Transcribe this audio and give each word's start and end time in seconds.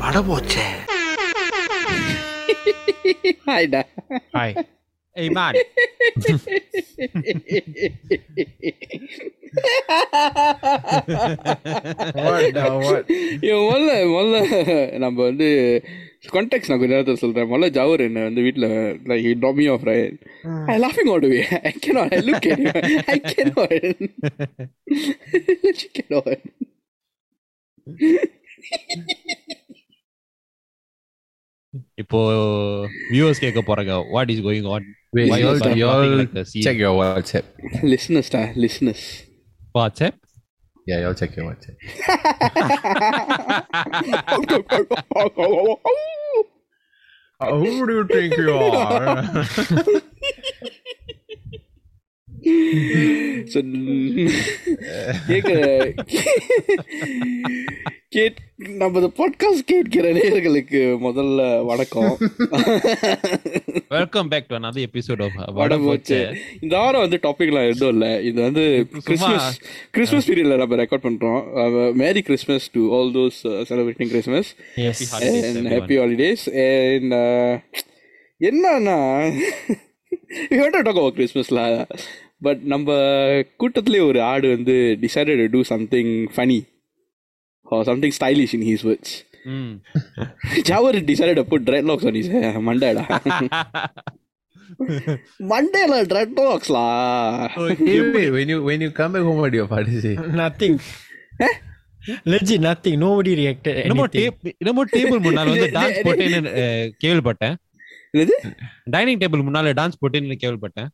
அட 0.00 0.18
போச்சே. 0.20 0.64
ஹாய்டா 3.46 3.80
hi 4.32 4.54
Hey 5.15 5.29
man. 5.29 5.53
What 12.17 12.53
the 12.53 12.63
what? 12.79 13.05
இவன் 13.47 13.67
முதல்ல 13.67 13.93
முதல்ல 14.13 14.39
நம்ம 15.03 15.17
வந்து 15.27 15.47
கான்டாக்ட் 16.33 16.69
நான் 16.69 16.81
கொஞ்ச 16.81 16.91
நேரத்தில் 16.93 17.21
சொல்கிறேன் 17.23 17.49
முதல்ல 17.51 17.69
ஜவர் 17.77 18.05
என்ன 18.07 18.25
வந்து 18.27 18.45
வீட்டில் 18.47 18.67
like 19.11 19.29
top 19.43 19.59
me 19.61 19.67
off 19.75 19.87
right 19.91 20.17
I 20.73 20.77
லாஃபிங் 20.85 21.11
add 21.15 21.27
way 21.33 21.39
I 21.63 21.73
cannot 21.85 22.15
I 22.17 22.21
look 22.29 22.47
at 22.53 22.65
I 23.15 23.17
cannot 23.31 23.87
cannot 25.97 26.45
இப்போ 32.01 32.19
வியூவர்ஸ் 33.11 33.43
கேட்க 33.43 33.61
போறாங்க 33.67 33.93
what 34.13 34.31
is 34.33 34.45
going 34.45 34.69
on 34.75 34.85
Wait, 35.12 35.28
why 35.28 35.38
y'all, 35.38 36.16
like 36.16 36.32
this? 36.32 36.52
check 36.52 36.76
your 36.76 36.94
WhatsApp. 36.94 37.42
listeners, 37.82 38.30
ta, 38.30 38.52
listeners. 38.54 39.24
WhatsApp? 39.74 40.14
Yeah, 40.86 41.00
y'all 41.00 41.14
check 41.14 41.34
your 41.34 41.46
WhatsApp. 41.50 41.74
uh, 47.40 47.50
who 47.58 47.86
do 47.86 47.92
you 47.94 48.06
think 48.06 48.36
you 48.36 48.54
are? 48.54 49.34
Gate 58.08 58.36
நம்ம 58.56 59.00
podcast 59.00 59.58
கேட்கிற 59.66 60.12
நேயர்களுக்கு 60.12 60.98
முதல்ல 60.98 61.64
வணக்கம். 61.64 62.18
Welcome 63.88 64.28
back 64.28 64.46
to 64.46 64.56
another 64.56 64.86
episode 64.92 65.22
of 65.22 65.54
வட 65.54 65.78
போச்சு 65.78 66.34
இந்த 66.60 66.76
வாரம் 66.76 67.00
வந்து 67.00 67.18
டாபிக்லாம் 67.22 67.68
எதுவும் 67.68 68.00
இல்லை. 68.00 68.24
இது 68.24 68.42
வந்து 68.42 68.86
கிறிஸ்மஸ் 69.04 69.60
கிறிஸ்மஸ் 69.90 70.30
பீரியட்ல 70.30 70.56
நம்ம 70.56 70.76
ரெக்கார்ட் 70.76 71.02
பண்றோம். 71.02 71.92
Merry 71.92 72.22
Christmas 72.22 72.70
to 72.70 72.92
all 72.92 73.14
those 73.14 73.44
celebrating 73.44 74.06
Christmas 74.06 74.56
holidays 75.96 76.46
and 76.92 77.12
uh, 77.12 77.60
என்னன்னா 78.40 79.32
we 80.50 80.52
want 80.52 80.70
to 80.70 80.82
talk 80.82 80.96
about 80.96 81.12
கிறிஸ்மஸ்ல 81.16 81.88
பட் 82.46 82.62
நம்ம 82.72 82.96
கூட்டத்திலே 83.62 84.00
ஒரு 84.10 84.20
ஆடு 84.32 84.46
வந்து 84.56 84.74
decided 85.04 85.42
to 85.54 85.60
something 85.72 86.12
funny 86.36 86.58
or 87.76 87.86
something 87.90 88.14
stylish 88.18 88.54
in 88.58 88.66
his 88.70 88.84
words 88.88 89.14
Javar 90.70 90.98
decided 91.10 91.42
put 91.52 91.66
thread 91.68 91.88
lakhs 91.90 92.08
on 92.10 92.66
மண்டேடா 92.70 93.04
மண்டேல 95.52 95.94
ட்ரெட் 96.12 96.40
லாக்ஸ்லா 96.48 96.86
when 98.36 98.50
you 98.54 98.58
when 98.68 98.80
you 98.86 98.90
come 98.98 99.12
back 99.14 99.24
home 99.28 99.40
what 99.44 99.52
do 99.54 99.60
nothing 99.60 99.72
party 99.74 99.96
nothing. 100.42 100.76
Legit 102.32 102.62
nothing 102.66 103.00
nobody 103.02 103.32
reacted 103.40 103.78
என்னமோ 103.82 104.04
டேப் 104.14 104.46
என்னமோ 104.60 104.82
table 104.92 105.20
முன்னால 105.26 105.50
வந்து 105.54 105.68
dance 105.74 105.98
போட்டேன்னு 106.06 106.52
கேள்விப்பட்டேன். 107.04 107.56
டைனிங் 108.94 109.20
டேபிள் 109.22 109.44
முன்னால 109.48 109.72
டான்ஸ் 109.80 110.00
போட்டேன்னு 110.02 110.38
கேள்விப்பட்டேன். 110.44 110.88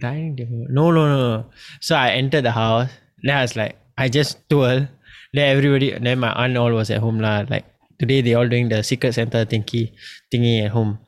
Dining 0.00 0.36
table. 0.36 0.66
No, 0.68 0.90
no, 0.90 1.08
no, 1.08 1.16
no. 1.16 1.46
So 1.80 1.96
I 1.96 2.10
entered 2.10 2.44
the 2.44 2.50
house. 2.50 2.90
Then 3.22 3.36
I 3.36 3.42
was 3.42 3.56
like, 3.56 3.76
I 3.96 4.08
just 4.08 4.48
twirl. 4.50 4.88
Then 5.32 5.56
everybody, 5.56 5.96
then 5.98 6.18
my 6.18 6.32
aunt 6.32 6.56
all 6.56 6.72
was 6.72 6.90
at 6.90 7.00
home 7.00 7.20
lah. 7.20 7.44
Like 7.48 7.64
today 7.98 8.20
they 8.20 8.34
all 8.34 8.48
doing 8.48 8.68
the 8.68 8.82
secret 8.82 9.14
Santa 9.14 9.46
thingy, 9.46 9.92
thingy 10.32 10.64
at 10.64 10.72
home. 10.72 10.98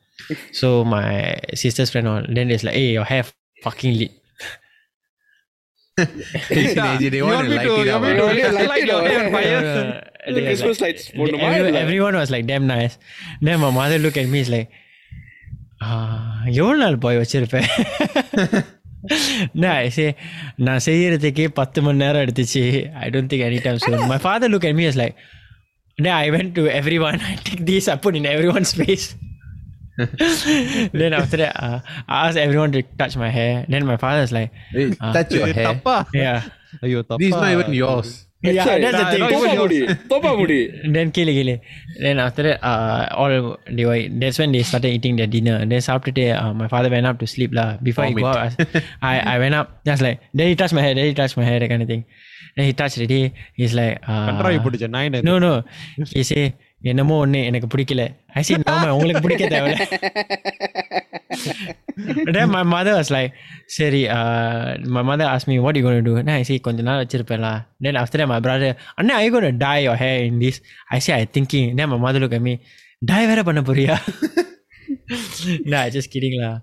So 0.53 0.85
my 0.85 1.41
sister's 1.55 1.91
friend 1.91 2.09
all. 2.09 2.23
Then 2.29 2.51
it's 2.51 2.65
like, 2.65 2.75
hey, 2.75 2.93
your 2.93 3.05
hair 3.05 3.25
fucking 3.63 3.99
lit. 3.99 4.13
yeah. 6.51 6.97
they 6.97 7.23
want 7.23 7.49
to. 7.49 7.53
You 7.53 7.93
want 7.93 8.35
me 8.35 8.43
to 8.43 8.53
light 8.53 8.89
fire? 9.33 10.11
Christmas 10.25 10.81
lights. 10.81 11.11
Everyone 11.15 12.15
was 12.15 12.31
like 12.31 12.47
damn 12.47 12.67
nice. 12.67 12.99
Then 13.41 13.61
my 13.61 13.71
mother 13.71 13.99
looked 13.99 14.17
at 14.17 14.29
me. 14.29 14.41
is 14.41 14.49
like 14.49 14.71
எவ்வளோ 16.62 16.78
நாள் 16.84 17.04
போய் 17.06 17.22
வச்சிருப்பேன் 17.22 17.68
நான் 19.62 19.80
I 19.86 19.90
say 19.98 20.08
நான் 20.66 20.84
செய்யறதுக்கே 20.86 21.46
பத்து 21.60 21.80
மணி 21.86 22.02
நேரம் 22.04 22.24
எடுத்துச்சு 22.26 22.62
I 23.04 23.08
don't 23.16 23.30
think 23.32 23.46
any 23.48 23.60
time 23.66 23.82
soon 23.84 24.08
my 24.14 24.20
father 24.26 24.52
look 24.54 24.68
at 24.70 24.76
me 24.80 24.86
is 24.92 24.98
like 25.02 25.16
then 25.98 26.14
I 26.24 26.30
went 26.36 26.50
to 26.60 26.64
everyone 26.80 27.18
I 27.32 27.36
take 27.50 27.62
this 27.70 27.88
I 27.94 27.98
put 28.06 28.16
in 28.20 28.26
everyone's 28.36 28.74
face 28.82 29.06
then 31.02 31.14
after 31.20 31.38
that 31.42 31.54
uh, 31.66 31.78
I 32.08 32.26
asked 32.26 32.40
everyone 32.46 32.72
to 32.72 32.82
touch 33.02 33.16
my 33.24 33.30
hair 33.30 33.54
then 33.74 33.86
my 33.92 33.98
father 33.98 34.24
is 34.28 34.34
like 34.38 34.50
Hey, 34.76 34.86
touch 35.18 35.32
your 35.38 35.48
hair. 35.60 35.68
தப்பா 35.70 35.96
yeah 36.24 36.40
ஐயோ 36.86 37.02
தப்பா 37.12 37.20
This 37.22 37.32
is 37.32 37.40
not 37.44 37.52
even 37.56 37.74
yours. 37.84 38.10
yeah 38.42 38.66
Sorry, 38.68 38.82
that's 38.84 38.98
the 38.98 39.04
நான் 39.04 39.14
thing 39.14 39.24
தோப்பா 39.34 39.52
முடி 39.62 39.78
தோப்பா 40.12 40.32
முடி 40.40 40.58
then 40.96 41.08
kili 41.16 41.34
kili. 41.38 41.56
Then 42.04 42.18
after 42.26 42.44
that, 42.48 42.58
uh, 42.72 43.02
all 43.22 43.34
they 43.78 43.86
were. 43.90 44.00
That's 44.22 44.38
when 44.42 44.52
they 44.56 44.64
started 44.70 44.92
eating 44.98 45.16
their 45.20 45.30
dinner. 45.36 45.58
Then 45.72 45.82
after 45.96 46.14
that, 46.18 46.34
uh, 46.42 46.54
my 46.62 46.68
father 46.74 46.90
went 46.96 47.08
up 47.12 47.18
to 47.24 47.28
sleep 47.36 47.54
lah. 47.60 47.68
Before 47.88 48.06
he 48.10 48.14
go 48.22 48.28
out, 48.34 48.54
I, 49.12 49.14
I 49.14 49.16
I 49.34 49.36
went 49.44 49.58
up. 49.60 49.68
Just 49.90 50.04
like 50.08 50.20
then 50.38 50.48
he 50.52 50.56
touched 50.62 50.78
my 50.80 50.84
hair. 50.86 50.94
Then 51.00 51.08
he 51.12 51.16
touched 51.22 51.38
my 51.42 51.48
hair. 51.50 51.58
That 51.64 51.72
kind 51.74 51.86
of 51.86 51.90
thing. 51.94 52.04
Then 52.58 52.66
he 52.70 52.74
touched 52.82 53.00
it. 53.06 53.16
He's 53.60 53.76
like, 53.82 53.96
கன்றாவி 54.30 54.60
uh, 54.60 54.64
பிடிச்ச 54.68 54.88
நாய் 54.98 55.12
no 55.32 55.36
no. 55.48 55.54
He 56.16 56.24
say 56.32 56.46
என்னமோ 56.92 57.16
ஒன்று 57.24 57.40
எனக்கு 57.50 57.68
பிடிக்கல 57.74 58.04
I 58.40 58.44
said 58.48 58.64
no 58.70 58.92
உங்களுக்கு 58.98 59.24
பிடிக்க 59.26 59.46
தேவையில்ல 59.56 59.86
then 62.36 62.48
my 62.56 62.64
mother 62.74 62.94
was 63.00 63.10
like 63.16 63.32
சரி 63.78 64.02
uh, 64.18 64.64
my 64.96 65.04
mother 65.10 65.26
asked 65.34 65.48
me 65.52 65.58
what 65.66 65.76
you 65.78 65.84
going 65.88 66.00
to 66.02 66.06
do 66.10 66.16
then 66.20 66.34
I 66.40 66.44
say 66.50 66.58
கொஞ்ச 66.68 66.86
நாள் 66.90 67.02
வச்சிருப்பேன்ல 67.04 67.50
then 67.86 67.96
after 68.04 68.20
that 68.22 68.30
my 68.34 68.40
brother 68.48 68.72
Anna 69.00 69.14
are 69.20 69.24
you 69.26 69.32
going 69.36 69.48
to 69.52 69.56
dye 69.66 69.82
your 69.88 69.98
hair 70.04 70.18
in 70.30 70.38
this 70.44 70.58
I 70.96 71.00
say 71.06 71.14
I 71.20 71.26
thinking 71.38 71.68
then 71.80 71.90
my 71.94 72.00
mother 72.06 72.22
look 72.24 72.36
at 72.40 72.44
me 72.50 72.56
dye 73.12 73.26
வேற 73.32 73.42
பண்ண 73.50 73.64
போறியா 73.70 73.98
nah 75.72 75.84
just 75.96 76.10
kidding 76.14 76.36
lah 76.44 76.54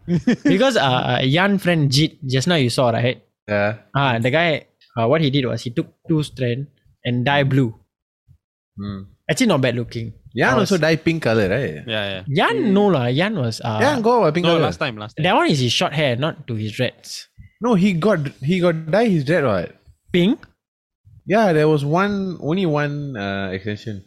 because 0.53 0.77
uh, 0.87 1.01
uh, 1.13 1.21
Yan 1.37 1.53
friend 1.65 1.83
Jit 1.97 2.13
just 2.35 2.49
now 2.53 2.59
you 2.65 2.73
saw 2.79 2.89
right 2.99 3.21
Yeah. 3.53 3.71
ah 4.01 4.13
the 4.25 4.31
guy 4.35 4.49
uh, 4.97 5.07
what 5.11 5.21
he 5.25 5.29
did 5.37 5.45
was 5.51 5.61
he 5.67 5.71
took 5.79 5.89
two 6.11 6.21
strand 6.31 6.61
and 7.09 7.17
dye 7.29 7.45
blue 7.53 7.71
Hmm. 8.81 9.01
actually 9.31 9.51
not 9.53 9.61
bad 9.65 9.75
looking 9.81 10.07
Yan 10.35 10.49
I 10.49 10.55
was- 10.55 10.63
also 10.65 10.77
dye 10.79 10.99
pink 11.07 11.21
color, 11.23 11.47
right? 11.49 11.75
yeah 11.87 12.05
yeah 12.13 12.23
Yan 12.41 12.57
no 12.77 12.85
lah 12.95 13.05
Yan 13.21 13.35
was 13.37 13.57
uh, 13.63 13.79
Yan 13.81 13.99
go 14.03 14.15
what, 14.21 14.33
pink 14.35 14.47
no 14.47 14.53
color. 14.53 14.65
last 14.67 14.81
time 14.85 14.97
last 14.97 15.13
time 15.15 15.25
that 15.27 15.35
one 15.35 15.49
is 15.49 15.61
his 15.67 15.75
short 15.81 15.95
hair 15.95 16.15
not 16.19 16.37
to 16.49 16.55
his 16.57 16.73
dreads 16.73 17.11
No, 17.61 17.73
he 17.83 17.91
got 18.05 18.23
he 18.43 18.57
got 18.61 18.79
dye 18.95 19.09
his 19.09 19.25
dread 19.25 19.45
what? 19.45 19.69
pink 20.11 20.39
Yeah, 21.27 21.53
there 21.53 21.69
was 21.69 21.83
one 21.97 22.15
only 22.43 22.67
one 22.81 22.95
uh, 23.27 23.47
extension. 23.57 23.99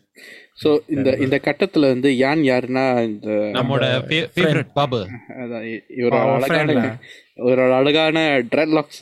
so 0.61 0.69
இந்த 0.95 1.09
இந்த 1.23 1.37
கட்டத்துல 1.45 1.87
வந்து 1.93 2.09
யான் 2.17 2.41
யாருன்னா 2.49 2.83
இந்த 3.07 3.29
நம்மோட 3.55 3.85
favourite 4.35 4.69
Babu 4.77 4.99
அதான் 5.41 5.63
இ- 5.71 5.81
இவரோட 5.99 6.19
Our 6.21 6.35
அழகான 6.35 6.49
friend 6.51 6.69
lah. 6.77 6.85
ஒரு 7.47 7.63
அழகான 7.77 8.17
ட்ரெட்லாக்ஸ் 8.51 9.01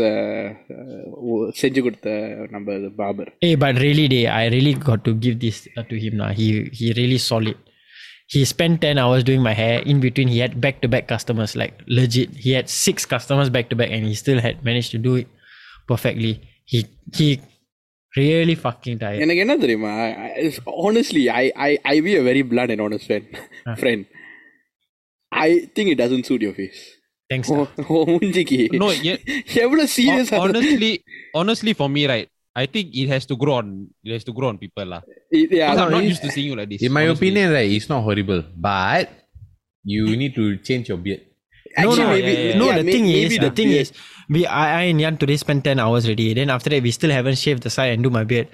செஞ்சு 1.60 1.82
கொடுத்த 1.86 2.10
நம்ம 2.54 2.76
இது 2.80 2.90
Babur 3.02 3.30
Hey, 3.46 3.54
but 3.64 3.76
really, 3.86 4.06
they, 4.14 4.24
I 4.40 4.46
really 4.56 4.74
got 4.90 5.02
to 5.08 5.14
give 5.26 5.36
this 5.46 5.58
uh, 5.78 5.84
to 5.92 5.98
him 6.04 6.16
now. 6.24 6.32
He 6.40 6.48
he 6.80 6.88
really 7.02 7.20
solid. 7.30 7.58
He 8.34 8.42
spent 8.54 8.76
ten 8.86 8.98
hours 9.04 9.24
doing 9.30 9.42
my 9.50 9.56
hair. 9.62 9.78
In 9.92 9.98
between, 10.06 10.30
he 10.36 10.40
had 10.44 10.54
back 10.66 10.78
to 10.84 10.90
back 10.94 11.06
customers. 11.14 11.52
Like 11.62 11.76
legit, 11.98 12.30
he 12.46 12.52
had 12.58 12.68
six 12.86 12.98
customers 13.14 13.50
back 13.56 13.68
to 13.72 13.78
back, 13.82 13.92
and 13.98 14.06
he 14.10 14.16
still 14.24 14.42
had 14.48 14.58
managed 14.70 14.92
to 14.96 15.02
do 15.08 15.14
it 15.22 15.28
perfectly. 15.92 16.34
He 16.74 16.80
he 17.20 17.28
really 18.14 18.58
fucking 18.66 18.98
tired. 19.04 19.22
எனக்கு 19.26 19.44
என்ன 19.46 19.58
தெரியுமா 19.66 19.94
honestly 20.88 21.24
I 21.42 21.46
I 21.68 21.72
I 21.94 21.98
P 22.08 22.14
a 22.22 22.26
very 22.30 22.44
blunt 22.52 22.74
and 22.76 22.84
honest 22.88 23.06
friend 23.12 23.28
friend 23.84 24.04
I 25.32 25.50
think 25.78 25.92
it 25.94 26.02
doesn't 26.04 26.28
suit 26.30 26.46
your 26.48 26.58
face 26.60 26.82
Thanks. 27.32 27.48
sir. 27.52 27.64
மூஞ்சிக்கு 28.10 28.58
no 28.82 28.88
yeah, 29.08 29.18
எவ்வளவு 29.66 29.88
serious 29.96 30.32
honestly 30.44 30.92
honestly 31.42 31.74
for 31.82 31.88
me 31.96 32.04
right 32.14 32.30
I 32.62 32.66
think 32.74 32.88
it 33.02 33.08
has 33.14 33.24
to 33.32 33.36
grow 33.44 33.54
on 33.62 33.68
it 34.08 34.12
has 34.16 34.26
to 34.30 34.34
grow 34.38 34.48
on 34.54 34.58
people 34.64 34.88
lah 34.94 35.02
Because 35.36 35.80
I'm 35.84 35.92
not 35.96 36.04
it- 36.04 36.10
used 36.14 36.24
to 36.26 36.32
seeing 36.36 36.48
you 36.52 36.58
like 36.60 36.70
this 36.74 36.82
In 36.88 36.92
my 36.98 37.04
honestly. 37.06 37.20
opinion, 37.20 37.46
right, 37.58 37.70
it's 37.78 37.88
not 37.94 38.02
horrible, 38.08 38.42
but 38.68 39.06
you 39.94 40.04
need 40.22 40.34
to 40.42 40.46
change 40.68 40.86
your 40.92 41.00
beard. 41.06 41.22
no, 41.24 41.82
Actually, 41.82 42.04
no, 42.04 42.12
maybe- 42.16 42.34
yeah, 42.36 42.44
yeah. 42.50 42.60
no. 42.62 42.68
yeah, 42.70 42.78
the 42.80 42.86
may- 42.90 42.94
thing 42.96 43.06
maybe 43.14 43.24
is, 43.30 43.34
the 43.38 43.48
the 43.48 43.52
thing 43.60 43.70
beard. 43.74 43.88
is, 43.88 43.90
we 44.36 44.42
I, 44.62 44.68
I 44.82 44.84
and 44.92 45.02
Yan 45.06 45.16
today 45.24 45.38
spent 45.46 45.62
ten 45.70 45.80
hours 45.86 46.04
already. 46.08 46.28
Then 46.40 46.52
after 46.58 46.70
that, 46.74 46.84
we 46.88 46.92
still 47.00 47.14
haven't 47.18 47.40
shaved 47.46 47.64
the 47.68 47.74
side 47.78 47.92
and 47.96 48.02
do 48.08 48.12
my 48.20 48.24
beard. 48.34 48.48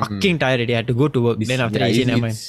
Fucking 0.00 0.38
tired 0.42 0.58
already. 0.60 0.74
I 0.76 0.80
had 0.82 0.90
to 0.92 0.98
go 1.02 1.08
to 1.16 1.20
work. 1.26 1.36
It's- 1.38 1.50
then 1.52 1.62
after 1.66 1.78
yeah, 1.80 1.86
that, 1.86 1.94
he 1.94 2.00
said, 2.00 2.08
it's- 2.08 2.12
never 2.14 2.26
mind. 2.26 2.40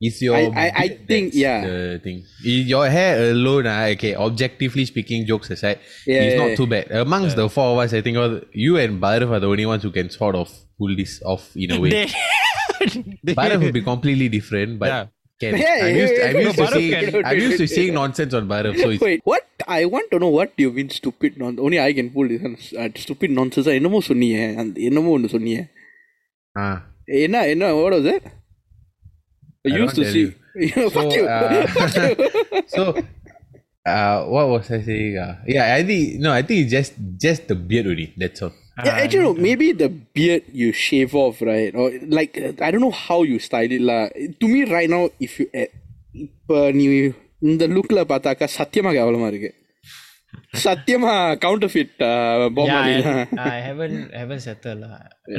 Is 0.00 0.20
your 0.20 0.36
I, 0.36 0.52
I, 0.54 0.72
I 0.76 0.88
think 1.08 1.32
yeah. 1.32 1.64
the 1.64 2.00
thing? 2.04 2.24
Your 2.42 2.88
hair 2.90 3.30
alone 3.30 3.66
ah, 3.66 3.84
okay 3.96 4.14
objectively 4.14 4.84
speaking 4.84 5.24
jokes 5.24 5.48
aside 5.48 5.80
yeah, 6.06 6.20
it's 6.20 6.34
yeah, 6.34 6.40
not 6.40 6.50
yeah. 6.50 6.56
too 6.56 6.66
bad. 6.66 6.90
Amongst 6.90 7.30
yeah. 7.30 7.42
the 7.42 7.48
four 7.48 7.72
of 7.72 7.78
us 7.78 7.94
I 7.94 8.02
think 8.02 8.18
you 8.52 8.76
and 8.76 9.00
Barav 9.00 9.30
are 9.30 9.40
the 9.40 9.48
only 9.48 9.64
ones 9.64 9.82
who 9.82 9.90
can 9.90 10.10
sort 10.10 10.34
of 10.34 10.52
pull 10.78 10.94
this 10.94 11.22
off 11.24 11.50
in 11.56 11.70
a 11.70 11.80
way. 11.80 12.12
Barav 13.24 13.62
would 13.62 13.72
be 13.72 13.80
completely 13.80 14.28
different 14.28 14.78
but 14.78 15.08
can. 15.40 15.56
Yeah, 15.64 15.86
I'm 15.86 15.96
used, 15.96 16.22
I'm 16.22 16.36
used 16.36 16.58
to 16.58 16.66
saying 16.66 17.24
I'm 17.24 17.38
used 17.38 17.58
to 17.58 17.66
saying 17.66 17.94
nonsense 17.94 18.34
on 18.34 18.48
Barav 18.48 18.76
so 18.78 19.04
wait 19.04 19.22
what? 19.24 19.44
I 19.66 19.86
want 19.86 20.10
to 20.10 20.18
know 20.18 20.28
what 20.28 20.52
you 20.58 20.72
mean 20.72 20.90
stupid 20.90 21.38
nonsense 21.38 21.64
only 21.64 21.80
I 21.80 21.94
can 21.94 22.10
pull 22.10 22.28
this 22.28 22.74
uh, 22.74 22.90
stupid 23.04 23.30
nonsense 23.30 23.68
என்னமோ 23.78 24.00
சொன்னீங்க 24.10 24.38
என்னமோ 24.88 25.12
ஒன்று 25.18 25.34
சொன்னீங்க. 25.36 25.62
Ah. 26.62 26.76
என்ன 27.26 27.72
what 27.80 27.94
was 27.96 28.08
it? 28.16 28.24
I, 29.65 29.69
I 29.69 29.77
used 29.81 29.95
don't 29.95 29.95
to 29.95 30.03
tell 30.03 30.13
see. 30.13 30.23
you. 30.25 30.31
You 30.53 30.71
know, 30.75 30.89
fuck 30.89 31.11
So, 31.11 31.17
you. 31.17 31.25
uh, 31.27 31.67
Fuck 31.75 31.93
you. 31.95 32.15
so 32.75 32.81
uh, 33.85 34.17
what 34.33 34.45
was 34.53 34.69
I 34.71 34.81
saying? 34.81 35.17
Uh, 35.17 35.35
yeah, 35.47 35.75
I 35.75 35.83
think 35.83 36.19
no, 36.19 36.31
I 36.31 36.41
think 36.41 36.57
it's 36.63 36.71
just 36.71 36.93
just 37.25 37.47
the 37.47 37.55
beard 37.69 37.87
only. 37.87 38.07
That's 38.17 38.41
all. 38.41 38.53
Yeah, 38.87 38.97
actually, 39.03 39.23
no, 39.29 39.33
maybe 39.47 39.67
the 39.73 39.89
beard 40.17 40.43
you 40.61 40.69
shave 40.73 41.13
off, 41.13 41.41
right? 41.41 41.73
Or 41.75 41.87
like, 42.17 42.37
uh, 42.37 42.53
I 42.65 42.71
don't 42.71 42.81
know 42.81 42.95
how 43.05 43.21
you 43.23 43.37
style 43.47 43.71
it, 43.77 43.81
lah. 43.89 44.01
To 44.41 44.45
me, 44.47 44.59
right 44.75 44.89
now, 44.89 45.03
if 45.27 45.39
you, 45.41 45.47
uh, 45.61 45.69
இப்போ 46.23 46.55
நீ 46.77 46.85
இந்த 47.49 47.63
லுக்ல 47.75 47.99
பார்த்தாக்கா 48.11 48.47
சத்தியமா 48.55 48.89
கேவலமா 48.95 49.27
இருக்கு 49.31 49.49
சத்தியமா 50.63 51.13
counter 51.43 51.71
fit 51.73 51.93
yeah, 52.05 52.47
பாமாலி 52.57 52.95
I, 53.11 53.53
I 53.53 53.59
haven't 53.67 53.99
haven't 54.21 54.43
settled. 54.47 54.81
lah. 54.83 54.97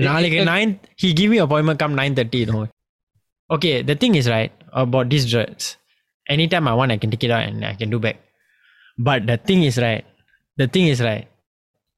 நாளைக்கு 0.09 0.41
nine 0.55 0.71
he 1.03 1.11
give 1.19 1.31
me 1.35 1.41
appointment 1.47 1.79
come 1.83 1.95
nine 2.01 2.15
thirty. 2.21 2.41
You 2.45 2.49
know. 2.53 2.65
Okay, 3.50 3.82
the 3.82 3.96
thing 3.96 4.16
is 4.16 4.30
right 4.30 4.52
about 4.74 5.10
these 5.10 5.30
dreads. 5.30 5.78
Anytime 6.30 6.68
I 6.68 6.74
want, 6.74 6.92
I 6.92 6.98
can 6.98 7.10
take 7.12 7.24
it 7.24 7.32
out 7.32 7.44
and 7.44 7.64
I 7.64 7.76
can 7.76 7.90
do 7.90 8.00
back. 8.00 8.18
But 8.98 9.26
the 9.28 9.38
thing 9.38 9.64
is 9.64 9.78
right. 9.78 10.06
The 10.58 10.68
thing 10.68 10.88
is 10.88 11.02
right. 11.02 11.28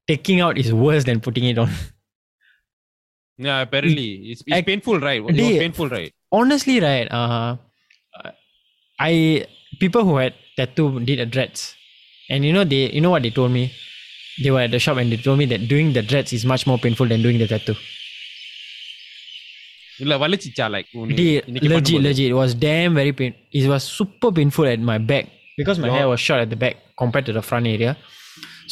Taking 0.08 0.42
out 0.42 0.58
is 0.58 0.72
worse 0.74 1.04
than 1.06 1.20
putting 1.20 1.46
it 1.46 1.58
on. 1.58 1.70
Yeah, 3.42 3.62
apparently 3.62 4.32
it's, 4.32 4.42
it's 4.46 4.52
Ac- 4.58 4.64
painful, 4.64 5.00
right? 5.00 5.24
It 5.24 5.32
Dey- 5.32 5.60
painful, 5.60 5.88
right? 5.88 6.12
Honestly, 6.30 6.82
right. 6.82 7.10
Uh, 7.10 7.56
I 9.00 9.46
people 9.80 10.04
who 10.04 10.18
had 10.18 10.34
tattoo 10.58 11.00
did 11.00 11.20
a 11.22 11.26
dreads, 11.26 11.74
and 12.30 12.44
you 12.44 12.52
know 12.52 12.66
they 12.66 12.92
you 12.92 13.00
know 13.00 13.12
what 13.12 13.24
they 13.24 13.30
told 13.30 13.52
me. 13.52 13.72
They 14.44 14.52
were 14.52 14.60
at 14.62 14.72
the 14.72 14.80
shop 14.80 14.98
and 14.98 15.12
they 15.12 15.18
told 15.18 15.38
me 15.40 15.46
that 15.46 15.68
doing 15.68 15.94
the 15.94 16.02
dreads 16.02 16.32
is 16.34 16.46
much 16.46 16.68
more 16.68 16.78
painful 16.78 17.08
than 17.08 17.22
doing 17.22 17.38
the 17.40 17.48
tattoo. 17.48 17.76
இல்ல 20.03 20.15
வலிச்சிச்சா 20.23 20.67
like 20.77 20.89
உன்னை- 21.01 21.17
They, 21.21 21.29
இன்னைக்கு 21.49 21.69
legit, 21.69 21.77
பண்ணும்போது? 21.77 22.07
legit. 22.09 22.29
It 22.33 22.39
was 22.43 22.53
damn 22.67 22.95
very 23.01 23.13
pain. 23.21 23.33
It 23.61 23.67
was 23.73 23.83
super 23.99 24.31
painful 24.39 24.67
at 24.73 24.83
my 24.93 24.99
back 25.13 25.27
because 25.61 25.79
my 25.85 25.89
Your- 25.89 25.97
hair 25.99 26.07
was 26.13 26.21
short 26.27 26.41
at 26.45 26.51
the 26.55 26.61
back 26.65 26.77
compared 27.03 27.27
to 27.31 27.35
the 27.39 27.45
front 27.51 27.67
area. 27.75 27.93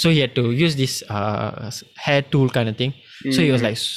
So 0.00 0.06
he 0.14 0.18
had 0.24 0.32
to 0.38 0.44
use 0.64 0.74
this 0.82 0.94
uh, 1.16 1.50
s- 1.72 1.82
hair 2.04 2.22
tool 2.32 2.48
kind 2.56 2.68
of 2.70 2.76
thing. 2.80 2.92
So 3.34 3.38
he 3.46 3.50
was 3.54 3.62
like 3.66 3.78
s- 3.80 3.88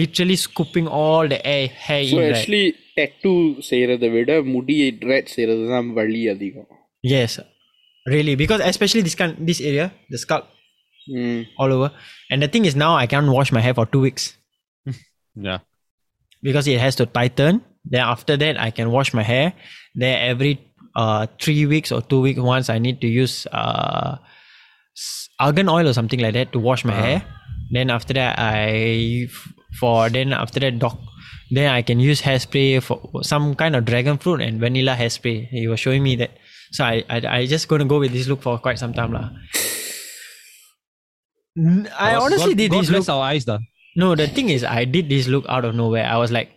literally 0.00 0.36
scooping 0.44 0.86
all 1.00 1.24
the 1.34 1.40
air, 1.54 1.66
hair 1.86 2.02
so 2.04 2.16
in. 2.16 2.22
Right? 2.22 2.34
Actually 2.34 2.62
TET 2.98 3.30
செய்யறதை 3.68 4.08
விட 4.16 4.30
முடி 4.54 4.76
thread 5.02 5.30
செய்யறது 5.36 5.64
தான் 5.74 5.88
வலி 5.98 6.22
அதிகம் 6.34 6.68
Yes, 7.04 7.32
really. 8.06 8.34
Because 8.42 8.62
especially 8.70 9.02
this 9.06 9.16
kind, 9.20 9.34
this 9.50 9.60
area, 9.70 9.86
the 10.14 10.18
scalp 10.24 10.46
ம் 11.20 11.40
all 11.60 11.72
over. 11.76 11.88
And 12.30 12.38
the 12.44 12.50
thing 12.54 12.64
is 12.70 12.76
now 12.84 12.92
I 13.02 13.08
can't 13.12 13.30
wash 13.38 13.50
my 13.58 13.62
hair 13.66 13.76
for 13.80 13.86
two 13.94 14.02
weeks 14.06 14.24
Yeah. 15.48 15.60
because 16.41 16.67
it 16.67 16.79
has 16.79 16.95
to 16.97 17.05
tighten. 17.05 17.61
Then 17.83 18.01
after 18.01 18.37
that 18.37 18.59
I 18.59 18.71
can 18.71 18.91
wash 18.91 19.13
my 19.13 19.23
hair. 19.23 19.53
Then 19.93 20.17
every 20.21 20.59
uh 20.95 21.27
three 21.39 21.65
weeks 21.65 21.91
or 21.91 22.01
two 22.01 22.21
weeks 22.21 22.39
once 22.39 22.69
I 22.69 22.79
need 22.79 23.01
to 23.01 23.07
use 23.07 23.47
uh 23.51 24.17
argan 25.39 25.67
oil 25.69 25.87
or 25.87 25.93
something 25.93 26.19
like 26.19 26.33
that 26.33 26.51
to 26.53 26.59
wash 26.59 26.85
my 26.85 26.93
hair. 26.93 27.23
Then 27.71 27.89
after 27.89 28.13
that 28.13 28.39
I 28.39 29.27
for 29.79 30.09
then 30.09 30.33
after 30.33 30.59
that 30.59 30.79
doc 30.79 30.97
then 31.51 31.71
I 31.71 31.81
can 31.81 31.99
use 31.99 32.21
hairspray 32.21 32.81
for 32.81 33.23
some 33.23 33.53
kind 33.55 33.75
of 33.75 33.85
dragon 33.85 34.17
fruit 34.17 34.41
and 34.41 34.59
vanilla 34.59 34.95
hairspray. 34.95 35.47
He 35.49 35.67
was 35.67 35.79
showing 35.79 36.01
me 36.01 36.15
that. 36.15 36.31
So 36.71 36.83
I 36.83 37.03
I, 37.09 37.21
I 37.37 37.45
just 37.45 37.67
gonna 37.67 37.85
go 37.85 37.99
with 37.99 38.11
this 38.11 38.27
look 38.27 38.41
for 38.41 38.57
quite 38.57 38.79
some 38.79 38.93
time 38.93 39.13
lah. 39.13 39.29
I 41.97 42.15
honestly 42.15 42.51
God, 42.51 42.57
did 42.57 42.71
God 42.71 42.81
this 42.81 42.89
look. 42.89 43.09
our 43.09 43.23
eyes, 43.23 43.45
da. 43.45 43.59
No, 43.95 44.13
the 44.15 44.27
thing 44.27 44.49
is, 44.49 44.63
I 44.63 44.83
did 44.85 45.09
this 45.09 45.27
look 45.27 45.45
out 45.47 45.63
of 45.65 45.73
nowhere. 45.75 46.05
I 46.05 46.17
was 46.17 46.31
like, 46.31 46.51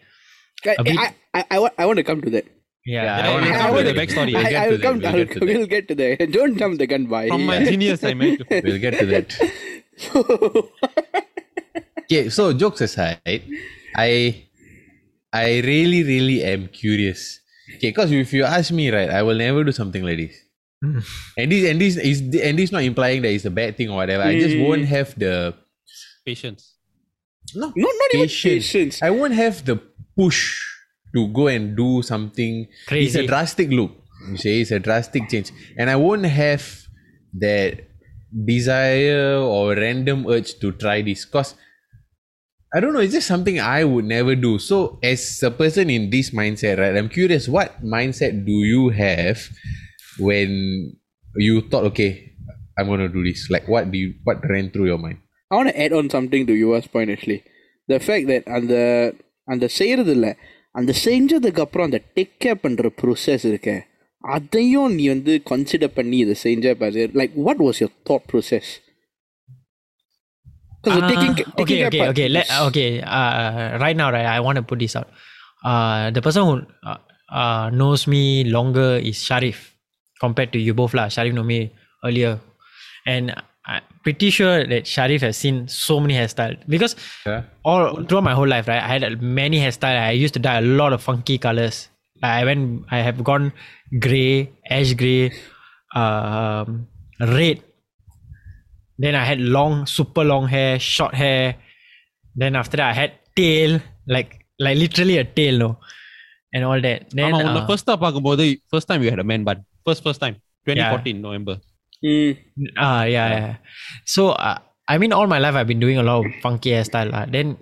I, 0.66 0.74
A 0.78 0.82
bit- 0.84 0.98
I, 0.98 1.14
I, 1.34 1.44
I, 1.52 1.58
want, 1.60 1.74
I 1.78 1.86
want 1.86 1.96
to 1.98 2.04
come 2.04 2.20
to 2.22 2.30
that. 2.30 2.46
yeah, 2.84 3.04
Yeah, 3.04 3.16
I 3.16 3.18
I 3.28 3.34
wanna- 3.34 3.50
wanna 3.50 3.58
come 3.58 3.76
to 3.76 3.84
the 3.92 4.00
backstory. 4.00 4.32
We'll 4.34 4.46
I, 4.46 4.50
get 4.50 4.62
I 4.62 4.68
will 4.68 4.78
that, 4.78 4.82
come. 4.82 4.98
we'll 4.98 5.06
I'll, 5.08 5.24
get 5.24 5.28
to 5.28 5.38
that. 5.38 5.46
we'll 5.58 5.66
get 5.66 5.88
to 5.88 5.94
that. 5.94 6.32
Don't 6.32 6.58
jump 6.58 6.78
the 6.78 6.86
gun, 6.86 7.06
by. 7.06 7.28
From 7.28 7.46
my 7.46 7.62
genius, 7.64 8.02
I 8.10 8.14
meant 8.14 8.40
to. 8.48 8.60
We'll 8.64 8.78
get 8.80 8.98
to 8.98 9.06
that. 9.06 9.28
okay, 12.04 12.28
so 12.30 12.52
jokes 12.52 12.80
aside, 12.80 13.20
I 13.96 14.44
I 15.32 15.60
really, 15.60 16.02
really 16.02 16.42
am 16.44 16.68
curious. 16.68 17.40
Okay, 17.76 17.90
because 17.90 18.10
if 18.10 18.32
you 18.32 18.44
ask 18.44 18.72
me, 18.72 18.90
right, 18.90 19.10
I 19.10 19.22
will 19.22 19.36
never 19.36 19.62
do 19.64 19.72
something 19.72 20.02
like 20.02 20.16
this. 20.18 20.34
Hmm. 20.80 21.00
and 21.36 21.50
this 21.50 21.68
and 21.68 21.80
this 21.82 21.96
is 21.98 22.20
and 22.38 22.54
this 22.56 22.70
not 22.70 22.84
implying 22.86 23.20
that 23.22 23.32
it's 23.34 23.44
a 23.44 23.50
bad 23.50 23.76
thing 23.76 23.90
or 23.90 23.96
whatever. 23.98 24.22
I 24.22 24.38
just 24.38 24.54
Mm. 24.54 24.62
won't 24.66 24.86
have 24.86 25.10
the 25.18 25.54
Patience. 26.24 26.77
No 27.54 27.72
No, 27.76 27.88
not 27.88 28.10
even 28.14 28.26
patience. 28.28 28.66
patience. 28.66 29.02
I 29.02 29.10
won't 29.10 29.34
have 29.34 29.64
the 29.64 29.76
push 30.16 30.60
to 31.14 31.28
go 31.28 31.46
and 31.48 31.76
do 31.76 32.02
something. 32.02 32.66
It's 32.90 33.14
a 33.14 33.26
drastic 33.26 33.70
look. 33.70 33.92
You 34.30 34.36
say 34.36 34.60
it's 34.60 34.70
a 34.72 34.78
drastic 34.80 35.28
change, 35.28 35.52
and 35.76 35.88
I 35.88 35.96
won't 35.96 36.24
have 36.26 36.64
that 37.34 37.86
desire 38.44 39.36
or 39.38 39.74
random 39.74 40.26
urge 40.26 40.58
to 40.60 40.72
try 40.72 41.02
this 41.02 41.24
because 41.24 41.54
I 42.74 42.80
don't 42.80 42.92
know. 42.92 43.00
It's 43.00 43.14
just 43.14 43.26
something 43.26 43.60
I 43.60 43.84
would 43.84 44.04
never 44.04 44.34
do. 44.36 44.58
So, 44.58 44.98
as 45.02 45.42
a 45.42 45.50
person 45.50 45.88
in 45.88 46.10
this 46.10 46.30
mindset, 46.30 46.78
right? 46.78 46.94
I'm 46.96 47.08
curious. 47.08 47.48
What 47.48 47.80
mindset 47.82 48.44
do 48.44 48.52
you 48.52 48.90
have 48.90 49.40
when 50.18 50.92
you 51.36 51.62
thought, 51.62 51.84
okay, 51.94 52.32
I'm 52.78 52.86
gonna 52.88 53.08
do 53.08 53.24
this? 53.24 53.48
Like, 53.48 53.66
what 53.68 53.90
do 53.90 53.96
you 53.96 54.14
what 54.24 54.44
ran 54.48 54.70
through 54.70 54.86
your 54.86 54.98
mind? 54.98 55.18
I 55.51 55.55
want 55.57 55.69
to 55.71 55.75
add 55.83 55.93
on 55.99 56.07
something 56.15 56.43
to 56.49 56.53
yours 56.63 56.85
point 56.93 57.09
actually. 57.15 57.41
The 57.91 57.99
fact 58.07 58.25
that 58.31 58.43
அந்த 58.57 58.75
அந்த 59.53 59.65
செய்யறது 59.79 60.13
இல்ல 60.17 60.27
அந்த 60.79 60.91
செஞ்சதுக்கு 61.05 61.63
அப்புறம் 61.65 61.87
அந்த 61.89 61.99
take 62.17 62.35
care 62.43 62.61
பண்ற 62.65 62.89
process 63.01 63.45
இருக்க 63.51 63.71
அதையும் 64.35 64.93
நீ 64.97 65.05
வந்து 65.15 65.33
கன்சிடர் 65.51 65.95
பண்ணி 65.97 66.17
இதை 66.25 66.35
செஞ்ச 66.45 66.75
பாரு 66.81 67.03
like 67.19 67.33
what 67.47 67.63
was 67.67 67.81
your 67.83 67.95
thought 68.11 68.27
process 68.31 68.71
Uh, 70.85 70.99
okay, 71.59 71.85
okay, 71.87 72.01
okay. 72.11 72.27
Let, 72.27 72.47
okay. 72.67 72.99
Uh, 73.01 73.79
right 73.79 73.95
now, 73.95 74.11
right, 74.11 74.25
I 74.25 74.39
want 74.41 74.57
to 74.57 74.63
put 74.63 74.79
this 74.79 74.95
out. 74.99 75.07
Uh, 75.63 76.11
the 76.11 76.21
person 76.21 76.43
who 76.43 76.55
uh, 76.83 76.97
uh, 77.31 77.69
knows 77.71 78.01
me 78.05 78.43
longer 78.43 78.99
is 79.01 79.17
Sharif, 79.23 79.59
compared 80.19 80.51
to 80.51 80.59
you 80.59 80.73
both 80.73 80.93
lah. 80.93 81.07
Sharif 81.07 81.33
know 81.33 81.43
me 81.43 81.59
earlier, 82.03 82.33
and 83.05 83.31
I'm 83.31 83.46
pretty 84.08 84.30
sure 84.30 84.66
that 84.72 84.86
Sharif 84.86 85.20
has 85.26 85.36
seen 85.36 85.56
so 85.68 86.00
many 86.00 86.14
hairstyles 86.14 86.58
because 86.74 86.96
yeah. 87.26 87.42
all 87.62 88.02
throughout 88.04 88.24
my 88.24 88.34
whole 88.38 88.48
life, 88.48 88.66
right, 88.66 88.82
I 88.82 88.88
had 88.88 89.20
many 89.20 89.58
hairstyles. 89.64 90.00
I 90.00 90.12
used 90.12 90.34
to 90.38 90.40
dye 90.40 90.58
a 90.58 90.68
lot 90.80 90.94
of 90.94 91.02
funky 91.02 91.36
colors. 91.36 91.88
I 92.22 92.42
went, 92.44 92.86
I 92.90 93.00
have 93.08 93.22
gone 93.22 93.52
gray, 94.06 94.50
ash 94.78 94.94
gray, 94.94 95.32
um, 95.94 96.88
red. 97.20 97.62
Then 98.98 99.14
I 99.14 99.24
had 99.24 99.40
long, 99.40 99.84
super 99.84 100.24
long 100.24 100.48
hair, 100.48 100.78
short 100.78 101.14
hair. 101.14 101.56
Then 102.34 102.56
after 102.56 102.78
that, 102.78 102.88
I 102.90 102.94
had 102.94 103.12
tail, 103.36 103.78
like 104.06 104.46
like 104.58 104.78
literally 104.78 105.18
a 105.18 105.24
tail, 105.24 105.58
no, 105.58 105.78
and 106.54 106.64
all 106.64 106.80
that. 106.80 107.10
Then 107.10 107.34
uh, 107.34 107.66
first 107.66 107.84
time, 107.86 108.00
first 108.70 108.88
time 108.88 109.02
you 109.02 109.10
had 109.10 109.18
a 109.18 109.24
man 109.24 109.44
bun. 109.44 109.64
First 109.84 110.02
first 110.02 110.18
time, 110.18 110.36
2014 110.64 111.16
yeah. 111.16 111.22
November. 111.22 111.60
Ah, 112.77 113.03
yeah, 113.03 113.27
yeah. 113.37 113.55
So, 114.05 114.31
uh, 114.31 114.57
I 114.87 114.97
mean, 114.97 115.13
all 115.13 115.27
my 115.27 115.39
life 115.39 115.55
I've 115.55 115.67
been 115.67 115.79
doing 115.79 115.97
a 115.97 116.03
lot 116.03 116.25
of 116.25 116.31
funky 116.41 116.71
hairstyle. 116.71 117.11
lah. 117.11 117.25
Then, 117.25 117.57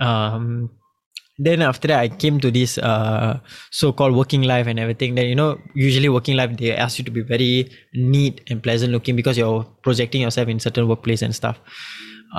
um, 0.00 0.70
then 1.38 1.62
after 1.62 1.88
that, 1.88 2.00
I 2.00 2.08
came 2.08 2.40
to 2.40 2.50
this 2.50 2.78
uh, 2.78 3.40
so-called 3.70 4.14
working 4.14 4.42
life 4.42 4.66
and 4.66 4.78
everything. 4.78 5.14
Then 5.14 5.26
you 5.26 5.34
know, 5.34 5.58
usually 5.74 6.08
working 6.08 6.36
life 6.36 6.56
they 6.56 6.72
ask 6.72 6.98
you 6.98 7.04
to 7.04 7.10
be 7.10 7.22
very 7.22 7.70
neat 7.94 8.40
and 8.50 8.62
pleasant 8.62 8.92
looking 8.92 9.16
because 9.16 9.38
you're 9.38 9.64
projecting 9.82 10.22
yourself 10.22 10.48
in 10.48 10.60
certain 10.60 10.88
workplace 10.88 11.22
and 11.22 11.34
stuff. 11.34 11.58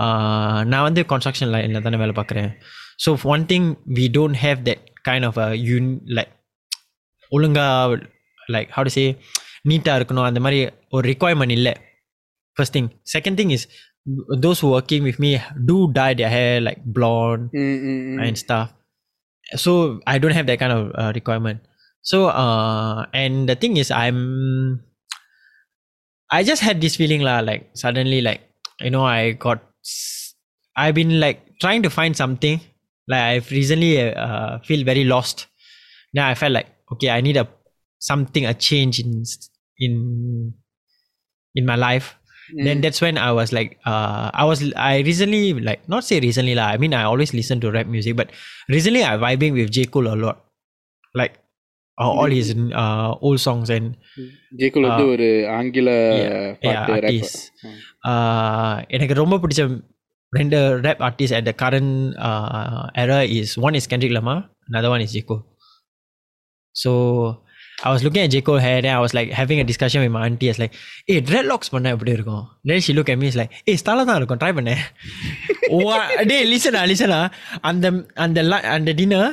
Uh, 0.03 0.63
நான் 0.71 0.85
வந்து 0.87 1.01
construction 1.11 1.47
line 1.53 1.73
தானே 1.85 1.97
வேலை 2.03 2.13
பார்க்குறேன் 2.19 2.49
so 3.03 3.09
for 3.19 3.27
one 3.35 3.45
thing 3.51 3.63
we 3.97 4.05
don't 4.17 4.37
have 4.45 4.59
that 4.67 4.79
kind 5.07 5.23
of 5.29 5.35
a 5.45 5.49
un 5.75 5.85
like 6.17 6.31
ஒழுங்கா 7.35 7.67
like 8.55 8.69
how 8.75 8.83
to 8.87 8.91
say 8.97 9.07
நீட்டாக 9.69 9.97
இருக்கணும் 9.99 10.27
அந்த 10.29 10.39
மாதிரி 10.45 10.59
ஒரு 10.95 11.05
requirement 11.11 11.51
இல்லை 11.57 11.73
first 12.57 12.73
thing 12.75 12.87
second 13.15 13.35
thing 13.39 13.49
is 13.57 13.63
those 14.43 14.57
who 14.61 14.67
working 14.77 15.03
with 15.07 15.17
me 15.23 15.31
do 15.69 15.77
dye 15.97 16.13
their 16.19 16.31
hair 16.37 16.53
like 16.67 16.81
blonde 16.97 17.45
and 18.23 18.35
stuff 18.43 18.67
so 19.63 19.71
I 20.13 20.17
don't 20.21 20.35
have 20.39 20.47
that 20.49 20.59
kind 20.63 20.73
of 20.77 20.83
uh, 21.01 21.11
requirement 21.19 21.59
So 22.09 22.17
uh 22.43 22.97
and 23.21 23.35
the 23.49 23.55
thing 23.61 23.73
is 23.81 23.89
I'm 24.03 24.17
I 26.31 26.43
just 26.43 26.61
had 26.67 26.81
this 26.81 26.95
feeling 26.99 27.21
lah 27.27 27.39
like 27.49 27.63
suddenly 27.81 28.19
like 28.21 28.41
you 28.85 28.91
know 28.95 29.05
I 29.05 29.21
got 29.45 29.59
s- 29.85 30.33
I've 30.75 30.95
been 30.99 31.19
like 31.25 31.39
trying 31.63 31.83
to 31.85 31.91
find 31.97 32.13
something 32.21 32.57
like 33.07 33.23
I've 33.31 33.49
recently 33.51 33.91
uh, 34.25 34.59
feel 34.67 34.83
very 34.83 35.03
lost. 35.13 35.37
Now 36.17 36.25
I 36.31 36.35
felt 36.35 36.53
like 36.57 36.69
okay 36.93 37.09
I 37.09 37.21
need 37.21 37.37
a 37.37 37.47
something 37.99 38.45
a 38.45 38.53
change 38.67 38.99
in 39.03 39.09
s- 39.31 39.49
in 39.85 39.93
in 41.55 41.65
my 41.65 41.75
life 41.87 42.07
then 42.65 42.79
that's 42.81 43.01
when 43.01 43.17
I 43.17 43.31
was 43.31 43.49
like, 43.57 43.69
uh, 43.87 44.29
I 44.31 44.43
was 44.45 44.59
I 44.77 44.99
recently 44.99 45.53
like 45.67 45.81
not 45.89 46.03
say 46.09 46.19
recently 46.19 46.53
lah. 46.53 46.67
I 46.73 46.77
mean 46.77 46.93
I 46.93 47.01
always 47.11 47.33
listen 47.33 47.57
to 47.61 47.71
rap 47.75 47.87
music, 47.87 48.13
but 48.19 48.29
recently 48.69 49.01
I 49.03 49.17
vibing 49.17 49.53
with 49.57 49.71
J 49.71 49.85
Cole 49.93 50.09
a 50.13 50.17
lot, 50.23 50.37
like 51.15 51.33
uh, 51.97 52.05
all 52.19 52.29
his 52.29 52.53
uh, 52.53 53.09
old 53.27 53.39
songs 53.47 53.69
and 53.77 53.87
ஜேக்குல் 54.59 54.87
வந்து 54.89 55.05
ஒரு 55.13 55.27
ஆங்கில 55.57 55.89
yeah, 56.21 56.45
பாட்டு 56.65 56.91
rapper. 56.91 57.07
artists. 57.07 57.41
Uh, 58.11 58.73
எனக்கு 58.97 59.17
ரொம்ப 59.21 59.39
பிடிச்ச 59.43 59.65
ரெண்டு 60.39 60.59
rap 60.85 61.01
artists 61.09 61.35
at 61.39 61.45
the 61.49 61.55
current 61.63 61.91
uh, 62.29 62.83
era 63.05 63.19
is 63.39 63.57
one 63.67 63.77
is 63.81 63.87
Kendrick 63.93 64.13
Lamar, 64.19 64.37
another 64.69 64.91
one 64.95 65.01
is 65.07 65.13
J 65.17 65.25
Cole. 65.31 65.43
So 66.83 66.91
I 67.82 67.90
was 67.92 68.04
looking 68.04 68.22
at 68.22 68.30
J. 68.30 68.42
Cole 68.42 68.58
hair, 68.58 68.82
then 68.82 68.94
I 68.94 69.00
was 69.00 69.14
like 69.14 69.30
having 69.30 69.58
a 69.60 69.64
discussion 69.64 70.02
with 70.02 70.12
my 70.12 70.26
auntie. 70.26 70.48
I 70.48 70.52
was 70.52 70.58
like, 70.58 70.74
hey, 71.08 71.20
dreadlocks 71.28 71.70
பண்ண 71.74 71.92
எப்படி 71.94 72.12
இருக்கும் 72.16 72.42
Then 72.68 72.80
she 72.84 72.92
looked 72.96 73.12
at 73.14 73.18
me, 73.20 73.28
it's 73.30 73.38
like, 73.40 73.52
eh, 73.52 73.62
hey, 73.68 73.76
style 73.82 74.02
தான் 74.10 74.18
இருக்கும், 74.20 74.40
try 74.42 74.50
பண்ண. 74.58 74.74
டேய் 76.30 76.46
listen 76.52 76.74
ah, 76.80 76.84
listen 76.92 77.12
ah. 77.18 77.26
the, 77.84 77.90
அந்த 78.24 78.40
அந்த 78.76 78.92
dinner 79.00 79.24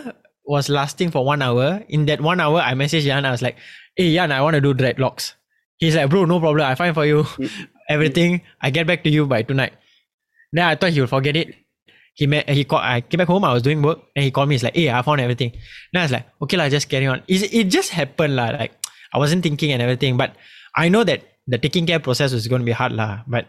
was 0.53 0.65
lasting 0.77 1.09
for 1.15 1.23
one 1.31 1.41
hour. 1.47 1.67
In 1.95 2.01
that 2.09 2.21
one 2.31 2.41
hour, 2.45 2.59
I 2.69 2.73
messaged 2.83 3.07
Yan, 3.11 3.25
I 3.29 3.33
was 3.35 3.43
like, 3.47 3.57
eh, 3.99 4.03
hey, 4.03 4.09
Yan, 4.17 4.31
I 4.37 4.41
want 4.45 4.55
to 4.59 4.63
do 4.67 4.73
dreadlocks. 4.81 5.25
He's 5.81 5.95
like, 5.99 6.09
bro, 6.11 6.21
no 6.33 6.39
problem. 6.45 6.65
I 6.71 6.75
find 6.81 6.93
for 6.99 7.05
you 7.11 7.19
everything. 7.95 8.31
I 8.65 8.69
get 8.77 8.85
back 8.91 9.01
to 9.07 9.11
you 9.15 9.25
by 9.33 9.41
tonight. 9.49 9.73
Then 10.55 10.65
I 10.71 10.75
thought 10.79 10.93
he 10.95 11.01
would 11.01 11.13
forget 11.17 11.35
it 11.35 11.49
He 12.16 12.26
met, 12.26 12.48
he 12.48 12.64
called, 12.64 12.82
I 12.82 13.00
came 13.00 13.18
back 13.18 13.28
home, 13.28 13.44
I 13.44 13.52
was 13.54 13.62
doing 13.62 13.80
work, 13.80 14.00
and 14.14 14.22
he 14.24 14.30
called 14.30 14.48
me, 14.48 14.54
he's 14.54 14.62
like, 14.62 14.76
hey, 14.76 14.90
I 14.90 15.00
found 15.02 15.20
everything. 15.20 15.52
Then 15.92 16.00
I 16.00 16.04
was 16.04 16.12
like, 16.12 16.26
okay, 16.42 16.56
lah, 16.58 16.68
just 16.68 16.88
carry 16.88 17.06
on. 17.06 17.22
It, 17.26 17.52
it 17.60 17.64
just 17.76 17.90
happened, 17.90 18.36
lah. 18.36 18.48
Like, 18.48 18.72
I 19.14 19.18
wasn't 19.18 19.42
thinking 19.42 19.72
and 19.72 19.80
everything, 19.80 20.18
but 20.18 20.36
I 20.76 20.88
know 20.88 21.04
that 21.04 21.22
the 21.46 21.58
taking 21.58 21.86
care 21.86 22.00
process 22.00 22.32
was 22.32 22.46
going 22.48 22.60
to 22.60 22.66
be 22.66 22.72
hard, 22.72 22.92
lah. 22.92 23.10
But 23.26 23.46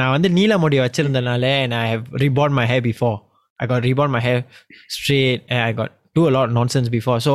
நான் 0.00 0.12
வந்து 0.14 0.28
நீல 0.38 0.52
முடி 0.62 0.76
வச்சிருந்தனால 0.84 1.48
and 1.64 1.74
I 1.82 1.86
have 1.92 2.04
reborn 2.22 2.52
my 2.60 2.66
hair 2.70 2.82
before. 2.90 3.16
I 3.62 3.66
got 3.72 3.82
reborn 3.88 4.10
my 4.16 4.22
hair 4.26 4.38
straight 4.96 5.40
and 5.52 5.60
I 5.66 5.72
got 5.80 5.90
do 6.18 6.22
a 6.30 6.32
lot 6.36 6.44
of 6.48 6.52
nonsense 6.60 6.88
before. 6.98 7.18
So 7.26 7.32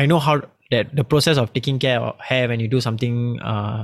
I 0.00 0.06
know 0.10 0.20
how 0.26 0.34
that 0.72 0.86
the 0.98 1.04
process 1.12 1.36
of 1.42 1.46
taking 1.56 1.78
care 1.84 1.98
of 2.06 2.14
hair 2.30 2.44
when 2.50 2.60
you 2.62 2.68
do 2.76 2.80
something 2.86 3.14
uh 3.52 3.82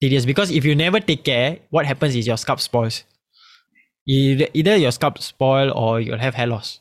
tedious 0.00 0.24
because 0.32 0.50
if 0.58 0.64
you 0.68 0.74
never 0.84 1.00
take 1.10 1.22
care, 1.32 1.50
what 1.74 1.84
happens 1.90 2.14
is 2.20 2.26
your 2.30 2.38
scalp 2.44 2.60
spoils. 2.68 2.96
Either, 4.09 4.75
your 4.75 4.91
scalp 4.91 5.19
spoil 5.19 5.71
or 5.71 6.01
you'll 6.01 6.17
have 6.17 6.33
hair 6.33 6.47
loss. 6.47 6.79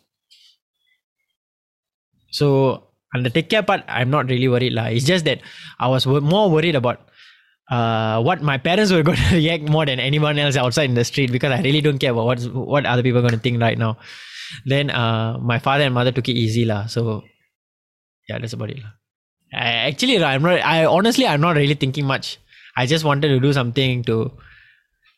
So 2.31 2.85
on 3.15 3.23
the 3.23 3.31
take 3.31 3.51
care 3.51 3.63
part, 3.63 3.83
I'm 3.89 4.11
not 4.11 4.29
really 4.29 4.49
worried 4.49 4.73
lah. 4.73 4.87
It's 4.87 5.05
just 5.05 5.25
that 5.27 5.41
I 5.79 5.89
was 5.89 6.07
more 6.07 6.51
worried 6.51 6.75
about 6.75 7.01
uh, 7.71 8.23
what 8.23 8.41
my 8.43 8.57
parents 8.57 8.93
were 8.93 9.03
going 9.09 9.19
to 9.19 9.35
react 9.37 9.69
more 9.69 9.85
than 9.85 10.01
anyone 10.01 10.39
else 10.39 10.57
outside 10.57 10.89
in 10.89 10.95
the 10.95 11.05
street 11.05 11.31
because 11.33 11.53
I 11.53 11.61
really 11.61 11.81
don't 11.81 11.99
care 11.99 12.13
about 12.13 12.25
what's, 12.27 12.47
what 12.47 12.87
other 12.87 13.03
people 13.03 13.19
are 13.19 13.23
going 13.29 13.35
to 13.35 13.41
think 13.41 13.61
right 13.61 13.79
now. 13.79 13.99
Then 14.65 14.91
uh, 14.91 15.39
my 15.39 15.59
father 15.59 15.85
and 15.85 15.93
mother 15.93 16.13
took 16.13 16.29
it 16.29 16.33
easy 16.33 16.65
lah. 16.65 16.87
So 16.87 17.25
yeah, 18.29 18.39
that's 18.39 18.55
about 18.55 18.71
it. 18.71 18.79
I 19.53 19.89
actually 19.89 20.23
I'm 20.23 20.43
not. 20.43 20.61
I 20.61 20.85
honestly 20.85 21.27
I'm 21.27 21.41
not 21.41 21.57
really 21.57 21.75
thinking 21.75 22.07
much. 22.07 22.39
I 22.77 22.87
just 22.87 23.05
wanted 23.05 23.29
to 23.29 23.41
do 23.41 23.53
something 23.53 24.05
to, 24.05 24.31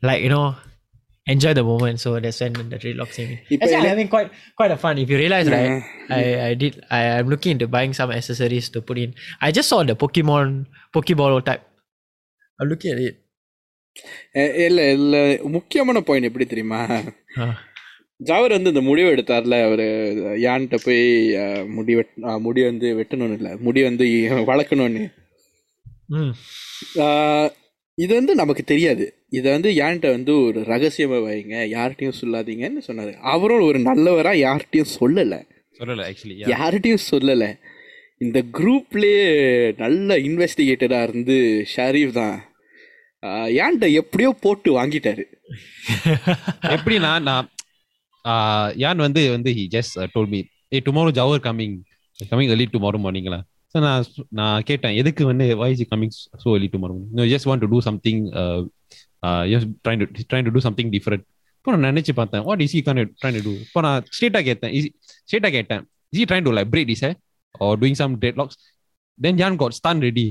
like 0.03 0.23
you 0.23 0.29
know, 0.29 0.57
enjoy 1.30 1.54
the 1.54 1.64
moment. 1.64 1.98
So 2.00 2.20
that's 2.20 2.40
when 2.40 2.70
the 2.70 2.78
dreadlocks 2.78 3.16
came 3.16 3.30
in. 3.30 3.40
இப்ப 3.48 3.58
Actually, 3.58 3.76
I'm 3.76 3.82
ele- 3.82 3.92
having 3.92 4.10
quite 4.10 4.30
quite 4.58 4.72
a 4.72 4.78
fun. 4.78 4.98
If 4.98 5.10
you 5.10 5.18
realize, 5.18 5.48
right, 5.50 5.70
Yeah. 5.70 6.16
I 6.18 6.24
I 6.44 6.54
did. 6.56 6.74
I 6.92 7.04
I'm 7.14 7.30
looking 7.30 7.54
into 7.56 7.68
buying 7.68 7.94
some 7.94 8.12
accessories 8.12 8.68
to 8.70 8.82
put 8.82 8.98
in. 8.98 9.12
I 9.42 9.52
just 9.52 9.70
saw 9.70 9.82
the 9.84 9.96
Pokemon 9.96 10.50
Pokeball 10.94 11.38
type. 11.44 11.64
I'm 12.60 12.70
looking 12.70 12.92
at 12.92 13.02
it. 13.06 13.16
அஹ் 14.36 14.56
இல்ல 14.62 14.80
இல்ல 14.92 15.16
முக்கியமான 15.52 16.00
point 16.02 16.30
எப்படி 16.30 16.46
தெரியுமா 16.46 16.80
Huh. 17.36 17.54
Javar 18.20 18.52
வந்து 18.52 18.72
இந்த 18.74 18.82
முடிவு 18.82 19.10
எடுத்தார்ல 19.12 19.56
அவரு 19.64 19.86
யான்கிட்ட 20.44 20.78
போய் 20.86 21.02
அஹ், 21.36 21.66
முடி 21.70 21.94
வெட் 21.96 22.14
அஹ், 22.24 22.40
முடி 22.40 22.62
வந்து 22.64 22.88
வெட்டணும்னு 22.96 23.38
இல்ல 23.40 23.52
முடி 23.68 23.84
வந்து 23.84 24.06
வளர்க்கணும்னு 24.52 25.04
Mm. 26.10 26.32
ஆஹ், 27.04 27.48
இது 28.03 28.13
வந்து 28.15 28.35
நமக்கு 28.35 28.63
தெரியாது. 28.65 29.05
இதை 29.31 29.49
வந்து 29.53 29.71
யான்கிட்ட 29.71 30.09
வந்து 30.11 30.33
ஒரு 30.43 30.61
ரகசியமா 30.73 31.19
வைங்க 31.25 31.57
யார்கிட்டயும் 31.75 32.19
சொல்லாதீங்கன்னு 32.21 32.83
சொன்னாரு. 32.89 33.13
அவரும் 33.33 33.67
ஒரு 33.69 33.79
நல்லவரா 33.81 34.33
யார்கிட்டயும் 34.45 34.93
சொல்லல. 35.01 35.35
சொல்லல 35.81 36.07
ஆக்சுவலி 36.09 36.37
யார்கிட்டயும் 36.55 37.05
சொல்லல. 37.11 37.45
இந்த 38.21 38.39
குரூப்லயே 38.59 39.21
நல்ல 39.77 40.17
இன்வெஸ்டிகேட்டரா 40.29 41.03
இருந்து 41.03 41.37
ஷரீஃப் 41.75 42.13
தான் 42.13 42.37
யான்கிட்ட 43.55 43.87
எப்படியோ 43.93 44.31
போட்டு 44.41 44.71
வாங்கிட்டாரு. 44.79 45.25
எப்படின்னா 46.75 47.13
நான் 47.21 47.47
யான் 48.77 49.05
வந்து 49.07 49.23
வந்து 49.31 49.51
he 49.53 49.65
just 49.71 49.97
told 50.15 50.29
me 50.29 50.41
a 50.75 50.81
tomorrow 50.87 51.11
Jawar 51.11 51.41
coming 51.41 51.77
coming 52.19 52.53
early 52.55 52.67
tomorrow 52.75 52.99
மார்னிங்ல 53.05 53.37
ஸோ 53.76 53.80
நான் 53.80 54.04
சு- 54.08 54.26
நான் 54.32 54.64
கேட்டேன் 54.64 54.96
எதுக்கு 54.96 55.24
வந்து 55.26 55.46
why 55.56 55.70
is 55.72 55.84
coming 55.92 56.14
so 56.42 56.48
early 56.54 56.70
tomorrow 56.74 56.96
no 57.12 57.26
just 57.32 57.48
want 57.50 57.64
to 57.64 57.70
do 57.74 57.80
something 57.88 58.22
just 59.50 59.70
trying 59.84 60.02
to 60.04 60.26
trying 60.30 60.48
to 60.48 60.54
do 60.56 60.62
something 60.62 60.92
different 60.92 61.26
இப்போ 61.58 61.72
நான் 61.74 61.88
நினைச்சு 61.90 62.14
பார்த்தேன் 62.14 62.44
what 62.44 62.62
is 62.62 62.76
he 62.76 62.84
gonna 62.84 63.02
trying 63.16 63.38
to 63.38 63.44
do 63.44 63.54
இப்போ 63.64 63.82
நான் 63.82 64.00
ஸ்ட்ரேட்டாக 64.12 64.44
கேட்டேன் 64.44 64.74
ஸ்ட்ரேட்டாக 65.28 65.52
கேட்டேன் 65.52 65.84
is 66.14 66.28
trying 66.28 66.48
to 66.48 66.56
like 66.58 66.72
braid 66.74 66.92
is 66.96 67.06
or 67.56 67.74
doing 67.76 67.96
some 67.96 68.14
deadlocks 68.18 68.56
then 69.20 69.36
Jan 69.38 69.54
got 69.56 69.74
stunned 69.74 70.02
ready 70.02 70.26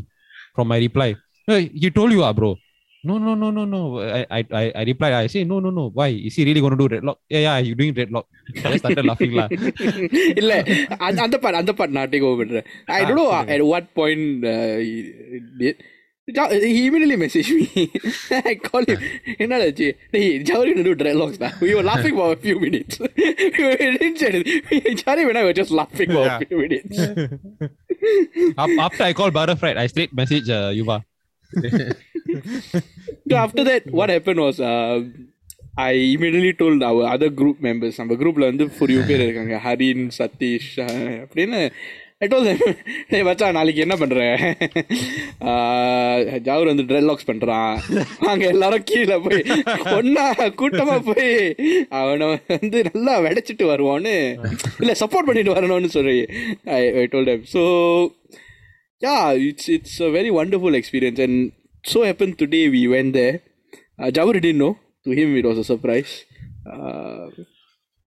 from 0.54 0.66
my 0.68 0.78
reply 0.78 1.06
hey, 1.48 1.60
he 1.74 1.88
told 1.90 2.10
you 2.10 2.22
ah 2.22 2.32
bro 2.32 2.50
no, 3.03 3.17
no, 3.17 3.33
no, 3.35 3.49
no, 3.51 3.65
no. 3.65 4.01
I, 4.01 4.25
I, 4.29 4.71
I, 4.75 4.83
replied, 4.83 5.13
I 5.13 5.27
say, 5.27 5.43
no, 5.45 5.59
no, 5.59 5.69
no. 5.69 5.89
Why? 5.89 6.09
Is 6.09 6.35
he 6.35 6.43
really 6.43 6.59
going 6.59 6.77
to 6.77 6.87
do 6.87 6.93
dreadlock? 6.93 7.17
Yeah, 7.29 7.39
yeah, 7.39 7.57
you 7.59 7.75
doing 7.75 7.93
dreadlock. 7.93 8.25
I 8.65 8.77
started 8.77 9.05
laughing. 9.05 9.31
La. 9.39 9.47
இல்ல 10.41 10.53
part, 10.63 11.05
and 11.07 11.19
அந்த 11.63 11.73
பாட் 11.79 11.95
நான் 11.97 12.11
take 12.13 12.25
I 12.87 13.01
ah, 13.01 13.07
don't 13.07 13.19
know. 13.19 13.31
At 13.55 13.61
what 13.71 13.85
point 13.99 14.43
uh, 14.43 14.75
point 16.27 16.65
he 16.75 16.87
immediately 16.87 17.17
messaged 17.23 17.51
me. 17.59 17.67
I 18.51 18.55
called 18.67 18.89
him. 18.93 18.99
என்னடா 19.43 19.67
ஆச்சு 19.69 19.87
டேய் 20.15 20.27
zari 20.49 20.73
do 20.87 20.93
ட்ரெட்லாக்ஸ் 21.01 21.41
தான். 21.43 21.55
We 21.65 21.71
were 21.77 21.85
laughing 21.91 22.15
for 22.19 22.27
a 22.37 22.39
few 22.45 22.57
minutes. 22.65 22.97
we 23.59 23.75
didn't 23.83 24.19
say 24.23 24.29
anything. 24.33 24.99
Jari 25.03 25.23
and 25.31 25.39
I 25.41 25.45
were 25.49 25.57
just 25.61 25.73
laughing 25.81 26.11
for 26.17 26.25
a 26.33 26.39
few 26.43 26.59
minutes. 26.65 26.97
After 28.87 29.03
I 29.09 29.13
called 29.19 29.35
Butterfried, 29.39 29.79
I 29.83 29.87
straight 29.93 30.13
message 30.21 30.49
uh, 30.59 30.69
Yuva. 30.79 30.97
So 33.29 33.37
after 33.45 33.65
that 33.71 33.83
what 33.99 34.09
happened 34.09 34.41
was 34.47 34.59
uh, 34.59 34.97
I 35.75 35.95
immediately 36.15 36.53
told 36.61 36.83
our 36.83 37.03
other 37.13 37.29
group 37.41 37.57
members. 37.61 37.97
நம்ம 37.97 38.13
குரூப்ல 38.13 38.47
வந்து 38.51 38.69
புரிய 38.69 38.99
பேர் 39.07 39.21
இருக்காங்க. 39.21 39.61
ஹரின் 39.65 40.09
சதீஷ் 40.17 40.75
அப்படின்னு. 41.25 41.71
I 42.17 42.27
told 42.27 42.47
them 43.11 43.23
மச்சான் 43.27 43.51
நாளைக்கு 43.51 43.81
என்ன 43.81 43.95
பண்ற? 43.95 44.17
ஜாவூர் 45.39 46.41
ஜாவர் 46.47 46.71
வந்து 46.71 46.83
ட்ரெட்லாக்ஸ் 46.83 47.27
பண்றான். 47.27 47.77
அங்க 48.19 48.47
எல்லாரும் 48.47 48.83
கீழே 48.85 49.17
போய் 49.17 49.43
ஒன்னா 49.99 50.25
கூட்டமா 50.61 50.97
போய் 51.09 51.55
அவனை 51.89 52.39
வந்து 52.47 52.83
நல்லா 52.93 53.19
வெடைச்சிட்டு 53.19 53.69
வருவான்னு. 53.71 54.15
இல்ல 54.79 54.95
சப்போர்ட் 54.99 55.29
பண்ணிட்டு 55.29 55.55
வரணும்னு 55.55 55.85
சொல்லி 55.85 56.25
I 56.63 56.81
I 56.93 57.07
told 57.11 57.43
so 57.53 57.63
yeah 59.05 59.37
it's 59.47 59.69
it's 59.69 60.01
a 60.01 60.05
very 60.05 60.31
wonderful 60.41 60.81
experience 60.81 61.21
and 61.21 61.57
so 61.85 62.03
happened 62.03 62.37
today 62.37 62.69
we 62.69 62.87
went 62.87 63.13
there. 63.13 63.41
Uh, 63.99 64.11
Jawar 64.11 64.33
didn't 64.41 64.57
know. 64.57 64.77
To 65.05 65.11
him, 65.11 65.35
it 65.37 65.45
was 65.45 65.57
a 65.57 65.63
surprise. 65.63 66.25
Uh, 66.69 67.29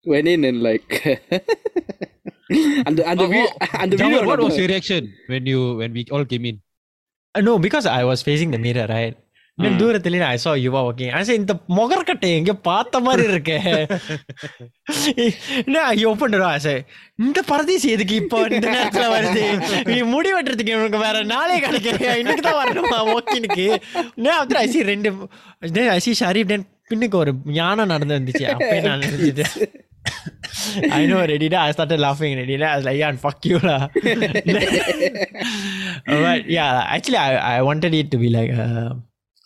went 0.06 0.28
in 0.28 0.44
and 0.46 0.64
like, 0.64 1.06
and 2.50 2.98
the 2.98 3.04
and 3.08 3.20
the, 3.20 3.28
vi- 3.28 3.54
and 3.80 3.92
the 3.94 3.98
Jawar, 3.98 4.22
video. 4.22 4.26
what 4.26 4.40
was 4.42 4.58
your 4.58 4.68
reaction 4.68 5.14
when 5.28 5.46
you 5.46 5.76
when 5.78 5.94
we 5.94 6.06
all 6.12 6.26
came 6.26 6.46
in 6.46 6.62
Uh, 7.38 7.42
no, 7.46 7.60
because 7.64 7.86
I 7.86 8.04
was 8.10 8.22
facing 8.28 8.52
the 8.52 8.58
mirror, 8.60 8.88
right? 8.90 9.16
Then 9.64 9.74
தூரத்துல 9.80 10.22
I 10.22 10.38
saw 10.44 10.54
Yuva 10.64 10.82
walking. 10.88 11.10
I 11.12 11.24
said, 11.28 11.38
இந்த 11.42 11.54
முகர்கட்டை 11.78 12.30
எங்க 12.40 12.54
பார்த்த 12.68 13.00
மாதிரி 13.00 13.24
இருக்கே. 13.34 13.58
door. 16.32 16.44
I 16.44 16.60
said, 16.66 16.80
இந்த 17.26 17.42
பரதேசி 17.42 17.90
எதுக்கு 17.96 18.16
இப்போ 18.22 18.40
இந்த 18.58 18.68
நேரத்துல 18.76 19.08
வருது? 19.16 19.44
நீ 19.90 19.98
முடி 20.14 20.32
வெட்டுறதுக்கு 20.34 20.78
உனக்கு 20.80 21.02
வேற 21.08 21.24
நாளே 21.34 21.58
கிடைக்கலையா? 21.66 22.14
இன்னைக்கு 22.22 22.46
தான் 22.48 22.60
வரணுமா 22.62 23.00
after 24.42 24.58
I 24.64 24.70
see 24.74 24.86
ரெண்டு 24.94 25.12
see 26.06 26.16
ஷரீப் 26.22 26.52
then 26.54 26.64
பின்னுக்கு 26.92 27.16
ஒரு 27.24 27.34
யானை 27.60 27.86
நடந்து 27.86 28.18
வந்துச்சு 28.20 28.46
அப்பயே 28.54 28.82
நான் 28.88 29.06
நினைச்சிட்டேன் 29.08 29.54
I 30.98 31.06
know 31.08 31.20
already. 31.24 31.48
Then 31.50 31.60
I 31.60 31.72
started 31.72 32.00
laughing 32.00 32.32
already. 32.34 32.56
Then 32.58 32.70
I 32.70 32.76
was 32.78 32.86
like, 32.88 32.98
yeah, 33.02 33.16
fuck 33.26 33.46
you 33.50 33.60
lah. 33.60 33.82
but 36.24 36.50
yeah, 36.58 36.72
actually, 36.96 37.18
I, 37.18 37.58
I 37.58 37.62
wanted 37.62 37.94
it 37.94 38.10
to 38.12 38.18
be 38.18 38.30
like, 38.30 38.52
uh, 38.52 38.90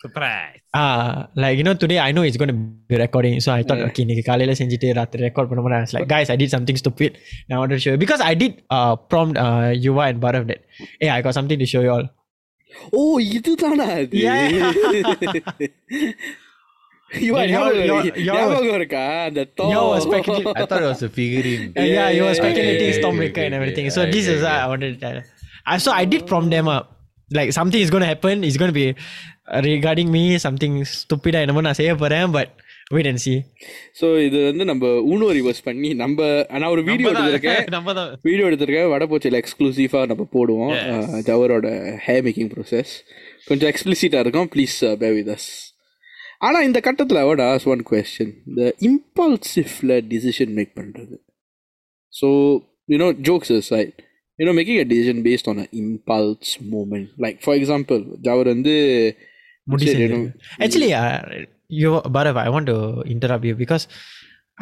Surprise. 0.03 0.59
uh, 0.81 1.15
like 1.43 1.55
you 1.59 1.65
know, 1.67 1.75
today 1.83 1.99
I 1.99 2.13
know 2.17 2.23
it's 2.27 2.37
going 2.41 2.53
to 2.55 2.59
be 2.91 2.97
recording. 2.97 3.41
So 3.41 3.51
I 3.53 3.63
thought, 3.69 3.81
Yeah. 3.81 3.89
okay, 3.89 4.03
இன்னைக்கு 4.05 4.25
காலையில 4.29 4.53
செஞ்சுட்டு 4.61 4.89
ராத்திரி 4.99 5.23
record 5.27 5.49
பண்ணும்போது 5.51 5.77
I 5.79 5.85
was 5.87 5.95
like, 5.97 6.07
guys, 6.13 6.29
I 6.35 6.39
did 6.43 6.51
something 6.55 6.77
stupid. 6.83 7.11
And 7.47 7.53
I 7.57 7.61
wanted 7.63 7.77
to 7.79 7.83
show 7.85 7.95
you 7.95 8.01
because 8.05 8.23
I 8.31 8.35
did 8.43 8.53
uh, 8.77 8.95
prompt 9.13 9.37
uh, 9.47 9.71
Yuva 9.87 10.05
and 10.11 10.21
Bharat 10.25 10.47
that, 10.53 10.61
hey, 11.03 11.11
I 11.17 11.23
got 11.27 11.35
something 11.39 11.59
to 11.65 11.69
show 11.75 11.83
you 11.87 11.93
all. 11.97 12.07
ஓ 12.99 13.03
இதுதானா 13.37 13.87
அது 14.01 14.19
Yeah. 14.25 14.41
இவா 17.27 17.41
Then 17.43 17.51
ஞாபகம் 17.53 17.77
y'all- 17.91 18.01
இருக்கு- 18.05 18.23
y'all- 18.27 18.39
ஞாபகம் 18.41 18.75
இருக்கா 18.79 19.03
அந்த 19.29 19.43
Thor. 19.59 19.69
Y'all 19.75 19.91
was 19.93 20.03
speculating. 20.09 20.57
I 20.61 20.67
thought 20.71 20.83
it 20.87 20.91
was 20.95 21.03
a 21.09 21.13
figurine. 21.19 21.63
Uh, 21.81 21.87
yeah, 21.97 22.09
you 22.17 22.23
were 22.27 22.33
Yeah, 22.33 22.41
speculating 22.43 22.89
okay, 22.89 22.97
Stormbreaker 22.99 23.37
okay, 23.37 23.47
and 23.49 23.55
okay, 23.55 23.61
everything. 23.61 23.87
okay. 23.89 23.97
So 23.97 24.03
Okay, 24.05 24.15
this 24.17 24.27
is 24.35 24.41
what 24.47 24.53
okay. 24.53 24.65
I 24.65 24.73
wanted 24.73 24.91
to 24.95 24.99
tell. 25.05 25.19
Uh, 25.71 25.79
so 25.85 25.93
I 26.01 26.07
did 26.13 26.23
prompt 26.31 26.51
them 26.57 26.69
up. 26.77 26.85
Like 27.31 27.51
something 27.59 27.81
is 27.85 27.91
going 27.95 28.05
to 28.07 28.11
happen. 28.13 28.45
It's 28.49 28.59
going 28.63 28.73
to 28.75 28.79
be 28.83 28.87
regarding 29.48 30.12
me. 30.12 30.38
Something 30.38 30.76
stupid. 30.86 31.36
I 31.36 31.46
know 31.46 31.64
நான் 31.68 31.80
செய்ய 31.82 31.94
போறேன் 31.96 32.30
but 32.38 32.50
wait 32.96 33.08
and 33.12 33.20
see. 33.26 33.38
So 34.00 34.06
இது 34.28 34.40
வந்து 34.50 34.66
நம்ம 34.72 34.94
ஊனோ 35.12 35.28
reverse 35.40 35.64
பண்ணி 35.68 35.92
நம்ம 36.04 36.30
நான் 36.62 36.72
ஒரு 36.76 36.84
வீடியோ 36.90 37.12
எடுத்திருக்கேன். 37.12 37.62
நம்ம 37.78 37.94
தான். 38.00 38.10
வீடியோ 38.30 38.48
எடுத்திருக்கேன். 38.50 38.90
வடபோச்சியில் 38.94 39.40
எக்ஸ்க்ளூசிவாக 39.42 40.06
நம்ம 40.14 40.28
போடுவோம். 40.38 40.76
ஜவரோட 41.30 41.68
ஹேர் 42.08 42.24
மேக்கிங் 42.28 42.52
ப்ரோசஸ் 42.56 42.96
கொஞ்சம் 43.50 43.72
எக்ஸ்பிளிசிட்டாக 43.74 44.26
இருக்கும். 44.26 44.50
ப்ளீஸ் 44.56 44.78
பே 45.04 45.12
வித் 45.20 45.32
அஸ் 45.38 45.52
ஆனால் 46.46 46.66
இந்த 46.68 46.80
கட்டத்தில் 46.88 47.22
to 47.40 47.44
ask 47.52 47.66
ஒன் 47.74 47.84
கொஸ்டின் 47.90 48.34
இந்த 48.48 48.64
இம்பல்சிவ்ல 48.88 49.94
டிசிஷன் 50.14 50.54
மேக் 50.58 50.74
பண்ணுறது 50.80 51.16
so 52.14 52.28
you know 52.94 53.08
jokes 53.28 53.52
is 53.58 53.70
right 53.76 54.00
you know 54.40 54.54
making 54.58 54.82
a 54.84 54.88
decision 54.94 55.22
based 55.28 55.48
on 55.52 55.62
a 55.66 55.68
impulse 55.82 56.52
moment 56.74 57.08
like 57.26 57.40
for 57.44 57.58
example 57.60 58.02
Jawar 58.28 58.50
வந்து 58.54 58.76
முடி 59.73 59.87
சரி, 59.87 59.99
செஞ்சது. 60.03 60.19
Actually, 60.65 60.91
uh, 61.03 61.19
you, 61.81 61.91
Bharat, 62.17 62.37
I 62.47 62.49
want 62.55 62.67
to 62.73 62.79
interrupt 63.15 63.45
you 63.49 63.55
because 63.65 63.85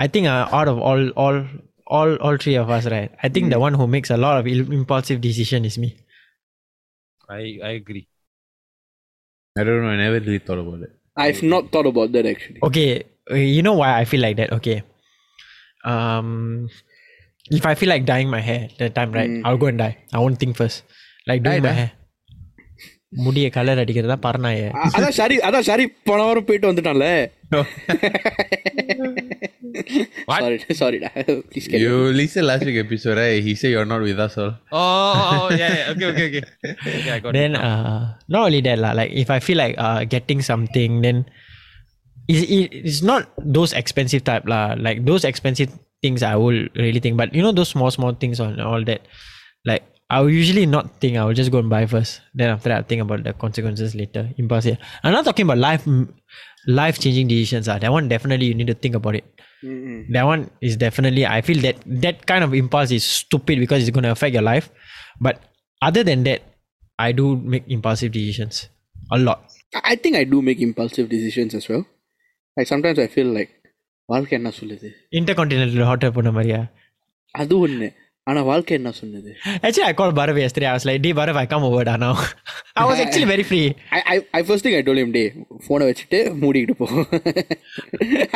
I 0.04 0.08
think 0.12 0.26
uh, 0.34 0.44
out 0.58 0.68
of 0.72 0.78
all, 0.88 1.02
all, 1.24 1.36
all, 1.96 2.10
all 2.26 2.36
three 2.44 2.56
of 2.62 2.68
us, 2.76 2.86
right? 2.94 3.10
I 3.26 3.28
think 3.34 3.46
the 3.54 3.60
one 3.66 3.74
who 3.80 3.86
makes 3.96 4.10
a 4.16 4.20
lot 4.24 4.36
of 4.40 4.46
il- 4.54 4.72
impulsive 4.80 5.20
decision 5.28 5.64
is 5.70 5.76
me. 5.84 5.90
I 7.28 7.42
I 7.68 7.72
agree. 7.80 8.04
I 9.58 9.64
don't 9.64 9.82
know. 9.82 9.88
I 9.88 9.96
never 9.96 10.18
really 10.20 10.38
thought 10.38 10.60
about 10.64 10.80
it. 10.86 10.92
I've 11.16 11.42
not 11.42 11.72
thought 11.72 11.86
about 11.92 12.12
that 12.12 12.26
actually. 12.32 12.60
Okay, 12.68 13.04
uh, 13.30 13.34
you 13.56 13.62
know 13.62 13.76
why 13.80 13.88
I 14.00 14.04
feel 14.04 14.20
like 14.20 14.36
that? 14.36 14.52
Okay. 14.58 14.82
Um, 15.84 16.68
if 17.50 17.64
I 17.64 17.74
feel 17.74 17.88
like 17.88 18.04
dyeing 18.04 18.28
my 18.28 18.40
hair 18.40 18.68
that 18.78 18.94
time, 18.94 19.12
right? 19.12 19.30
Mm. 19.30 19.42
I'll 19.44 19.56
go 19.56 19.66
and 19.66 19.78
dye. 19.78 19.96
I 20.12 20.18
won't 20.18 20.38
think 20.38 20.56
first. 20.56 20.82
Like 21.26 21.42
doing 21.42 21.62
Dye, 21.62 21.68
my 21.68 21.68
dye. 21.68 21.78
hair. 21.80 21.92
முடிய 23.24 23.46
colour 23.50 23.80
அடிக்கிறதா 23.82 24.16
பரணாய 24.24 24.62
அ- 24.76 24.90
அதான் 24.96 25.16
சரி 25.18 25.36
அதான் 25.48 25.66
சரி 25.68 25.84
போன 26.08 26.22
வாரம் 26.22 26.46
போயிட்டு 26.48 26.70
வந்துட்டான்ல 26.70 27.08
What? 30.28 30.40
Sorry 30.42 30.56
சாரிடா 30.80 31.08
please 31.50 31.66
You 31.82 31.94
listen 32.12 32.44
last 32.50 32.64
week 32.68 32.78
episode, 32.78 33.16
right? 33.16 33.38
He 33.40 33.52
said 33.54 33.70
you're 33.70 33.86
not 33.86 34.02
with 34.02 34.18
us 34.18 34.34
all. 34.36 34.52
Oh, 34.72 34.84
oh, 35.34 35.46
yeah, 35.52 35.72
yeah. 35.78 35.90
Okay, 35.92 36.06
okay, 36.12 36.26
okay. 36.30 36.42
Okay, 36.90 37.10
I 37.10 37.20
got 37.20 37.30
then 37.32 37.52
it. 37.52 37.62
uh 37.62 37.98
not 38.26 38.42
only 38.46 38.60
that 38.60 38.78
lah, 38.78 38.92
like 38.92 39.12
if 39.14 39.28
I 39.28 39.40
feel 39.40 39.58
like 39.58 39.74
uh 39.78 40.00
getting 40.06 40.40
something 40.42 41.00
then 41.00 41.18
it's, 42.28 42.42
it, 42.50 42.66
it's 42.82 43.02
not 43.02 43.22
those 43.56 43.74
expensive 43.74 44.24
type 44.24 44.46
lah. 44.46 44.64
Like 44.78 45.00
those 45.04 45.24
expensive 45.24 45.70
things 46.02 46.22
I 46.24 46.36
will 46.36 46.60
really 46.76 47.00
think. 47.00 47.16
But 47.16 47.30
you 47.32 47.42
know 47.42 47.52
those 47.52 47.70
small 47.70 47.90
small 47.90 48.14
things 48.16 48.40
on 48.40 48.58
all 48.62 48.84
that. 48.84 49.02
Like 50.10 50.10
I 50.10 50.20
will 50.20 50.30
usually 50.30 50.66
not 50.66 51.00
think. 51.00 51.16
I 51.16 51.24
will 51.24 51.34
just 51.34 51.50
go 51.50 51.58
and 51.58 51.70
buy 51.70 51.86
first. 51.86 52.20
Then 52.34 52.50
after 52.50 52.68
that, 52.68 52.76
I'll 52.76 52.82
think 52.82 53.02
about 53.02 53.24
the 53.24 53.32
consequences 53.32 53.94
later. 53.94 54.30
Impulsive. 54.38 54.78
I'm 55.02 55.12
not 55.12 55.24
talking 55.24 55.46
about 55.46 55.58
life 55.58 55.86
life 56.66 56.98
changing 56.98 57.28
decisions. 57.28 57.68
Ah, 57.68 57.78
that 57.78 57.92
one 57.92 58.08
definitely 58.08 58.46
you 58.46 58.54
need 58.54 58.66
to 58.66 58.74
think 58.74 58.94
about 58.94 59.16
it. 59.16 59.24
That 60.10 60.24
one 60.24 60.50
is 60.60 60.76
definitely. 60.76 61.26
I 61.26 61.40
feel 61.40 61.60
that 61.62 61.76
that 61.86 62.26
kind 62.26 62.44
of 62.44 62.54
impulse 62.54 62.90
is 62.90 63.04
stupid 63.04 63.58
because 63.58 63.82
it's 63.82 63.90
going 63.90 64.04
to 64.04 64.10
affect 64.10 64.34
your 64.34 64.42
life. 64.42 64.70
But 65.20 65.40
other 65.82 66.04
than 66.04 66.24
that, 66.24 66.42
I 66.98 67.12
do 67.12 67.36
make 67.36 67.64
impulsive 67.68 68.12
decisions 68.12 68.68
a 69.10 69.18
lot. 69.18 69.40
I 69.82 69.96
think 69.96 70.16
I 70.16 70.24
do 70.24 70.42
make 70.42 70.60
impulsive 70.60 71.08
decisions 71.08 71.54
as 71.54 71.68
well. 71.68 71.86
Like 72.56 72.66
sometimes 72.66 72.98
I 72.98 73.08
feel 73.08 73.26
like 73.26 73.50
வாழ்க்கை 74.08 74.38
என்ன 74.38 74.50
சொல்லுது 74.50 74.88
Intercontinental 75.20 75.82
hotel 75.82 76.10
போன 76.10 76.30
மாதிரியா 76.30 76.70
அது 77.30 77.68
ஒண்ணு 77.68 77.92
ஆனா 78.27 78.41
வாழ்க்கை 78.47 78.73
என்ன 78.77 78.89
சொன்னது? 78.97 79.29
ஆக்சுவலி 79.65 79.85
ஐ 79.87 79.93
கால் 79.99 80.13
பரவ் 80.17 80.39
எஸ்திரி 80.43 80.65
ஐ 80.67 80.71
வாஸ் 80.75 80.85
லைக் 80.89 81.01
டே 81.05 81.11
பரவ் 81.19 81.39
ஐ 81.41 81.45
கம் 81.53 81.63
ஓவர் 81.69 81.87
டா 81.89 81.95
now 82.03 82.17
I 82.79 82.83
was 82.89 83.01
actually 83.03 83.27
very 83.31 83.45
free 83.47 83.61
I 84.11 84.15
I 84.37 84.41
first 84.47 84.65
thing 84.67 84.77
I 84.79 84.81
told 84.89 85.01
him 85.01 85.13
டே 85.17 85.23
போனை 85.67 85.85
வச்சுட்டு 85.89 86.19
மூடிக்கிட்டு 86.41 86.75
போ. 86.81 86.87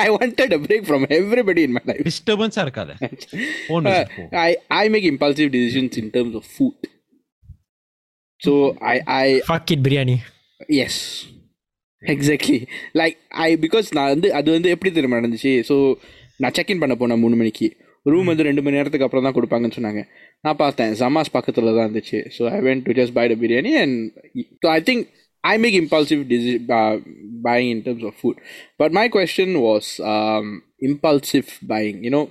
I 0.06 0.08
wanted 0.16 0.56
a 0.58 0.60
break 0.66 0.88
from 0.90 1.06
everybody 1.20 1.64
in 1.68 1.76
my 1.78 1.84
life 1.92 2.02
டிஸ்டர்பன்ஸா 2.10 2.64
இருக்காத. 2.68 2.92
Phone 3.70 3.92
I 4.46 4.50
I 4.82 4.84
make 4.96 5.08
impulsive 5.14 5.52
decisions 5.58 6.00
in 6.04 6.12
terms 6.18 6.38
of 6.42 6.50
food 6.56 6.90
so 8.42 8.54
I 8.94 8.98
I 9.22 9.26
fuck 9.52 9.72
it 9.78 9.86
biryani 9.90 10.18
as 10.86 11.02
exactly 12.04 12.60
like 13.02 13.18
I 13.48 13.50
because 13.66 13.88
நான் 14.00 14.12
வந்து 14.16 14.30
அது 14.40 14.50
வந்து 14.58 14.70
எப்படி 14.76 14.92
தெரியுமா 14.92 15.20
நடந்துச்சு? 15.22 15.54
ஸோ 15.70 15.76
நான் 16.44 16.56
check 16.58 16.72
in 16.74 16.84
பண்ண 16.86 16.96
போனேன் 17.02 17.22
மூணு 17.26 17.36
மணிக்கு. 17.36 17.68
ரூம் 18.13 18.29
வந்து 18.31 18.47
ரெண்டு 18.49 18.63
மணி 18.65 18.79
நேரத்துக்கு 18.79 19.07
அப்புறம் 19.07 19.27
தான் 19.27 19.37
கொடுப்பாங்கன்னு 19.37 19.77
சொன்னாங்க 19.79 20.03
நான் 20.45 20.61
பார்த்தேன் 20.63 20.93
ஜமாஸ் 21.01 21.35
பக்கத்தில் 21.37 21.75
தான் 21.77 21.87
இருந்துச்சு 21.87 22.21
so 22.37 22.45
I 22.57 22.61
went 22.69 22.85
to 22.89 22.95
just 23.01 23.17
buy 23.19 23.25
the 23.33 23.37
biryani 23.43 23.73
and 23.83 23.97
so 24.63 24.69
I 24.77 24.81
think 24.89 25.05
I 25.45 25.55
make 25.59 25.77
impulsive 25.83 26.23
deci- 26.31 26.59
uh, 26.79 26.95
buying 27.47 27.69
in 27.75 27.79
terms 27.85 28.03
of 28.09 28.15
food 28.23 28.37
but 28.81 28.91
my 28.99 29.05
question 29.17 29.49
was 29.67 29.85
um, 30.13 30.47
impulsive 30.89 31.49
buying 31.71 31.99
you 32.07 32.13
know 32.15 32.25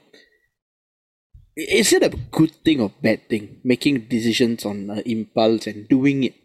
is 1.79 1.91
it 1.93 2.03
a 2.03 2.11
good 2.31 2.51
thing 2.65 2.79
or 2.79 2.91
bad 3.01 3.21
thing 3.31 3.45
making 3.63 3.95
decisions 4.07 4.65
on 4.65 4.77
uh, 4.89 5.01
impulse 5.07 5.65
and 5.71 5.79
doing 5.89 6.19
it 6.23 6.35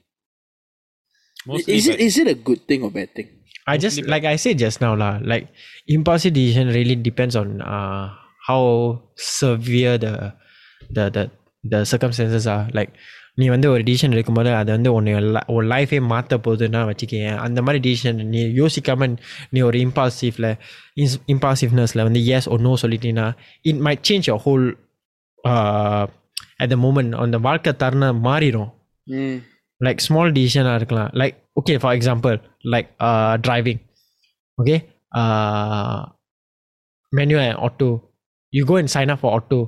Mostly 1.46 1.74
is 1.76 1.87
it 1.87 1.92
bad. 1.92 2.00
is 2.00 2.16
it 2.18 2.28
a 2.28 2.38
good 2.48 2.62
thing 2.66 2.83
or 2.83 2.90
bad 2.90 3.11
thing? 3.14 3.28
I 3.66 3.76
just 3.76 3.98
like 4.07 4.24
I 4.24 4.37
said 4.37 4.57
just 4.59 4.80
now 4.80 4.94
lah. 4.94 5.12
Like 5.22 5.44
impulsive 5.88 6.33
decision 6.33 6.68
really 6.70 6.96
depends 6.98 7.35
on 7.35 7.48
uh 7.74 8.04
how 8.48 8.62
severe 9.40 9.94
the 10.04 10.14
the 10.94 11.04
the 11.16 11.24
the 11.64 11.80
circumstances 11.92 12.46
are. 12.57 12.64
Like 12.78 12.92
நீ 13.37 13.46
வந்து 13.48 13.70
ஒரு 13.70 13.83
decision 13.83 14.12
எடுக்கும்போது 14.14 14.50
அது 14.54 14.70
வந்து 14.72 14.92
உன்னை 14.92 15.12
ஒரு 15.46 15.66
லைஃபே 15.66 16.00
மாற்ற 16.11 16.37
போகுதுன்னா 16.38 16.80
வச்சுக்கேன் 16.90 17.37
அந்த 17.37 17.62
மாதிரி 17.62 17.78
டிசிஷன் 17.87 18.20
நீ 18.24 18.40
யோசிக்காம 18.61 19.09
நீ 19.50 19.61
ஒரு 19.61 19.78
இம்பால்சிவ்ல 19.78 20.48
இம்பால்சிவ்னஸில் 21.35 22.02
வந்து 22.02 22.26
எஸ் 22.37 22.48
ஒரு 22.48 22.62
நோ 22.62 22.74
சொல்லிட்டீங்கன்னா 22.83 23.26
it 23.62 23.80
might 23.87 24.04
change 24.09 24.28
your 24.30 24.42
whole 24.44 24.66
at 26.62 26.70
the 26.74 26.78
moment 26.85 27.16
அந்த 27.24 27.38
வாழ்க்கை 27.48 27.74
தருணம் 27.85 28.24
மாறிடும் 28.24 28.70
Mm. 29.07 29.35
like 29.80 29.98
small 30.00 30.28
decision 30.37 30.66
இருக்கலாம் 30.76 31.11
like 31.20 31.35
okay 31.61 31.74
for 31.78 31.90
example 31.96 32.37
like 32.74 32.87
uh 33.09 33.33
driving 33.46 33.78
okay 34.59 34.78
uh 35.20 35.98
manual 37.12 37.42
and 37.48 37.59
auto 37.66 37.88
you 38.57 38.64
go 38.72 38.76
and 38.80 38.90
sign 38.96 39.11
up 39.12 39.20
for 39.22 39.30
auto 39.37 39.59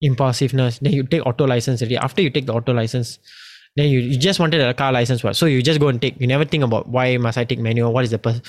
impulsiveness 0.00 0.78
then 0.84 0.92
you 0.92 1.02
take 1.12 1.24
auto 1.30 1.44
license 1.46 1.80
already 1.82 1.96
after 1.96 2.20
you 2.22 2.30
take 2.36 2.46
the 2.46 2.54
auto 2.58 2.72
license 2.72 3.18
then 3.76 3.86
you, 3.92 3.98
you 4.00 4.18
just 4.18 4.38
wanted 4.42 4.60
a 4.60 4.74
car 4.74 4.92
license 4.92 5.22
what 5.24 5.34
so 5.40 5.46
you 5.46 5.60
just 5.62 5.80
go 5.84 5.88
and 5.92 6.00
take 6.04 6.14
you 6.22 6.26
never 6.26 6.44
think 6.44 6.64
about 6.68 6.88
why 6.88 7.16
must 7.16 7.38
I 7.38 7.44
take 7.44 7.60
manual 7.68 7.92
what 7.92 8.04
is 8.04 8.10
the 8.10 8.18
pers- 8.18 8.42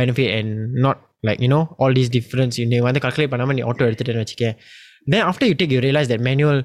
benefit 0.00 0.30
and 0.38 0.74
not 0.86 1.00
like 1.22 1.40
you 1.40 1.48
know 1.48 1.62
all 1.78 1.92
these 1.98 2.10
difference 2.16 2.54
you 2.60 2.66
நீ 2.72 2.78
வந்து 2.88 3.00
calculate 3.04 3.30
பண்ணாம 3.34 3.54
நீ 3.58 3.62
auto 3.70 3.84
எடுத்துட்டேன்னு 3.88 4.24
வச்சுக்க 4.24 4.48
then 5.12 5.22
after 5.30 5.44
you 5.50 5.54
take 5.60 5.72
you 5.76 5.80
realize 5.86 6.08
that 6.12 6.22
manual 6.28 6.58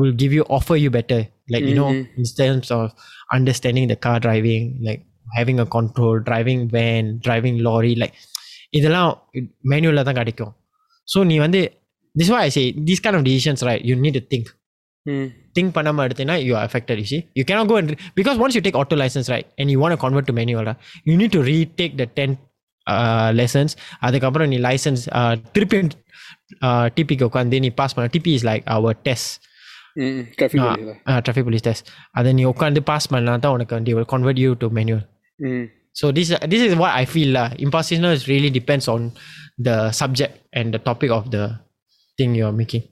will 0.00 0.14
give 0.22 0.32
you 0.38 0.44
offer 0.58 0.76
you 0.84 0.90
better 0.98 1.20
like 1.54 1.64
you 1.70 1.76
know 1.80 1.90
Mhm. 1.92 2.02
in 2.20 2.26
terms 2.40 2.68
of 2.78 2.84
understanding 3.36 3.86
the 3.92 3.98
car 4.06 4.16
driving 4.26 4.64
like 4.88 5.02
having 5.38 5.58
a 5.64 5.68
control 5.76 6.14
driving 6.28 6.60
van 6.76 7.04
driving 7.26 7.56
lorry 7.68 7.94
like 8.02 8.14
இதெல்லாம் 8.78 9.10
மேனுவலில் 9.72 10.06
தான் 10.08 10.18
கிடைக்கும் 10.20 10.52
so 11.08 11.20
நீ 11.30 11.36
வந்து 11.46 11.60
this 12.14 12.28
why 12.34 12.40
I 12.48 12.52
say 12.56 12.64
these 12.88 13.00
kind 13.04 13.16
of 13.18 13.22
decisions 13.28 13.60
right 13.68 13.82
you 13.90 13.96
need 14.04 14.16
to 14.20 14.24
think 14.32 14.46
Mm. 15.06 15.26
think 15.56 15.68
பண்ணாம 15.76 16.04
எடுத்தீங்கன்னா 16.06 16.36
you 16.46 16.54
are 16.58 16.64
affected 16.68 16.96
you 17.02 17.08
see 17.10 17.20
you 17.38 17.44
cannot 17.48 17.66
go 17.70 17.76
and 17.80 17.90
because 18.18 18.36
once 18.44 18.54
you 18.56 18.62
take 18.66 18.76
auto 18.80 18.96
license 19.02 19.28
right 19.34 19.46
and 19.58 19.66
you 19.72 19.78
want 19.82 19.92
to 19.94 20.00
convert 20.04 20.24
to 20.30 20.34
manual 20.38 20.64
right, 20.68 20.80
you 21.08 21.14
need 21.20 21.32
to 21.36 21.40
retake 21.50 21.94
the 22.00 22.06
10 22.18 22.34
uh, 22.86 23.28
lessons 23.40 23.70
அதுக்கப்புறம் 24.06 24.50
நீ 24.52 24.58
licence 24.66 25.04
திருப்பி 25.54 25.78
டிபிக்கு 26.96 27.24
உட்காந்து 27.28 27.60
நீ 27.64 27.70
pass 27.80 27.94
பண்ண 27.96 28.08
DP 28.16 28.32
is 28.38 28.46
like 28.50 28.66
our 28.76 28.94
test 29.08 29.28
Mm. 30.02 30.18
Traffic 30.38 30.60
Ah. 30.64 30.74
police. 30.74 30.98
traffic 31.26 31.44
police 31.48 31.64
test 31.68 31.84
அதை 32.18 32.32
நீ 32.38 32.42
உட்காந்து 32.52 32.80
pass 32.90 33.08
பண்ணா 33.12 33.32
தான் 33.44 33.54
உனக்கு 33.56 33.74
வந்து 33.78 33.94
will 33.98 34.08
convert 34.14 34.38
you 34.44 34.52
to 34.62 34.68
manual 34.78 35.02
Mm. 35.38 35.64
so 35.92 36.12
this 36.12 36.28
this 36.52 36.62
is 36.62 36.74
what 36.74 36.92
I 36.92 37.04
feel 37.06 37.30
lah 37.36 37.48
impulsiveness 37.58 38.28
really 38.28 38.50
depends 38.50 38.86
on 38.88 39.00
the 39.58 39.90
subject 39.92 40.32
and 40.52 40.66
the 40.70 40.80
topic 40.80 41.10
of 41.10 41.30
the 41.30 41.44
thing 42.18 42.34
you're 42.34 42.52
making? 42.54 42.84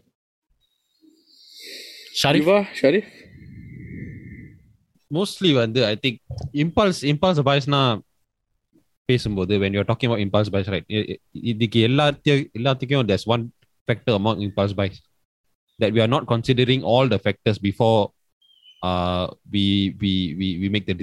Sharif? 2.15 2.43
Shiva, 2.45 2.59
Sharif? 2.75 3.07
Mostly 5.11 5.51
வந்து 5.55 5.81
I 5.87 5.93
think 6.05 6.19
impulse 6.63 7.01
impulse 7.11 7.41
பாய்ஸ்னா 7.49 7.81
பேசும்போது 9.09 9.55
when 9.63 9.73
you're 9.75 9.89
talking 9.91 10.09
about 10.11 10.23
impulse 10.25 10.49
buys 10.55 10.69
right 10.73 10.87
இ- 10.97 11.07
இ- 11.13 11.21
இதுக்கு 11.53 11.81
எல்லாத்தையும் 11.89 12.43
எல்லாத்துக்கும் 12.59 13.07
there's 13.11 13.27
one 13.35 13.43
factor 13.89 14.15
among 14.21 14.37
impulse 14.47 14.73
buys 14.73 14.97
that 15.79 15.93
we 15.95 16.01
are 16.05 16.11
not 16.15 16.25
considering 16.33 16.81
all 16.93 17.07
the 17.13 17.19
factors 17.27 17.59
before 17.69 18.01
uh, 18.83 19.25
we, 19.55 19.65
we 20.01 20.13
we 20.41 20.49
we 20.63 20.69
make 20.69 20.87
the 20.91 20.97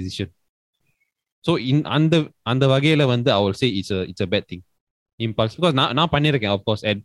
so 1.49 1.53
in 1.69 1.83
அந்த 1.89 2.15
அந்த 2.45 2.65
வகையில 2.67 3.05
வந்து 3.05 3.29
அவர் 3.33 3.55
say 3.61 3.67
it's 3.79 3.93
it's 4.09 4.25
a 4.27 4.29
bad 4.33 4.47
thing 4.51 4.63
impulse 5.19 5.55
because 5.57 5.75
நான் 5.79 5.93
நான் 5.95 6.11
பண்ணியிருக்கேன் 6.15 6.53
of course 6.55 6.83
and 6.91 7.01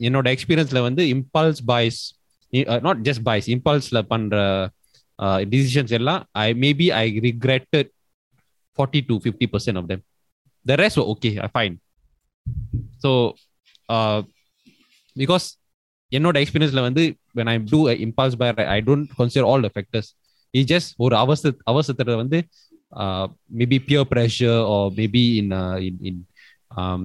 என்னோட 0.00 0.26
எக்ஸ்பீரியன்ஸ்ல 0.34 0.80
வந்து 0.82 1.04
impulse 1.14 1.62
buys 1.64 2.00
not 2.82 3.00
just 3.08 3.24
buys 3.24 3.48
இம்பால்ஸ்ல 3.48 4.00
பண்ற 4.12 4.36
டிசிஷன்ஸ் 5.48 5.94
எல்லாம் 5.98 6.20
I 6.40 6.48
maybe 6.64 6.88
I 6.94 7.04
regretted 7.28 7.90
forty 8.78 9.00
to 9.08 9.14
fifty 9.24 9.48
percent 9.54 9.80
of 9.82 9.88
them 9.92 10.02
the 10.66 10.76
rest 10.82 11.00
okay 11.06 11.30
I 11.46 11.50
fine 11.56 11.76
so 13.04 13.12
because 15.16 15.46
என்னோட 16.12 16.36
எக்ஸ்பீரியன்ஸ்ல 16.42 16.82
வந்து 16.82 17.02
when 17.34 17.50
I 17.54 17.56
do 17.72 17.80
impulse 18.06 18.38
buy 18.42 18.48
I 18.76 18.80
don't 18.82 19.08
consider 19.18 19.48
all 19.50 19.64
the 19.66 19.70
factors 19.74 20.10
it 20.54 20.70
just 20.74 20.90
ஒரு 20.98 21.14
அவசர 21.16 21.50
அவசரத்தில் 21.64 22.20
வந்து 22.20 22.38
uh, 22.91 23.25
maybe 23.59 23.77
peer 23.87 24.03
pressure 24.13 24.59
or 24.73 24.83
maybe 24.99 25.23
in 25.39 25.47
uh, 25.61 25.77
in 25.87 25.95
in 26.09 26.15
um, 26.71 27.01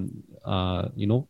uh, 0.54 0.83
you 1.02 1.09
know 1.12 1.20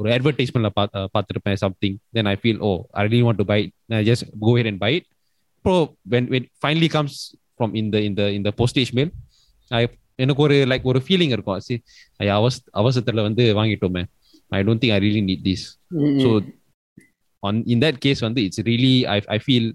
ஒரு 0.00 0.08
அட்வர்டைஸ்மெண்ட்ல 0.14 0.70
பார்த்துருப்பேன் 1.14 1.60
something 1.62 1.94
then 2.16 2.28
I 2.32 2.34
feel 2.40 2.58
O 2.68 2.70
I 2.98 3.02
really 3.06 3.22
want 3.28 3.38
to 3.42 3.46
buy 3.50 3.58
it 3.64 3.70
I 3.98 4.02
just 4.08 4.24
go 4.46 4.50
ahead 4.56 4.68
and 4.70 4.78
buy 4.82 4.90
it 4.98 5.04
so 5.64 5.72
when 6.12 6.24
when 6.32 6.44
finally 6.64 6.90
comes 6.96 7.14
from 7.58 7.70
in 7.80 7.86
the 7.94 8.00
in 8.08 8.14
the 8.18 8.26
in 8.36 8.42
the 8.46 8.52
postage 8.60 8.90
mail 8.98 9.10
I 9.70 9.84
எனக்கு 10.24 10.42
ஒரு 10.46 10.56
like 10.72 10.84
ஒரு 10.90 11.00
feeling 11.06 11.32
இருக்கும் 11.36 11.58
C 11.66 11.74
அவச 12.36 12.54
அவசரத்துல 12.80 13.22
வந்து 13.28 13.44
வாங்கிட்டோமே 13.58 14.02
I 14.58 14.60
don't 14.66 14.82
think 14.82 14.94
I 14.96 15.00
really 15.06 15.22
need 15.30 15.42
this 15.48 15.64
so 16.24 16.28
on 17.42 17.56
in 17.72 17.80
that 17.84 17.96
case 18.04 18.20
வந்து 18.26 18.42
it's 18.46 18.62
really 18.70 18.94
I 19.14 19.18
I 19.36 19.38
feel 19.44 19.68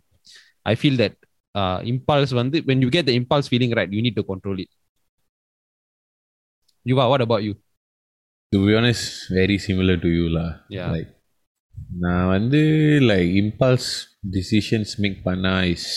I 0.71 0.75
feel 0.81 0.97
that 1.03 1.17
impulse 1.92 2.34
வந்து 2.34 2.60
when 2.60 2.82
you 2.84 2.88
get 2.88 3.06
the 3.06 3.12
impulse 3.12 3.50
feeling 3.50 3.74
right 3.74 3.92
you 3.92 4.00
need 4.00 4.18
to 4.20 4.24
control 4.32 4.60
it 4.64 4.72
Yuva 6.86 7.06
what 7.08 7.20
about 7.20 7.42
you 7.42 7.52
to 8.52 8.58
be 8.66 8.74
honest 8.74 9.04
very 9.30 9.58
similar 9.66 10.00
to 10.00 10.08
you 10.08 10.26
law 10.28 10.46
like 10.96 11.12
நான் 11.98 12.28
வந்து 12.28 12.60
like 13.02 13.30
impulse 13.42 13.88
decisions 14.30 14.92
make 14.98 15.22
பண்ணா 15.22 15.64
is 15.64 15.88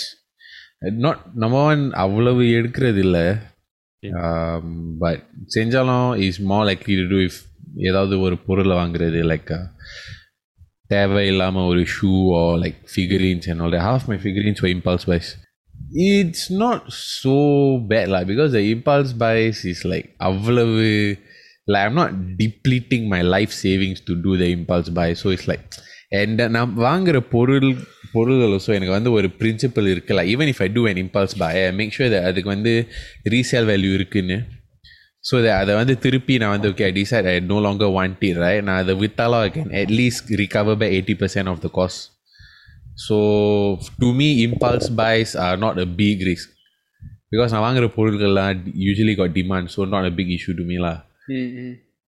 not 0.79 1.21
நம்ம 1.33 1.63
one 1.63 1.91
அவ்வளவு 1.91 2.41
எடுக்கிறது 2.57 2.97
இல்லை. 2.97 3.25
But 4.99 5.23
செஞ்சாலும் 5.55 6.17
is 6.17 6.41
more 6.41 6.65
likely 6.67 6.95
to 7.09 7.19
if 7.19 7.39
ஏதாவது 7.89 8.19
ஒரு 8.19 8.35
பொருளை 8.37 8.75
வாங்குறது 8.77 9.21
லைக் 9.31 9.51
தேவையில்லாமல் 10.87 11.63
ஒரு 11.63 11.81
shoe 11.95 12.11
or 12.37 12.59
like 12.59 12.79
figurines 12.93 13.49
and 13.49 13.61
all 13.61 13.77
half 13.89 14.07
my 14.07 14.17
figurines 14.17 14.61
why 14.65 14.73
impulse 14.77 15.05
wise 15.05 15.31
it's 15.91 16.49
not 16.51 16.91
so 16.91 17.79
bad 17.79 18.09
lah 18.09 18.23
because 18.23 18.51
the 18.51 18.63
impulse 18.71 19.13
buys 19.13 19.65
is 19.65 19.83
like 19.85 20.07
அவ்வளவு 20.17 21.17
like 21.67 21.85
I'm 21.85 21.95
not 22.01 22.11
depleting 22.41 23.09
my 23.09 23.21
life 23.21 23.51
savings 23.51 23.99
to 24.07 24.15
do 24.15 24.37
the 24.37 24.49
impulse 24.57 24.89
buy. 24.89 25.13
So 25.13 25.29
it's 25.35 25.47
like 25.51 25.65
and 26.19 26.41
நான் 26.55 26.71
வாங்குற 26.85 27.17
பொருள் 27.33 27.67
பொருள்கள் 28.13 28.53
so 28.65 28.71
எனக்கு 28.77 28.95
வந்து 28.97 29.11
ஒரு 29.11 29.27
principle 29.39 29.89
இருக்குல்ல 29.93 30.21
even 30.33 30.49
if 30.53 30.61
I 30.65 30.69
do 30.77 30.83
an 30.91 31.01
impulse 31.05 31.35
buy 31.41 31.49
I 31.63 31.73
make 31.79 31.93
sure 31.97 32.15
அதுக்கு 32.29 32.49
வந்து 32.55 32.73
ரீசேல் 33.33 33.67
வேல்யூ 33.71 33.93
இருக்குன்னு. 33.99 34.37
ஸோ 35.29 35.35
அதை 35.61 35.75
வந்து 35.75 35.97
திருப்பி 36.05 36.37
நான் 36.41 36.53
வந்து 36.55 36.69
okay 36.71 36.85
I 36.89 36.91
decide 37.01 37.27
I 37.33 37.39
no 37.51 37.59
longer 37.67 37.93
want 37.97 38.23
it 38.29 38.41
right 38.45 38.63
நான் 38.69 38.81
அதை 38.83 38.95
வித்தாலும் 39.03 39.41
I 39.47 39.51
can 39.57 39.73
at least 39.81 40.31
recover 40.43 40.79
by 40.83 40.89
eighty 40.97 41.15
percent 41.23 41.51
of 41.53 41.61
the 41.65 41.71
cost 41.79 42.03
so 43.04 43.16
to 43.98 44.08
me 44.18 44.28
impulse 44.44 44.88
wise 44.98 45.32
R 45.44 45.58
not 45.58 45.80
a 45.80 45.88
big 45.98 46.22
risk 46.28 46.50
because 47.32 47.52
நான் 47.52 47.64
வாங்குற 47.64 47.86
பொருட்கள்லாம் 47.96 48.52
usually 48.84 49.14
God 49.20 49.36
demand 49.38 49.72
so 49.74 49.88
not 49.94 50.08
a 50.10 50.16
big 50.18 50.32
issue 50.36 50.54
to 50.58 50.66
me 50.66 50.78
லா 50.84 50.94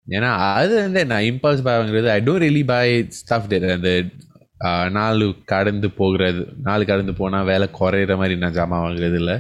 ஏன்னா 0.08 0.30
அது 0.54 0.74
வந்து 0.80 1.02
நான் 1.10 1.28
impulse 1.32 1.64
by 1.66 1.74
வாங்குறது 1.76 2.10
I 2.14 2.20
don't 2.28 2.44
really 2.46 2.64
by 2.70 2.84
stuff 3.20 3.50
dead 3.52 3.66
அந்த 3.74 3.92
ஆஹ், 4.62 4.88
நாலு 4.92 5.26
கடந்து 5.52 5.88
போகிறது 5.98 6.40
நாலு 6.66 6.84
கடந்து 6.86 7.14
போனால் 7.20 7.46
வேலை 7.46 7.68
குறையிற 7.78 8.14
மாதிரி 8.18 8.36
நான் 8.40 8.56
ஜாமான் 8.58 8.84
வாங்குறது 8.86 9.18
இல்லை 9.22 9.36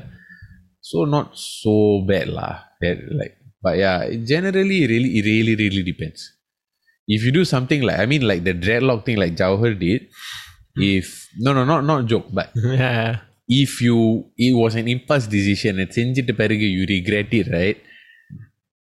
so 0.83 0.99
not 1.13 1.31
so 1.53 1.73
bad 2.09 2.29
law 2.35 2.49
like 3.19 3.33
but 3.63 3.77
yeah 3.81 3.93
generally 4.29 4.77
really 4.85 5.09
it 5.13 5.25
really 5.25 5.55
really 5.61 5.83
depends 5.83 6.21
if 7.07 7.21
you 7.25 7.31
do 7.31 7.43
something 7.45 7.81
like 7.81 7.99
I 7.99 8.09
mean 8.11 8.23
like 8.23 8.43
the 8.43 8.55
dreadlock 8.57 9.01
thing 9.05 9.17
like 9.17 9.33
Jawhar 9.35 9.71
did 9.79 10.01
if 10.95 11.07
no 11.45 11.51
no 11.57 11.63
not 11.71 11.81
not 11.89 12.05
joke 12.11 12.27
but 12.37 12.49
yeah. 12.55 13.19
if 13.47 13.81
you 13.85 13.97
it 14.37 14.53
was 14.63 14.75
an 14.81 14.87
impulse 14.95 15.27
decision 15.37 15.79
and 15.83 15.91
செஞ்சிட்ட 15.97 16.33
பிறகு 16.41 16.67
you 16.77 16.83
regret 16.95 17.31
it 17.39 17.47
right 17.59 17.79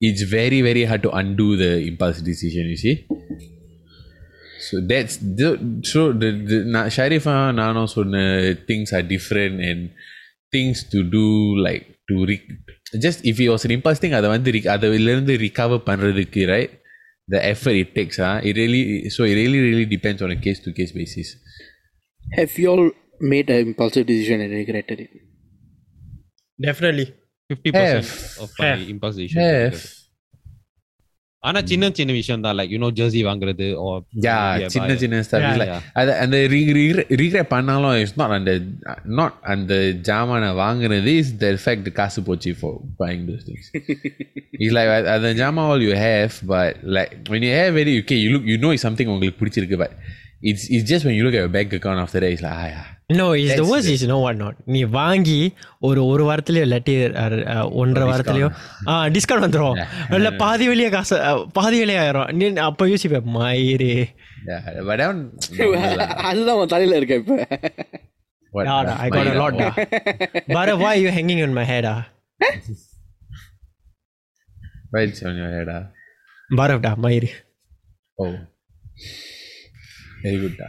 it's 0.08 0.22
very 0.38 0.60
very 0.68 0.84
hard 0.90 1.02
to 1.06 1.10
undo 1.20 1.48
the 1.62 1.72
impulse 1.90 2.20
decision 2.30 2.64
you 2.72 2.78
see 2.84 2.96
so 4.66 4.80
that's 4.90 5.16
the, 5.38 5.48
so 5.90 6.12
the, 6.12 6.30
the 6.50 6.58
na- 6.74 6.88
Sharif 6.96 7.26
ah, 7.34 7.44
நானும் 7.60 7.90
சொன்ன 7.96 8.22
things 8.68 8.88
are 8.96 9.04
different 9.14 9.56
and 9.68 9.80
things 10.54 10.78
to 10.92 10.98
do 11.16 11.26
like 11.66 11.84
to 12.10 12.14
re- 12.30 12.46
just 13.04 13.18
if 13.30 13.36
it 13.44 13.48
was 13.54 13.64
an 13.68 13.72
impulse 13.78 14.00
thing 14.02 14.14
அதை 14.18 14.28
வந்து 14.34 14.50
re- 14.56 14.68
அதிலிருந்து 14.74 15.34
recover 15.46 15.78
பண்றதுக்கு 15.88 16.42
right 16.54 16.72
the 17.34 17.40
effort 17.52 17.76
it 17.84 17.90
takes 17.98 18.18
ah, 18.28 18.36
it 18.48 18.56
really 18.62 18.82
so 19.16 19.22
it 19.30 19.36
really 19.42 19.60
really 19.68 19.88
depends 19.96 20.22
on 20.26 20.32
a 20.36 20.40
case 20.46 20.60
to 20.66 20.72
case 20.80 20.92
basis 21.00 21.30
Have 22.25 22.57
you 22.57 22.67
all 22.67 22.91
made 23.21 23.49
an 23.49 23.67
impulsive 23.67 24.05
decision 24.05 24.41
and 24.41 24.51
regretted 24.51 24.99
it? 24.99 25.09
Definitely. 26.59 27.13
50% 27.49 27.73
Have. 27.73 28.37
of 28.41 28.49
my 28.59 28.65
Have. 28.65 28.89
impulse 28.89 29.15
decisions 29.15 29.43
have 29.43 30.03
ஆனா 31.43 31.59
சின்ன 31.69 31.85
சின்ன 31.97 32.11
விஷயம் 32.17 32.43
தான் 32.45 32.55
like 32.57 32.69
you 32.73 32.77
know 32.83 32.89
Jersey 32.99 33.21
வாங்குறது 33.29 33.65
யா 34.25 34.35
சின்ன 34.75 34.95
சின்ன 35.01 35.17
like, 35.61 35.71
yeah. 35.71 35.81
அது 35.99 36.11
அந்த 36.23 36.37
ரீக்ரெட் 37.21 37.49
பண்ணாலும் 37.53 37.95
இட்ஸ் 38.01 38.15
நாட் 38.21 38.35
அந்த 38.37 38.51
நாட் 39.19 39.35
அந்த 39.53 39.73
ஜாமானை 40.09 40.51
வாங்குனது 40.61 41.13
இஸ் 41.23 41.31
த 41.43 41.49
ஃபேக்ட் 41.63 41.89
காசு 41.99 42.21
போச்சு 42.29 42.53
for 42.59 42.77
buying 43.01 43.25
those 43.29 43.43
things 43.49 43.69
is 44.65 44.73
like 44.77 44.91
அந்த 45.15 45.31
ஜாமா 45.41 45.65
all 45.73 45.83
you 45.87 45.95
have 46.07 46.37
but 46.53 46.77
like 46.97 47.13
when 47.33 47.43
you 47.47 47.53
have 47.59 47.71
very 47.81 47.95
okay 48.03 48.19
you 48.23 48.31
look 48.35 48.47
you 48.53 48.57
know 48.63 48.71
it's 48.77 48.85
something 48.89 49.09
உங்களுக்கு 49.13 49.39
பிடிச்சிருக்கு 49.41 49.79
but 49.83 49.97
it's 50.42 50.66
it's 50.70 50.88
just 50.90 51.06
when 51.06 51.14
you 51.14 51.24
look 51.24 51.34
at 51.34 51.42
your 51.42 51.52
bank 51.54 51.70
account 51.72 52.00
after 52.00 52.20
that 52.20 52.32
it's 52.32 52.42
like 52.42 52.56
ah 52.58 52.68
yeah 52.68 52.86
No, 53.10 53.26
it's 53.32 53.50
the 53.50 53.54
That's 53.56 53.70
worst 53.70 53.88
is 53.88 54.02
no 54.08 54.16
what 54.18 54.36
not. 54.36 54.54
நீ 54.72 54.80
வாங்கி 54.96 55.36
ஒரு 55.80 56.00
ஒரு 56.08 56.22
வாரத்திலயோ 56.24 56.64
இல்லாட்டி 56.66 56.94
அஹ், 57.20 57.36
அஹ், 57.52 57.68
ஒன்றரை 57.80 58.06
வாரத்திலயோ 58.10 58.48
ஆ 58.88 58.96
discount 59.14 59.46
வந்துடும் 59.46 59.78
இல்ல 60.16 60.30
பாதி 60.42 60.64
வெளியே 60.68 60.88
காசு 60.94 61.14
அஹ், 61.28 61.40
பாதி 61.52 61.76
வெளியே 61.82 62.00
ஆயிரும் 62.02 62.28
நீ 62.38 62.48
அப்போ 62.66 62.86
யோசிப்பேன் 62.92 63.30
மயிறு 63.36 63.90
yeah 64.48 64.60
but 64.80 64.96
that 65.00 65.08
one 65.08 65.22
normal 65.60 65.96
lah. 66.02 66.08
அதுதான் 66.28 66.58
உன் 66.60 66.72
தலையில 66.74 67.00
இருக்க 67.00 67.16
இப்ப 67.22 67.38
What, 68.52 68.66
Yeah, 68.66 68.92
I 68.98 69.08
got 69.10 69.26
a 69.26 69.38
lot. 69.38 69.54
Da. 69.56 69.66
But 70.48 70.68
why 70.82 70.90
are 70.90 71.00
you 71.00 71.10
hanging 71.10 71.40
on 71.42 71.52
my 71.52 71.64
head? 71.64 71.86
Ah, 71.86 71.98
why 74.92 75.02
it's 75.02 75.22
on 75.22 75.36
your 75.36 75.50
head 75.50 75.68
ah? 75.70 75.82
Barav 76.50 76.80
da, 76.80 76.92
மயிறு 77.04 77.30
oh 78.18 78.30
Very 80.23 80.37
குட்டா 80.43 80.67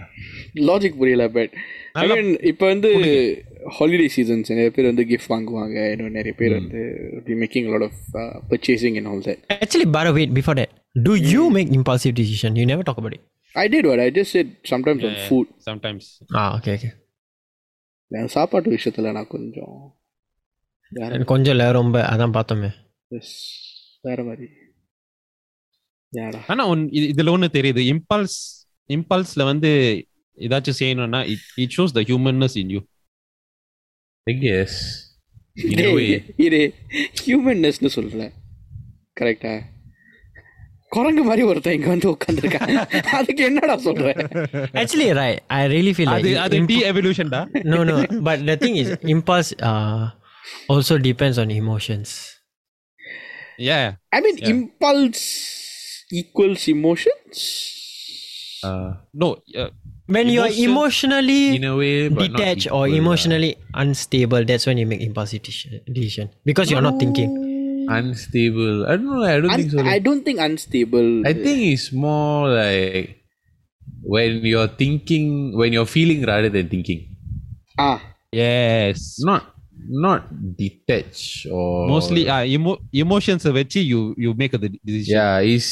logic 0.69 0.99
புரியல 1.01 1.25
but 1.37 1.53
again 2.01 2.31
இப்போ 2.51 2.67
வந்து 2.73 2.91
holiday 3.77 4.09
seasons 4.17 4.51
நிறைய 4.53 4.71
பேர் 4.77 4.91
வந்து 4.91 5.05
gift 5.11 5.33
வாங்குவாங்க. 5.35 5.77
இன்னும் 5.93 6.17
நிறைய 6.19 6.35
பேர் 6.41 6.55
வந்து 6.61 6.81
making 7.43 7.69
lot 7.73 7.87
of 7.89 8.01
purchasing 8.53 8.99
in 9.01 9.09
all 9.13 9.23
that 9.29 9.43
actually 9.59 9.89
Barav 9.99 10.13
wait 10.19 10.35
before 10.41 10.59
that 10.61 10.75
do 11.09 11.15
you 11.33 11.45
make 11.59 11.73
impulsive 11.79 12.15
decision 12.21 12.59
you 12.61 12.67
never 12.73 12.89
talk 12.91 13.01
about 13.03 13.17
it 13.19 13.27
I 13.55 13.67
did 13.75 13.89
what 13.91 14.05
I 14.07 14.09
just 14.21 14.35
said 14.37 14.53
sometimes 14.75 15.05
on 15.11 15.19
food 15.27 15.51
sometimes 15.71 16.09
ah 16.37 16.45
okay 16.59 16.73
okay 16.79 16.91
நான் 18.11 18.35
சாப்பாட்டு 18.39 18.71
விஷயத்தில் 18.71 19.15
நான் 19.19 19.33
கொஞ்சம் 19.37 19.77
கொஞ்சம் 21.27 21.55
இல்லை 21.55 21.67
ரொம்ப 21.73 21.97
அதான் 22.11 22.35
பார்த்தோமே. 22.35 22.69
எஸ் 23.09 23.37
வேற 24.03 24.19
மாதிரி. 24.25 24.47
ஆனால் 26.47 26.69
ஒன் 26.73 26.83
இதில் 26.91 27.31
ஒன்று 27.33 27.49
தெரியுது. 27.53 27.83
இம்பால்ஸ் 27.93 28.37
இம்பல்ஸ்ல 28.90 29.44
வந்து 29.44 29.72
ஏதாச்சும் 30.38 30.80
செய்யணும்னா 30.80 31.22
it 31.64 31.76
shows 31.78 31.96
the 31.98 32.04
humanness 32.10 32.58
in 32.64 32.72
you 32.76 32.82
I 34.28 34.36
guess 34.46 34.74
in 35.70 35.80
a 35.86 35.92
way 35.98 36.08
இது 36.46 36.60
ஹியூமன்னஸ்னு 37.22 37.92
சொல்றேன் 37.98 38.34
கரெக்டா 39.22 39.54
குரங்கு 40.92 41.24
மாதிரி 41.24 41.42
ஒருத்தன் 41.50 41.76
இங்க 41.78 41.88
வந்து 41.88 42.08
உட்காந்துருக்கான் 42.14 42.72
அதுக்கு 43.18 43.42
என்னடா 43.50 43.76
சொல்ற 43.88 44.06
Actually, 44.82 45.10
right. 45.14 45.40
I 45.58 45.68
really 45.68 45.94
feel 45.98 46.08
like 46.08 46.18
அது 46.18 46.30
im- 46.32 46.42
அது 46.46 46.56
imp- 46.60 46.70
டி 46.72 46.78
எவல்யூஷன் 46.92 47.32
டா 47.36 47.42
no, 47.74 47.80
no. 47.90 47.96
But 48.28 48.40
the 48.50 48.56
thing 48.64 48.76
is, 48.84 48.90
impulse 49.16 49.52
uh, 49.70 50.02
also 50.74 50.96
depends 51.10 51.40
on 51.44 51.50
emotions. 51.62 52.10
Yeah 53.68 53.78
I 54.16 54.22
mean 54.26 54.40
impulse 54.54 55.26
equals 56.20 56.66
emotions 56.76 57.44
uh, 58.65 58.97
no. 59.13 59.39
Uh, 59.55 59.69
when 60.07 60.29
you're 60.29 60.49
emotionally 60.49 61.57
in 61.57 61.65
a 61.65 61.77
way, 61.77 62.09
detached 62.09 62.67
equal, 62.67 62.81
or 62.81 62.89
emotionally 62.89 63.57
uh, 63.57 63.81
unstable, 63.85 64.45
that's 64.45 64.67
when 64.67 64.77
you 64.77 64.87
make 64.87 65.01
impulsive 65.01 65.43
decision 65.43 66.31
because 66.45 66.71
you're 66.71 66.83
no. 66.83 66.91
not 66.91 67.01
thinking. 67.01 67.87
Unstable. 67.89 68.87
I 68.87 68.97
don't 68.97 69.07
know. 69.07 69.23
I 69.23 69.41
don't 69.41 69.51
Un- 69.51 69.57
think 69.61 69.71
so. 69.73 69.81
I 69.81 69.99
don't 69.99 70.25
think 70.25 70.41
unstable. 70.41 71.27
I 71.27 71.33
think 71.33 71.73
it's 71.73 71.93
more 71.93 72.49
like 72.49 73.23
when 74.03 74.45
you're 74.45 74.69
thinking, 74.69 75.57
when 75.57 75.73
you're 75.73 75.87
feeling 75.87 76.25
rather 76.25 76.49
than 76.49 76.69
thinking. 76.69 77.17
Ah. 77.79 78.01
Yes. 78.33 79.17
Not 79.21 79.54
not 80.06 80.22
detached 80.62 81.28
or 81.58 81.68
mostly 81.92 82.24
emotions 83.04 83.46
வச்சு 83.58 83.80
you 83.92 84.00
you 84.26 84.32
make 84.42 84.56
the 84.64 84.70
decision 84.90 85.14
Yeah, 85.18 85.54
it's 85.54 85.70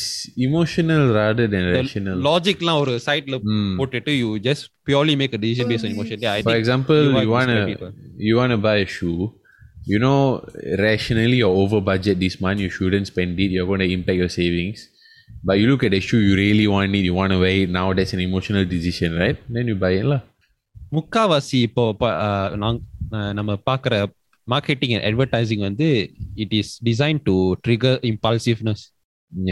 emotional 0.48 1.02
rather 1.20 1.46
than 1.54 1.66
rational. 1.78 2.18
லாஜிக்லாம் 2.30 2.80
ஒரு 2.84 2.94
சைடுல 3.08 3.38
Mm. 3.48 3.74
போட்டுட்டு 3.82 4.14
you 4.22 4.30
just 4.48 4.68
purely 4.90 5.16
make 5.22 5.36
a 5.38 5.42
decision 5.46 5.70
based 5.72 5.88
on 5.90 5.96
emotion 5.96 6.24
I 6.36 6.40
For 6.50 6.56
example, 6.64 7.02
you 7.04 7.12
you, 7.12 7.22
are 7.22 7.32
wanna 7.36 7.58
describing 7.62 8.24
you 8.28 8.36
wanna 8.42 8.60
buy 8.68 8.78
a 8.86 8.90
shoe. 8.98 9.20
You 9.92 10.00
know, 10.00 10.20
rationally 10.82 11.38
you're 11.38 11.58
over 11.58 11.80
budget 11.82 12.20
this 12.20 12.36
month. 12.42 12.60
You 12.60 12.70
shouldn't 12.70 13.08
spend 13.08 13.40
it. 13.40 13.52
You're 13.52 13.68
going 13.68 13.80
to 13.80 13.90
impact 13.90 14.18
your 14.18 14.32
savings. 14.32 14.80
But 15.44 15.60
you 15.60 15.68
look 15.68 15.84
at 15.84 15.92
the 15.92 16.02
shoe, 16.02 16.20
you 16.20 16.34
really 16.36 16.68
want 16.68 16.96
it. 16.96 17.04
You 17.04 17.14
want 17.14 17.32
to 17.32 17.40
wear 17.40 17.56
it 17.58 17.72
now. 17.72 17.94
That's 17.94 18.14
an 18.14 18.22
emotional 18.22 18.66
decision, 18.66 19.14
right? 19.16 19.38
Then 19.50 19.68
you 19.68 19.78
buy 19.78 19.94
it, 19.94 20.06
lah. 20.06 20.20
முக்காவாசி 20.92 21.58
இப்போ 21.62 21.84
ப- 21.94 22.12
அஹ், 22.26 22.52
நாங் 22.58 22.78
அஹ், 22.78 22.91
நம்ம 23.38 23.52
பார்க்குற 23.70 23.96
marketing 24.48 24.94
and 24.98 25.06
advertising 25.10 25.64
வந்து 25.70 25.88
it 26.44 26.54
is 26.60 26.72
design 26.90 27.20
to 27.30 27.36
trigger 27.68 28.00
இம்பல்சிவ்னஸ் 28.14 28.86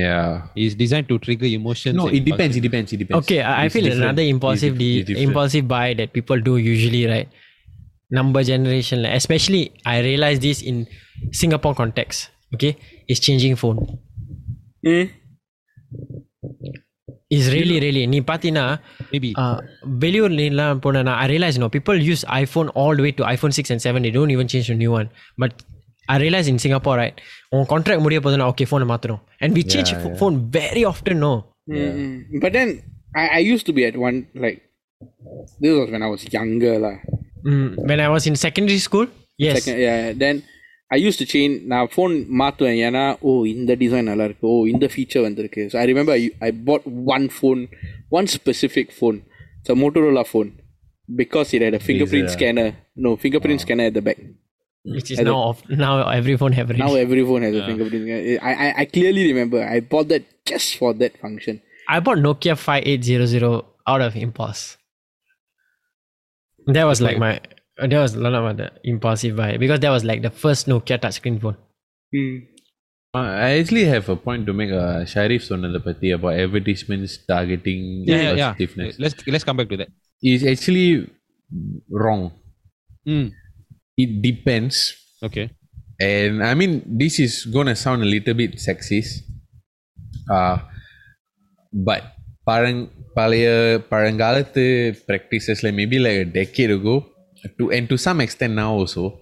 Yeah. 0.01 0.27
Is 0.63 0.75
design 0.81 1.07
to 1.07 1.15
trigger 1.23 1.49
emotion 1.55 1.95
No, 1.99 2.05
it 2.17 2.23
depends. 2.27 2.53
It 2.59 2.63
depends. 2.67 2.89
It 2.95 2.99
depends. 3.01 3.17
Okay, 3.19 3.39
I 3.41 3.55
I 3.55 3.65
It's 3.65 3.73
feel 3.75 3.85
different. 3.87 4.05
another 4.05 4.25
impulsive 4.33 4.71
It's 4.73 4.81
de- 4.83 4.85
dif- 4.85 4.99
it's 4.99 5.07
different. 5.09 5.25
impulsive 5.27 5.65
buy 5.73 5.87
that 5.99 6.09
people 6.17 6.39
do 6.47 6.53
usually, 6.65 7.01
right? 7.13 7.29
Number 8.19 8.41
generation, 8.51 8.97
like, 9.05 9.15
especially 9.21 9.61
I 9.93 9.99
realize 10.07 10.39
this 10.47 10.59
in 10.71 10.77
Singapore 11.41 11.75
context. 11.81 12.19
Okay, 12.55 12.71
is 13.13 13.19
changing 13.27 13.55
phone. 13.63 13.79
mm. 14.83 15.05
Is 17.37 17.45
really 17.53 17.77
really 17.83 18.03
நீ 18.11 18.19
பார்த்தீங்கன்னா 18.29 18.65
maybe 19.11 19.29
வெளியூர்லாம் 20.03 20.79
போனா 20.83 21.13
I 21.23 21.27
realize 21.33 21.57
no 21.63 21.67
people 21.75 21.97
use 22.13 22.21
iPhone 22.43 22.69
all 22.81 22.93
the 22.99 23.03
way 23.05 23.11
to 23.19 23.23
iPhone 23.35 23.53
6 23.63 23.73
and 23.73 23.81
7 23.91 24.01
they 24.05 24.13
don't 24.17 24.31
even 24.35 24.47
change 24.53 24.67
to 24.71 24.75
new 24.83 24.93
one 24.99 25.07
but 25.43 25.51
I 26.13 26.17
realize 26.23 26.47
in 26.53 26.57
Singapore 26.63 26.95
right 27.01 27.17
உன் 27.55 27.67
contract 27.73 28.01
முடிய 28.05 28.19
போதுனா 28.25 28.47
okay 28.53 28.67
phone 28.71 28.85
மாத்துறோம் 28.93 29.21
and 29.41 29.49
we 29.57 29.63
change 29.73 29.91
ph- 30.01 30.15
phone 30.21 30.37
very 30.59 30.85
often 30.93 31.17
no 31.27 31.33
Mm. 31.75 32.09
But 32.41 32.51
then 32.57 32.69
I, 33.21 33.27
I 33.37 33.41
used 33.51 33.65
to 33.69 33.73
be 33.77 33.83
at 33.89 33.95
one 34.07 34.17
like 34.43 34.57
this 35.61 35.71
was 35.79 35.87
when 35.93 36.03
I 36.07 36.09
was 36.15 36.23
younger 36.37 36.73
lah. 36.83 36.95
mm, 37.51 37.69
when 37.89 37.99
I 38.05 38.09
was 38.15 38.23
in 38.29 38.35
secondary 38.43 38.81
school 38.87 39.05
yes 39.45 39.55
Second, 39.57 39.77
yeah. 39.85 40.03
Then 40.23 40.35
I 40.91 40.99
used 41.07 41.19
to 41.23 41.27
change 41.35 41.53
நான் 41.71 41.87
phone 41.93 42.13
மாற்றுவேன் 42.41 42.79
ஏன்னா 42.87 43.03
ஓ 43.27 43.31
இந்த 43.53 43.71
design 43.83 44.07
நல்லா 44.09 44.25
இருக்கு 44.29 44.45
ஓ 44.51 44.55
இந்த 44.73 44.85
feature 44.93 45.25
வந்திருக்கு 45.27 45.61
so 45.71 45.77
I 45.81 45.85
remember 45.91 46.15
I 46.19 46.23
I 46.47 46.51
bought 46.69 46.85
one 47.15 47.25
phone 47.37 47.61
one 48.19 48.29
specific 48.35 48.93
phone 48.97 49.17
it's 49.59 49.73
a 49.75 49.77
Motorola 49.83 50.23
phone 50.31 50.49
because 51.09 51.53
it 51.57 51.65
had 51.67 51.77
a 51.79 51.83
finger 51.85 52.09
print 52.13 52.33
scanner 52.35 52.71
no 53.05 53.11
finger 53.23 53.43
print 53.45 53.63
scanner 53.65 53.89
at 53.91 53.97
the 53.99 54.05
back 54.09 54.19
which 54.85 55.09
is 55.13 55.19
now 55.27 55.37
off 55.47 55.59
now 55.83 55.93
every 56.19 56.35
phone 56.41 56.53
have 56.57 56.71
now 56.71 56.87
already. 56.87 57.05
every 57.05 57.23
phone 57.29 57.43
has 57.45 57.55
a 57.61 57.63
fingerprint 57.67 58.03
scanner. 58.03 58.35
I, 58.49 58.53
I 58.65 58.69
I 58.81 58.85
clearly 58.95 59.23
remember 59.31 59.59
I 59.75 59.79
bought 59.93 60.07
that 60.13 60.25
just 60.51 60.69
for 60.81 60.91
that 61.01 61.13
function 61.23 61.55
I 61.87 61.99
bought 62.05 62.19
Nokia 62.19 62.55
5800 62.57 63.49
out 63.87 64.01
of 64.01 64.15
impulse. 64.15 64.61
That 66.67 66.85
was 66.85 67.01
like 67.01 67.19
my 67.19 67.33
that 67.79 67.99
was 67.99 68.15
none 68.15 68.35
of 68.35 68.57
the 68.57 68.71
impulsive 68.83 69.35
buy 69.35 69.57
because 69.57 69.79
that 69.81 69.89
was 69.89 70.03
like 70.03 70.21
the 70.21 70.29
first 70.43 70.67
Nokia 70.67 70.97
touchscreen 70.99 71.41
phone. 71.41 71.57
Uh, 73.13 73.19
I 73.19 73.49
actually 73.59 73.85
have 73.85 74.07
a 74.09 74.15
point 74.15 74.45
to 74.47 74.53
make. 74.59 74.71
Uh, 74.71 75.05
Sharif 75.11 75.41
சொன்னதை 75.49 75.79
பத்தி 75.87 76.07
about 76.17 76.33
advertisements 76.43 77.13
targeting 77.31 77.81
yeah 78.11 78.21
yeah 78.25 78.33
yeah 78.41 78.51
positiveness. 78.53 78.95
let's 79.03 79.15
let's 79.33 79.45
come 79.49 79.57
back 79.61 79.69
to 79.73 79.77
that 79.81 79.91
Is 80.23 80.43
actually 80.51 80.87
wrong. 82.01 82.23
mm. 83.07 83.25
It 84.03 84.11
depends. 84.27 84.77
okay 85.27 85.45
And 85.99 86.43
I 86.43 86.53
mean, 86.59 86.71
this 87.01 87.19
is 87.25 87.33
gonna 87.55 87.75
sound 87.83 88.01
a 88.03 88.09
little 88.13 88.33
bit 88.33 88.53
sexist. 88.67 89.11
Uh, 90.37 90.57
but 91.87 92.01
parang 92.49 92.77
பழைய 93.17 93.47
பழங்காலத்து 93.91 94.63
practices 95.09 95.61
like 95.65 95.75
maybe 95.81 95.99
like 96.05 96.19
a 96.25 96.29
decade 96.39 96.71
ago 96.77 96.95
to 97.58 97.70
and 97.70 97.88
to 97.88 97.96
some 97.96 98.20
extent 98.20 98.54
now 98.54 98.72
also 98.72 99.20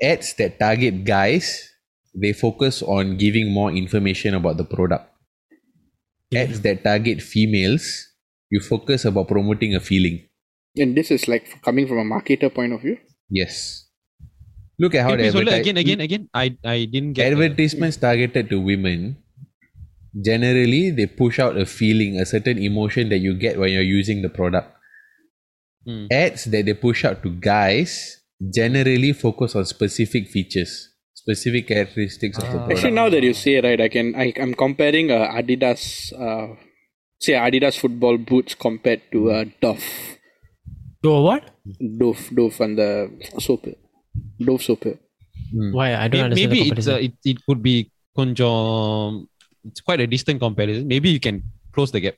ads 0.00 0.34
that 0.34 0.58
target 0.58 1.04
guys 1.04 1.68
they 2.14 2.32
focus 2.32 2.82
on 2.82 3.16
giving 3.16 3.52
more 3.52 3.70
information 3.70 4.34
about 4.34 4.56
the 4.56 4.64
product. 4.64 5.06
Ads 6.34 6.60
that 6.62 6.84
target 6.84 7.22
females 7.22 8.08
you 8.50 8.60
focus 8.60 9.04
about 9.04 9.28
promoting 9.28 9.74
a 9.74 9.80
feeling. 9.80 10.24
And 10.76 10.96
this 10.96 11.10
is 11.10 11.28
like 11.28 11.62
coming 11.62 11.86
from 11.86 11.98
a 11.98 12.04
marketer 12.04 12.52
point 12.52 12.72
of 12.72 12.82
view? 12.82 12.98
Yes. 13.30 13.86
Look 14.78 14.94
at 14.94 15.02
how 15.02 15.14
It 15.14 15.20
is. 15.20 15.34
the 15.34 15.42
again 15.42 15.76
again 15.76 16.00
again. 16.00 16.28
I 16.32 16.56
i 16.64 16.84
didn't 16.84 17.14
get 17.14 17.32
advertisements 17.32 17.96
that. 17.98 18.14
targeted 18.14 18.48
to 18.50 18.60
women 18.60 19.18
generally 20.14 20.90
they 20.90 21.06
push 21.06 21.38
out 21.38 21.58
a 21.58 21.66
feeling 21.66 22.18
a 22.18 22.24
certain 22.24 22.58
emotion 22.58 23.08
that 23.08 23.18
you 23.18 23.34
get 23.34 23.58
when 23.58 23.72
you're 23.72 23.82
using 23.82 24.22
the 24.22 24.30
product 24.30 24.77
mm. 25.88 26.06
ads 26.12 26.44
that 26.44 26.66
they 26.66 26.74
push 26.74 27.04
out 27.04 27.22
to 27.22 27.30
guys 27.30 28.20
generally 28.54 29.12
focus 29.12 29.56
on 29.56 29.64
specific 29.64 30.28
features 30.28 30.90
specific 31.14 31.66
characteristics 31.68 32.38
of 32.38 32.44
the 32.44 32.48
ah. 32.48 32.52
product. 32.52 32.72
Actually 32.72 32.92
now 32.92 33.08
that 33.08 33.22
you 33.22 33.34
say 33.34 33.56
it 33.56 33.64
right 33.64 33.80
i 33.80 33.88
can 33.88 34.14
I, 34.14 34.32
i'm 34.40 34.54
comparing 34.54 35.10
uh, 35.10 35.28
adidas 35.40 36.12
uh, 36.12 36.54
say 37.20 37.32
adidas 37.32 37.78
football 37.78 38.18
boots 38.18 38.54
compared 38.54 39.02
to 39.12 39.30
a 39.30 39.40
uh, 39.40 39.44
dove. 39.60 39.84
Dove 41.02 41.24
what? 41.24 41.50
Dove 41.98 42.30
dove 42.34 42.60
and 42.60 42.78
the 42.78 43.10
soap 43.38 43.66
dove 44.38 44.62
soap. 44.62 44.84
Mm. 45.54 45.72
why? 45.72 45.94
I 45.94 46.08
don't 46.08 46.30
maybe, 46.30 46.46
maybe 46.46 46.70
it's 46.70 46.86
a, 46.86 46.94
uh, 46.94 46.98
it, 46.98 47.12
it 47.24 47.44
could 47.46 47.62
be 47.62 47.90
conjom 48.16 49.26
it's 49.64 49.80
quite 49.80 50.00
a 50.00 50.06
distant 50.06 50.40
comparison. 50.40 50.86
Maybe 50.86 51.10
you 51.10 51.20
can 51.20 51.42
close 51.72 51.92
the 51.92 52.00
gap. 52.00 52.14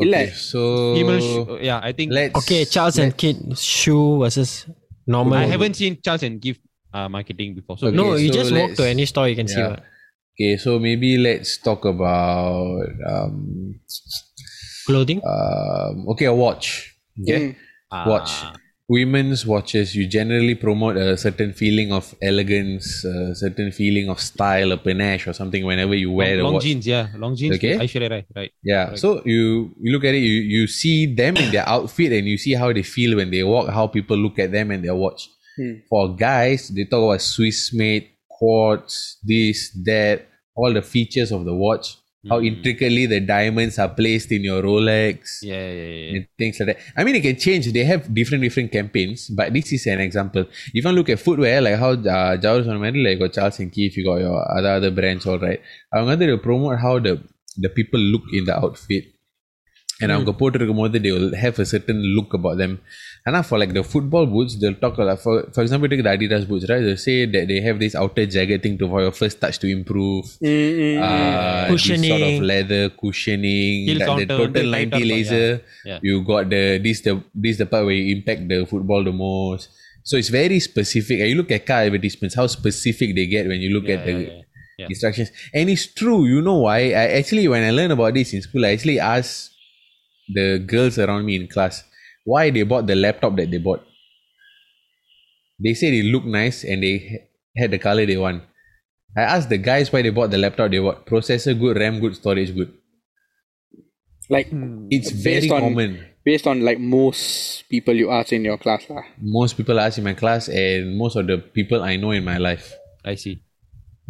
Okay, 0.00 0.30
so 0.30 0.94
female. 0.94 1.58
Yeah, 1.60 1.80
I 1.82 1.92
think. 1.92 2.12
Let's, 2.12 2.36
okay, 2.38 2.64
Charles 2.64 2.98
let's, 2.98 3.12
and 3.12 3.16
Kate 3.16 3.58
shoe 3.58 4.18
versus 4.18 4.66
normal. 5.06 5.34
I 5.34 5.44
haven't 5.44 5.74
seen 5.74 5.98
Charles 6.02 6.22
and 6.22 6.40
Gift 6.40 6.60
uh, 6.92 7.08
marketing 7.08 7.54
before. 7.54 7.78
So 7.78 7.88
okay, 7.88 7.96
no, 7.96 8.16
you 8.16 8.32
so 8.32 8.34
just 8.34 8.52
walk 8.52 8.74
to 8.74 8.88
any 8.88 9.06
store, 9.06 9.28
you 9.28 9.36
can 9.36 9.46
yeah. 9.46 9.54
see. 9.54 9.62
What. 9.62 9.84
Okay, 10.40 10.56
so 10.56 10.78
maybe 10.78 11.18
let's 11.18 11.58
talk 11.58 11.84
about 11.84 12.86
um, 13.06 13.78
clothing. 14.86 15.20
Um, 15.20 16.08
okay, 16.08 16.24
a 16.26 16.34
watch. 16.34 16.96
Okay, 17.20 17.56
mm. 17.92 18.06
watch. 18.06 18.30
Uh, 18.42 18.52
women's 18.96 19.40
watches 19.46 19.94
you 19.94 20.04
generally 20.18 20.54
promote 20.56 20.96
a 20.96 21.16
certain 21.16 21.52
feeling 21.60 21.92
of 21.98 22.12
elegance 22.30 23.04
a 23.04 23.34
certain 23.42 23.70
feeling 23.70 24.08
of 24.14 24.18
style 24.20 24.72
a 24.72 24.76
panache 24.86 25.28
or 25.28 25.32
something 25.32 25.64
whenever 25.64 25.94
you 25.94 26.10
wear 26.10 26.30
long, 26.36 26.40
a 26.40 26.44
long 26.44 26.54
watch. 26.54 26.64
jeans 26.64 26.86
yeah. 26.86 27.06
Long 27.24 27.36
jeans 27.36 27.54
Okay. 27.56 27.74
Aishwarya 27.78 28.10
Rai 28.14 28.26
right 28.38 28.52
yeah. 28.64 28.86
So 29.02 29.22
you 29.24 29.70
you 29.80 29.92
look 29.94 30.04
at 30.10 30.14
it 30.18 30.24
you 30.30 30.38
you 30.56 30.66
see 30.66 30.96
them 31.22 31.36
in 31.36 31.52
their 31.52 31.68
outfit 31.68 32.10
and 32.16 32.26
you 32.26 32.36
see 32.46 32.54
how 32.62 32.72
they 32.72 32.82
feel 32.82 33.16
when 33.20 33.30
they 33.30 33.44
walk 33.44 33.68
how 33.78 33.86
people 33.86 34.16
look 34.16 34.38
at 34.40 34.50
them 34.56 34.72
and 34.72 34.84
their 34.84 34.96
watch. 35.04 35.28
Hmm. 35.56 35.72
for 35.90 36.02
guys 36.16 36.68
they 36.74 36.84
talk 36.90 37.02
about 37.06 37.20
swiss 37.20 37.72
made 37.84 38.04
quartz 38.28 39.18
this 39.30 39.70
that 39.84 40.26
all 40.54 40.72
the 40.78 40.82
features 40.94 41.30
of 41.36 41.44
the 41.44 41.54
watch 41.64 41.86
how 42.28 42.38
Hmm. 42.38 42.44
intricately 42.44 43.06
the 43.06 43.20
diamonds 43.20 43.78
are 43.78 43.88
placed 43.88 44.30
in 44.32 44.44
your 44.44 44.62
rolex 44.62 45.38
yeah 45.42 45.70
yeah 45.70 45.92
yeah, 46.00 46.16
and 46.16 46.26
things 46.38 46.60
like 46.60 46.66
that. 46.66 46.78
I 46.96 47.04
mean, 47.04 47.14
it 47.16 47.22
can 47.22 47.36
change. 47.38 47.72
They 47.72 47.84
have 47.84 48.12
different 48.12 48.42
different 48.42 48.72
campaigns, 48.72 49.28
but 49.28 49.52
this 49.54 49.72
is 49.72 49.86
an 49.86 50.00
example. 50.00 50.44
If 50.74 50.84
you 50.84 50.92
look 50.92 51.08
at 51.08 51.20
footwear, 51.20 51.60
like 51.62 51.76
how 51.76 51.92
uh, 51.92 52.36
Jawas 52.36 52.68
on 52.68 53.04
like 53.04 53.18
got 53.18 53.32
Charles 53.32 53.58
and 53.60 53.72
Keith, 53.72 53.96
you 53.96 54.04
got 54.04 54.16
your 54.20 54.36
other 54.58 54.70
other 54.70 54.90
brands, 54.90 55.26
all 55.26 55.38
right. 55.38 55.60
I'm 55.92 56.04
going 56.04 56.20
to 56.20 56.38
promote 56.38 56.78
how 56.80 56.98
the 56.98 57.22
the 57.56 57.68
people 57.70 58.00
look 58.00 58.22
in 58.32 58.44
the 58.44 58.56
outfit 58.56 59.04
and 60.03 60.11
அவங்க 60.13 60.31
போட்டிருக்கும் 60.39 60.79
போது 60.81 60.99
they 61.03 61.11
will 61.15 61.33
have 61.43 61.57
a 61.63 61.67
certain 61.73 61.99
look 62.15 62.31
about 62.37 62.55
them 62.61 62.71
and 63.27 63.37
for 63.49 63.57
like 63.61 63.73
the 63.77 63.83
football 63.91 64.25
boots 64.33 64.53
they'll 64.61 64.79
talk 64.83 64.97
like 65.09 65.21
for, 65.25 65.35
for 65.55 65.61
example 65.65 65.87
take 65.91 66.03
the 66.07 66.11
Adidas 66.15 66.43
boots 66.49 66.65
right 66.71 66.83
they 66.87 66.95
say 67.05 67.15
that 67.35 67.45
they 67.51 67.59
have 67.67 67.77
this 67.83 67.95
outer 68.01 68.25
jagged 68.35 68.61
thing 68.65 68.75
to 68.81 68.87
for 68.93 69.01
your 69.05 69.13
first 69.19 69.37
touch 69.43 69.57
to 69.63 69.67
improve 69.77 70.25
uh, 70.25 70.49
this 70.49 70.49
sort 70.49 71.61
of 71.61 71.69
Cushioning. 71.69 72.43
leather 72.51 72.83
cushioning 73.01 73.79
Heel 73.89 73.99
like 74.01 74.09
the 74.09 74.09
counter 74.11 74.27
total 74.41 74.45
வந்து 74.47 74.63
tight 74.75 74.83
90 74.83 74.99
ஆ 74.99 75.01
இருக்கும், 75.01 75.09
laser 75.13 75.47
yeah. 75.89 75.99
you 76.09 76.17
got 76.33 76.45
the 76.55 76.63
this 76.85 76.99
the 77.07 77.13
this 77.45 77.57
the 77.63 77.67
part 77.73 77.85
where 77.87 77.97
you 78.01 78.05
impact 78.17 78.43
the 78.53 78.59
football 78.73 79.03
the 79.09 79.15
most 79.25 79.65
so 80.09 80.13
it's 80.21 80.31
very 80.41 80.59
specific 80.69 81.17
and 81.21 81.29
you 81.31 81.37
look 81.41 81.53
at 81.57 81.63
car 81.71 81.81
advertisements 81.87 82.35
how 82.41 82.47
specific 82.59 83.09
they 83.19 83.27
get 83.35 83.45
when 83.53 83.61
you 83.65 83.71
look 83.77 83.89
at 83.95 84.01
the 84.09 84.15
yeah, 84.19 84.41
yeah. 84.81 84.93
instructions 84.93 85.31
and 85.57 85.65
it's 85.75 85.87
true 86.01 86.21
you 86.33 86.41
know 86.47 86.59
why 86.67 86.79
I 87.03 87.05
actually 87.19 87.47
when 87.53 87.63
I 87.69 87.73
learned 87.79 87.93
about 87.97 88.13
this 88.19 88.31
in 88.37 88.41
school 88.47 88.63
I 88.69 88.73
actually 88.77 88.99
asked 89.15 89.43
the 90.34 90.58
girls 90.58 90.98
around 90.98 91.24
me 91.24 91.36
in 91.36 91.48
class 91.48 91.84
why 92.24 92.50
they 92.50 92.62
bought 92.62 92.86
the 92.86 92.94
laptop 92.94 93.36
that 93.36 93.50
they 93.50 93.58
bought 93.58 93.82
they 95.62 95.74
said 95.74 95.92
it 95.92 96.04
looked 96.04 96.26
nice 96.26 96.64
and 96.64 96.82
they 96.82 97.28
had 97.56 97.70
the 97.70 97.78
color 97.78 98.06
they 98.06 98.16
want 98.16 98.42
I 99.16 99.22
asked 99.22 99.48
the 99.48 99.58
guys 99.58 99.92
why 99.92 100.02
they 100.02 100.10
bought 100.10 100.30
the 100.30 100.38
laptop 100.38 100.70
they 100.70 100.78
bought 100.78 101.06
processor 101.06 101.58
good 101.58 101.76
RAM 101.76 102.00
good 102.00 102.14
storage 102.16 102.54
good 102.54 102.72
Like 104.30 104.48
hmm. 104.50 104.86
it's 104.90 105.10
very 105.10 105.50
on- 105.50 105.60
common 105.60 106.06
based 106.24 106.46
on 106.46 106.60
like 106.60 106.78
most 106.78 107.64
people 107.68 107.94
you 107.94 108.10
ask 108.10 108.32
in 108.32 108.44
your 108.44 108.58
class 108.58 108.84
lah. 108.88 109.02
most 109.18 109.56
people 109.56 109.80
ask 109.80 109.98
in 109.98 110.04
my 110.04 110.14
class 110.14 110.48
and 110.48 110.96
most 110.96 111.16
of 111.16 111.26
the 111.26 111.38
people 111.38 111.82
I 111.82 111.96
know 111.96 112.12
in 112.12 112.24
my 112.24 112.38
life. 112.38 112.74
I 113.04 113.14
see. 113.14 113.42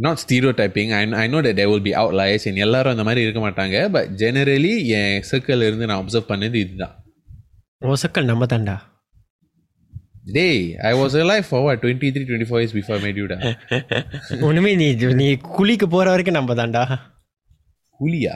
Not 0.00 0.20
stereotyping 0.58 0.92
and 0.98 1.14
I 1.14 1.24
know 1.28 1.40
they 1.48 1.64
will 1.64 1.82
be 1.82 1.92
outliers 2.14 2.44
என் 2.44 2.60
எல்லாரும் 2.60 2.92
அந்த 2.92 3.04
மாதிரி 3.04 3.24
இருக்க 3.24 3.40
மாட்டாங்க 3.40 3.76
but 3.90 4.10
generally 4.20 4.74
N 4.98 5.16
circle 5.30 5.66
இருந்து 5.66 5.86
நான் 5.86 6.00
observe 6.02 6.30
பண்ணது 6.30 6.56
இதுதான். 6.60 6.94
ஓ 7.82 7.96
circle 8.02 8.30
நம்ம 8.30 8.46
தாண்டா 8.46 8.76
டேய் 10.32 10.62
I 10.82 10.92
was 10.94 11.16
alive 11.20 11.44
for 11.50 11.78
twenty 11.82 12.08
23 12.08 12.38
24 12.38 12.60
years 12.60 12.76
before 12.78 13.02
met 13.04 13.20
யூடா 13.20 13.38
ஒண்ணுமே 14.48 14.72
நீ 14.74 14.88
நீ 15.20 15.28
குளிக்கு 15.56 15.88
போற 15.88 16.06
வரைக்கும் 16.10 16.38
நம்ம 16.38 16.54
தாண்டா 16.54 16.82
குளியா 18.00 18.34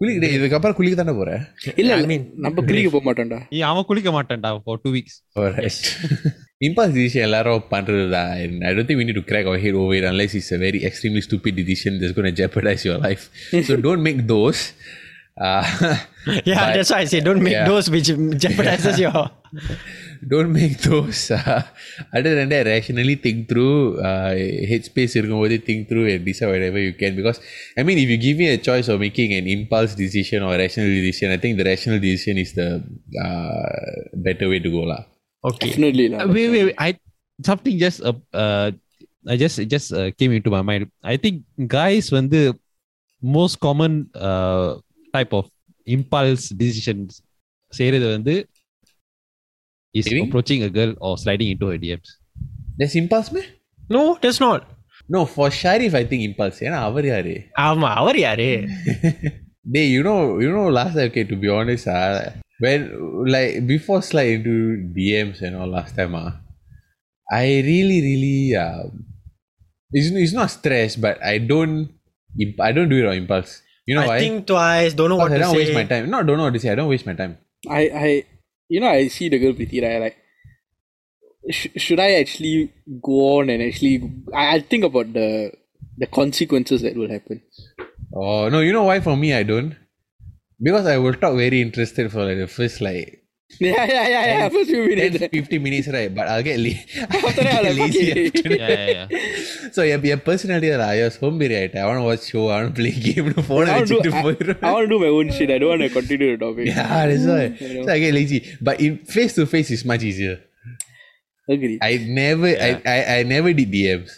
குளி 0.00 0.12
டேய் 0.18 0.36
இதுக்கப்புறம் 0.36 0.76
குளிக்கு 0.76 0.96
தானே 0.96 1.12
போற? 1.12 1.30
இல்ல 1.76 1.96
நம்ம 2.44 2.62
குளிக்க 2.62 2.88
போக 2.90 3.02
மாட்டோம்டா. 3.08 3.38
அவன் 3.68 3.86
குளிக்க 3.90 4.10
மாட்டேன்டா 4.12 4.50
for 4.64 4.80
two 4.82 4.90
weeks 4.94 5.18
alright 5.36 5.80
இம்பாஸ் 6.67 6.93
decision 6.97 7.25
எல்லாரும் 7.27 7.65
பண்றது 7.73 8.05
தான் 8.15 8.29
ஐ 8.67 8.71
don't 8.75 8.87
think 8.89 9.01
we 9.01 9.07
need 9.09 9.19
to 9.21 9.25
crack 9.31 9.47
our 9.51 9.59
head 9.65 9.75
over 9.81 9.93
it 9.99 10.05
unless 10.11 10.31
it's 10.39 10.51
a 10.57 10.61
very 10.67 10.79
extremely 10.89 11.21
stupid 11.29 11.53
decision 11.61 11.99
that's 12.01 12.15
going 12.17 12.29
to 12.31 12.35
jeopardize 12.41 12.83
your 12.89 12.99
life 13.07 13.25
so 13.67 13.75
don't 13.87 14.03
make 14.09 14.21
those 14.35 14.61
uh, 15.47 15.63
Yeah, 16.49 16.61
But- 16.61 16.71
that's 16.75 16.89
why 16.93 16.99
I 17.03 17.09
say 17.11 17.19
don't 17.27 17.43
make 17.47 17.55
Yeah. 17.57 17.67
those 17.71 17.87
which 17.95 18.07
jeopardizes 18.43 18.97
your 19.03 19.19
don't 20.31 20.51
make 20.51 20.73
those 20.87 21.19
uh, 21.37 21.59
other 22.17 22.31
than 22.37 22.47
that 22.53 22.65
rationally 22.65 23.15
think 23.25 23.37
through 23.51 23.75
uh, 24.09 24.31
headspace 24.71 25.13
இருக்கும்போது 25.19 25.57
think 25.67 25.81
through 25.91 26.05
and 26.13 26.23
decide 26.29 26.49
whatever 26.53 26.81
you 26.87 26.93
can 27.01 27.13
because 27.19 27.39
I 27.79 27.83
mean 27.89 27.99
if 28.03 28.09
you 28.13 28.17
give 28.25 28.39
me 28.43 28.47
a 28.55 28.59
choice 28.69 28.89
of 28.93 28.97
making 29.07 29.31
an 29.39 29.47
impulse 29.55 29.93
decision 30.05 30.41
or 30.47 30.51
a 30.55 30.59
rational 30.63 30.89
decision 30.99 31.29
I 31.37 31.39
think 31.45 31.55
the 31.61 31.67
rational 31.73 32.01
decision 32.07 32.37
is 32.45 32.51
the 32.61 32.69
uh, 33.25 33.69
better 34.27 34.49
way 34.53 34.59
to 34.67 34.71
go 34.77 34.83
lah 34.93 35.01
okay. 35.43 35.69
Definitely 35.69 36.05
lah. 36.09 36.19
Uh, 36.23 36.29
wait, 36.29 36.49
wait, 36.49 36.63
wait. 36.69 36.77
I 36.79 36.89
something 37.41 37.75
just 37.77 37.99
uh, 38.01 38.17
uh 38.33 38.67
I 39.25 39.35
just 39.37 39.57
it 39.59 39.67
just 39.67 39.91
uh, 39.93 40.09
came 40.19 40.31
into 40.31 40.49
my 40.49 40.61
mind. 40.61 40.83
I 41.03 41.17
think 41.17 41.35
guys 41.77 42.11
when 42.11 42.27
the 42.29 42.45
most 43.35 43.59
common 43.59 43.93
uh 44.13 44.69
type 45.13 45.33
of 45.33 45.45
impulse 45.87 46.45
decisions 46.63 47.09
செய்யறது 47.71 48.07
வந்து 48.15 48.33
is 49.93 50.05
Saving? 50.05 50.25
approaching 50.25 50.61
a 50.63 50.69
girl 50.69 50.91
or 50.99 51.13
sliding 51.17 51.49
into 51.53 51.67
her 51.71 51.77
DMs. 51.77 52.09
that's 52.79 52.95
impulse 52.95 53.29
me 53.35 53.43
No, 53.89 54.01
that's 54.23 54.39
not. 54.39 54.61
no 55.09 55.19
for 55.33 55.47
Sharif 55.59 55.93
I 55.99 56.05
think 56.09 56.21
impulse 56.29 56.57
ஏன்னா 56.67 56.79
அவர் 56.87 57.05
யாரு 57.13 57.35
ஆமா 57.67 57.89
அவர் 58.01 58.19
யாரு 58.27 58.49
They, 59.75 59.85
you 59.93 60.01
know, 60.07 60.19
you 60.43 60.49
know, 60.55 60.67
last 60.77 60.93
time, 60.97 61.07
okay, 61.09 61.23
to 61.31 61.35
be 61.35 61.49
honest, 61.55 61.85
uh, 61.95 62.19
when, 62.62 63.26
like, 63.26 63.66
before 63.66 64.02
slide 64.02 64.38
into 64.38 64.54
DMs 64.94 65.42
and 65.42 65.56
all 65.58 65.66
last 65.66 65.96
time, 65.96 66.14
uh, 66.14 66.32
I 67.30 67.44
really, 67.70 67.98
really, 68.08 68.56
um, 68.56 69.04
it's, 69.92 70.08
it's 70.14 70.32
not 70.32 70.50
stress, 70.50 70.96
but 70.96 71.22
I 71.24 71.38
don't, 71.38 71.90
imp- 72.38 72.60
I 72.60 72.72
don't 72.72 72.88
do 72.88 72.98
it 73.02 73.06
on 73.08 73.16
impulse. 73.16 73.62
You 73.86 73.96
know 73.96 74.02
I 74.02 74.06
why? 74.06 74.18
think 74.20 74.46
twice, 74.46 74.94
don't 74.94 75.08
know 75.10 75.16
what 75.16 75.30
Because 75.30 75.34
I 75.34 75.38
to 75.38 75.44
don't 75.44 75.54
say. 75.54 75.62
waste 75.64 75.74
my 75.74 75.84
time. 75.84 76.10
No, 76.10 76.22
don't 76.22 76.36
know 76.38 76.44
what 76.44 76.54
to 76.54 76.60
say. 76.60 76.70
I 76.70 76.74
don't 76.76 76.88
waste 76.88 77.06
my 77.06 77.14
time. 77.14 77.38
I, 77.68 77.82
I, 78.06 78.24
you 78.68 78.80
know, 78.80 78.88
I 78.88 79.08
see 79.08 79.28
the 79.28 79.38
girl 79.38 79.54
pretty, 79.54 79.80
right? 79.82 80.00
Like, 80.00 80.16
sh- 81.50 81.74
should 81.76 82.00
I 82.00 82.12
actually 82.22 82.72
go 83.02 83.38
on 83.38 83.50
and 83.50 83.62
actually? 83.62 83.96
I, 84.34 84.56
I 84.56 84.60
think 84.60 84.84
about 84.84 85.12
the 85.12 85.52
the 85.98 86.06
consequences 86.06 86.82
that 86.82 86.96
will 86.96 87.10
happen. 87.10 87.42
Oh, 88.14 88.48
no, 88.48 88.60
you 88.60 88.72
know 88.72 88.84
why 88.84 89.00
for 89.00 89.16
me 89.16 89.32
I 89.34 89.42
don't? 89.42 89.76
because 90.62 90.86
I 90.86 90.98
will 90.98 91.14
talk 91.14 91.34
very 91.36 91.60
interested 91.60 92.10
for 92.12 92.24
like 92.24 92.38
the 92.38 92.46
first 92.46 92.80
like 92.80 93.22
yeah, 93.60 93.84
yeah, 93.84 94.08
yeah, 94.08 94.26
yeah. 94.26 94.48
First 94.48 94.70
few 94.70 94.86
minutes. 94.86 95.18
10, 95.18 95.28
50 95.28 95.58
minutes, 95.58 95.88
right? 95.88 96.14
But 96.14 96.28
I'll 96.28 96.42
get, 96.42 96.58
la- 96.58 96.70
after 97.00 97.48
I'll 97.48 97.62
get 97.62 97.74
lazy. 97.74 98.32
Yeah, 98.44 98.56
yeah, 98.56 99.06
yeah. 99.10 99.70
So, 99.72 99.82
yeah, 99.82 99.98
yeah 100.02 100.16
personality, 100.16 100.72
I 100.72 101.04
was 101.04 101.18
homebody, 101.18 101.60
right? 101.60 101.76
I 101.76 101.86
want 101.86 101.98
to 101.98 102.02
watch 102.02 102.24
show, 102.30 102.48
I 102.48 102.62
want 102.62 102.76
to 102.76 102.82
play 102.82 102.90
game, 103.12 103.34
no 103.36 103.42
phone, 103.42 103.68
I, 103.68 103.76
want 103.76 103.88
to 103.88 104.00
do, 104.00 104.12
I, 104.12 104.68
I 104.68 104.72
want 104.72 104.84
to 104.84 104.88
do 104.88 104.98
my 104.98 105.06
own 105.06 105.30
shit. 105.32 105.50
I 105.50 105.58
don't 105.58 105.68
want 105.70 105.82
to 105.82 105.90
continue 105.90 106.36
the 106.36 106.44
topic. 106.44 106.66
Yeah, 106.68 107.06
that's 107.06 107.26
why. 107.26 107.66
Mm, 107.66 107.84
so, 107.84 107.92
I 107.92 107.98
get 107.98 108.14
lazy. 108.14 108.56
But 108.60 108.80
in 108.80 108.98
face 108.98 109.34
to 109.34 109.46
face, 109.46 109.70
is 109.70 109.84
much 109.84 110.02
easier. 110.02 110.40
Agree. 111.48 111.78
I 111.82 111.96
never, 112.08 112.48
yeah. 112.48 112.80
I, 112.86 112.90
I, 112.90 113.18
I 113.18 113.22
never 113.24 113.52
did 113.52 113.70
DMs. 113.70 114.12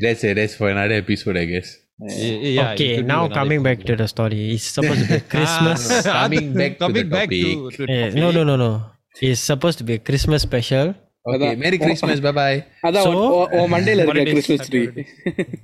That's 0.00 0.22
it. 0.22 0.34
That's 0.34 0.54
for 0.54 0.70
another 0.70 0.94
episode, 0.94 1.36
I 1.36 1.44
guess 1.46 1.76
yeah, 2.00 2.72
okay, 2.72 3.02
now 3.02 3.28
coming 3.28 3.62
back 3.62 3.82
to 3.84 3.96
the 3.96 4.06
story. 4.06 4.54
It's 4.54 4.64
supposed 4.64 5.06
to 5.06 5.14
be 5.14 5.20
Christmas. 5.34 6.06
Ah, 6.06 6.22
coming 6.22 6.54
back, 6.54 6.78
coming 6.78 7.04
to, 7.04 7.10
back 7.10 7.28
to, 7.28 7.70
to 7.70 7.86
yeah, 7.88 8.10
No, 8.10 8.30
no, 8.30 8.44
no, 8.44 8.56
no. 8.56 8.84
It's 9.20 9.40
supposed 9.40 9.78
to 9.78 9.84
be 9.84 9.94
a 9.94 9.98
Christmas 9.98 10.42
special. 10.42 10.94
Okay, 11.26 11.56
Merry 11.56 11.78
oh, 11.80 11.84
Christmas. 11.84 12.20
Oh. 12.20 12.22
bye 12.22 12.32
bye. 12.32 12.92
So, 12.92 13.12
or, 13.12 13.52
or 13.52 13.68
Monday, 13.68 13.98
Christmas 14.30 14.68
tree. 14.68 15.06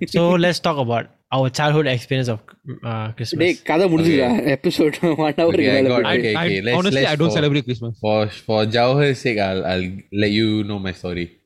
so, 0.08 0.30
let's 0.30 0.58
talk 0.58 0.76
about 0.76 1.06
our 1.32 1.48
childhood 1.50 1.86
experience 1.86 2.28
of 2.28 2.40
uh, 2.84 3.12
Christmas. 3.12 3.38
Day, 3.38 3.54
kada 3.64 3.84
okay. 3.84 4.20
episode 4.52 4.96
one 5.02 5.34
hour. 5.38 5.54
Okay, 5.54 5.78
I 5.78 5.82
got, 5.82 6.04
okay, 6.04 6.36
okay. 6.36 6.60
Let's, 6.60 6.76
honestly, 6.76 7.00
let's 7.00 7.12
I 7.12 7.16
don't 7.16 7.30
for, 7.30 7.34
celebrate 7.34 7.64
Christmas. 7.64 7.96
For, 8.00 8.28
for 8.28 8.66
Jauhar's 8.66 9.20
sake, 9.20 9.38
I'll, 9.38 9.64
I'll 9.64 9.88
let 10.12 10.32
you 10.32 10.64
know 10.64 10.78
my 10.78 10.92
story. 10.92 11.38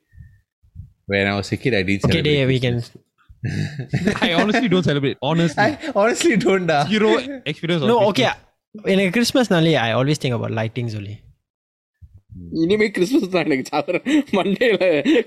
When 1.06 1.26
I 1.26 1.36
was 1.36 1.52
a 1.52 1.56
kid, 1.56 1.74
I 1.74 1.82
did 1.82 2.00
celebrate. 2.00 2.20
Okay, 2.20 2.22
Dave, 2.22 2.48
we 2.48 2.60
can 2.60 2.82
I 4.21 4.33
honestly 4.33 4.67
don't 4.69 4.83
celebrate. 4.83 5.17
Honestly, 5.21 5.63
I 5.63 5.77
honestly 5.95 6.37
don't 6.37 6.65
da. 6.65 6.85
zero 6.87 7.09
experience. 7.45 7.81
of 7.83 7.89
No, 7.89 7.97
Christmas. 7.97 8.09
okay. 8.11 8.91
In 8.93 8.99
a 8.99 9.11
Christmas 9.11 9.47
nali, 9.49 9.73
I 9.77 9.91
always 9.91 10.17
think 10.17 10.33
about 10.33 10.51
lightings 10.51 10.95
only. 10.95 11.15
இனிமே 12.63 12.89
Christmas 12.89 13.29
தான் 13.29 13.45
எனக்கு 13.45 13.65
சாப்பிட்றேன் 13.71 14.05
மண்டையில 14.37 14.77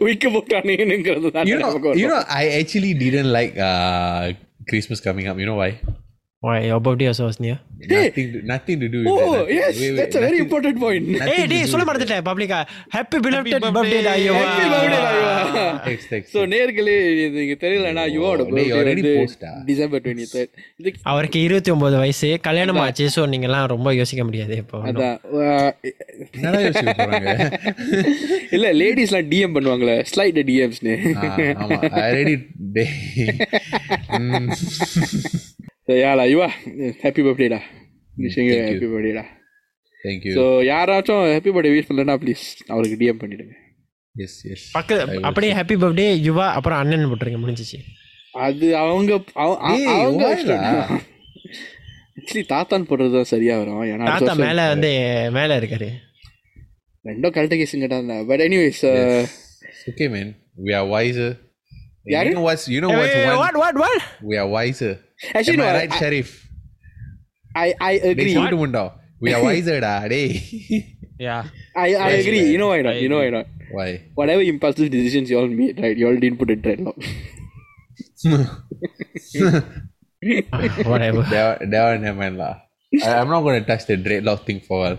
விக்க 0.07 0.31
போட்டானுங்கிறது 0.33 1.31
தான் 1.37 1.47
you 1.51 1.59
know, 1.59 1.67
நமக்கு 1.67 1.89
வரும். 1.89 2.01
you 2.03 2.09
know, 2.13 2.23
I 2.41 2.49
actually 2.61 2.95
didn't 2.95 3.31
like 3.39 3.55
uh, 3.69 4.25
Christmas 4.71 5.01
coming 6.41 6.57
up. 6.57 6.57
You 6.57 6.59
know 6.59 6.59
why? 6.59 6.61
Why 6.61 6.67
your 6.67 6.81
birthday 6.81 7.07
also 7.07 7.27
was 7.27 7.41
near? 7.41 7.59
Nothing, 7.83 8.33
to, 8.33 8.43
nothing 8.43 8.81
to 8.81 8.89
do 8.89 8.99
with 8.99 9.09
Oh, 9.09 9.17
that. 9.17 9.39
Nothing- 9.39 9.57
yes, 9.57 9.75
wait, 9.75 9.91
wait, 9.91 9.97
that's 9.97 10.15
a 10.15 10.21
very 10.21 10.31
nothing- 10.31 10.45
important 10.45 10.79
point. 10.79 11.09
nothing 11.09 11.29
Hey, 11.29 11.43
to 11.43 11.49
டேய் 11.49 11.63
do 11.63 11.67
சொல்ல 11.67 11.85
with 11.85 11.91
மறந்துட்டேன் 11.91 12.25
பப்ளிக்கா 12.25 12.59
happy 12.95 13.19
பிலப்டட் 13.19 13.55
birthday. 13.57 13.73
Birthday 13.77 14.01
டா 14.03 14.15
யுவா 14.17 14.43
Happy 14.43 14.67
birthday, 14.67 14.91
டா, 14.95 15.01
யுவா. 15.17 15.33
that. 15.55 15.85
Text, 15.87 16.07
text. 16.11 16.29
So, 16.33 16.45
நேர்களே 16.45 16.95
நீங்க 17.37 17.57
தெரியலனா 17.65 18.05
யுவாவோட 18.15 18.43
Oh, 18.43 18.55
டேய், 18.57 18.73
already 18.73 19.03
birthday 19.03 19.17
post 19.21 19.43
ஆ? 19.45 19.53
வந்து 19.53 19.67
டிசம்பர் 19.67 20.03
டுவெண்ட்டி 20.05 20.27
தேர்ட் 20.35 20.53
இது 20.81 20.93
அவருக்கு 21.05 21.41
இருபத்தி 21.41 21.71
ஒன்பது 21.71 21.97
வயசு 21.97 22.39
கல்யாணம் 22.39 22.77
ஆச்சு 22.77 23.07
ஸோ 23.17 23.25
நீங்கெல்லாம் 23.27 23.67
ரொம்ப 23.67 23.95
யோசிக்க 23.95 24.25
முடியாது 24.25 24.57
இப்போ 24.57 24.81
அதான் 24.83 25.19
அஹ், 25.41 25.73
என்னடா 26.37 26.61
யோசிக்க 26.61 26.95
போறாங்க? 27.01 27.33
இல்ல 28.51 28.73
லேடிஸ்லாம் 28.73 29.29
டிஎம் 29.29 29.57
பண்ணுவாங்களே 29.59 30.03
ஸ்லைட் 30.13 30.41
டிஎம்ஸ்னு 30.51 30.97
ஆ, 31.17 31.31
ஆமா, 31.65 31.81
I 32.05 32.25
So 35.92 35.96
yeah, 35.98 36.14
la, 36.16 36.24
you 36.32 36.40
are. 36.46 36.54
Happy 37.04 37.22
happy 37.22 37.22
பர்த்டேடா 37.26 37.58
thank you 40.04 40.34
so 40.36 40.44
யாராச்சும் 40.68 41.24
ஹாப்பி 41.36 41.52
பர்த்டே 41.56 41.72
விஷ் 41.74 41.88
பண்ணலன்னா 41.90 42.16
ப்ளீஸ் 42.22 42.44
அவருக்கு 42.74 42.98
டிஎம் 43.02 43.20
பண்ணிடுங்க. 43.22 43.54
எஸ் 44.16 44.38
எஸ் 44.54 44.64
பக்க 44.78 45.00
அப்படியே 45.30 45.52
ஹாப்பி 45.58 45.76
பர்த்டே 45.82 46.06
யுவா 46.28 46.46
அப்புறம் 46.58 46.80
அண்ணன் 46.84 47.10
போட்டுருங்க 47.12 47.40
முடிஞ்சிச்சு. 47.44 47.80
அது 48.46 48.70
அவங்க 48.84 49.12
அவங்க 49.46 50.24
ஆக்சுவலி 52.20 52.46
தாத்தான் 52.54 52.88
போடுறது 52.90 53.14
தான் 53.18 53.32
சரியா 53.34 53.58
வரும். 53.62 53.84
ஏன்னா 53.92 54.08
தாத்தா 54.14 54.36
மேல 54.46 54.70
வந்து 54.74 54.92
மேல 55.40 55.60
இருக்காரு. 55.62 55.92
ரெண்டும் 57.06 57.36
கரெக்ட் 57.38 57.60
கேஸ் 57.62 57.78
கேட்டா 57.84 58.00
தான் 58.14 58.26
but 58.32 58.44
anyways 58.48 58.84
okay 59.94 60.08
man 60.18 60.34
we 60.68 60.74
are 60.82 60.92
wise 60.98 61.24
You 62.12 62.20
know 62.36 62.44
what's 62.46 62.64
you 62.74 62.80
know 62.84 62.92
what's 63.00 63.16
one? 63.16 63.36
What 63.42 63.58
what 63.64 63.76
what? 63.82 64.00
We. 64.30 64.36
Actually, 65.35 65.59
Am 65.59 65.65
I 65.65 65.71
no, 65.71 65.77
right, 65.79 65.93
I- 65.93 65.99
Sharif? 66.01 66.29
I 67.57 67.69
I 67.81 67.95
டேய் 67.99 68.11
agree. 68.13 68.33
சொல்லிட்டு 68.37 68.61
முண்டா 68.63 68.85
we 69.25 69.31
are 69.37 69.43
wiser 69.49 69.79
டா 69.87 69.95
டேய் 70.15 70.31
Yeah. 71.27 71.43
I 71.83 71.91
I 72.07 72.13
agree. 72.17 72.41
You 72.53 72.59
know 72.61 72.71
why 72.73 72.81
not? 72.87 72.97
You 73.03 73.09
know 73.13 73.21
why 73.23 73.31
not? 73.35 73.47
why 73.77 73.87
Whatever 74.19 74.43
impulsive 74.47 74.89
decisions 74.97 75.31
you 75.31 75.39
all 75.41 75.49
made, 75.61 75.77
right? 75.85 75.97
You 76.01 76.07
all 76.09 76.19
didn't 76.25 76.39
put 76.43 76.51
a 76.55 76.59
dreadlock. 76.65 76.99
Whatever. 80.85 81.23
that, 81.25 81.71
that 81.71 81.83
one 81.85 82.03
never 82.03 82.19
mind 82.19 82.37
lah 82.39 82.55
I, 83.05 83.15
I'm 83.15 83.29
not 83.29 83.43
gonna 83.43 83.65
touch 83.65 83.87
the 83.87 83.97
dreadlock 83.99 84.45
thing 84.45 84.61
for 84.61 84.79
a 84.79 84.83
while 84.85 84.99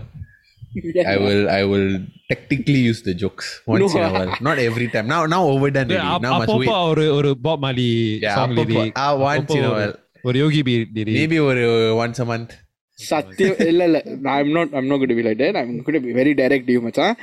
I 1.06 1.16
will 1.16 1.42
I 1.50 1.62
will 1.64 1.88
tactically 2.30 2.80
use 2.80 3.02
the 3.02 3.14
jokes 3.14 3.46
once 3.66 3.94
No. 3.94 3.98
in 3.98 4.04
a 4.04 4.12
while. 4.12 4.32
Not 4.40 4.58
every 4.60 4.88
time. 4.88 5.06
Now 5.08 5.24
now 5.26 5.42
overdone 5.46 5.88
Yeah, 5.88 5.96
already. 5.98 6.14
Up- 6.14 6.22
Now 6.22 6.34
must 6.34 6.48
அப்பப்போ 6.48 6.58
wait. 6.76 6.90
ஒரு 6.90 7.04
ஒரு 7.18 7.30
Bob 7.46 7.62
Marley 7.64 7.86
Yeah, 8.24 8.34
song 8.36 8.52
அப்பப்போ. 8.52 8.74
Lyric 8.74 8.98
Ah, 9.04 9.12
once 9.22 9.50
in 9.58 9.64
a 9.64 9.72
while. 9.76 9.94
ஒரு 10.28 10.36
Yogi 10.42 10.60
B 10.68 10.74
lyric 10.96 11.18
Maybe 11.20 11.38
ஒரு 11.48 11.64
once 12.04 12.18
a 12.24 12.28
month. 12.32 12.50
Satyam, 12.98 13.52
இல்ல 13.72 13.82
இல்ல 13.88 13.98
I'm 14.36 14.48
not 14.56 14.68
I'm 14.78 14.86
not 14.90 14.98
going 15.00 15.12
to 15.14 15.18
be 15.20 15.24
like 15.28 15.38
that. 15.42 15.56
I'm 15.60 15.70
going 15.86 15.96
to 15.98 16.04
be 16.08 16.14
very 16.20 16.32
direct 16.42 16.64
to 16.68 16.72
you, 16.76 16.82
மச்சான். 16.86 17.14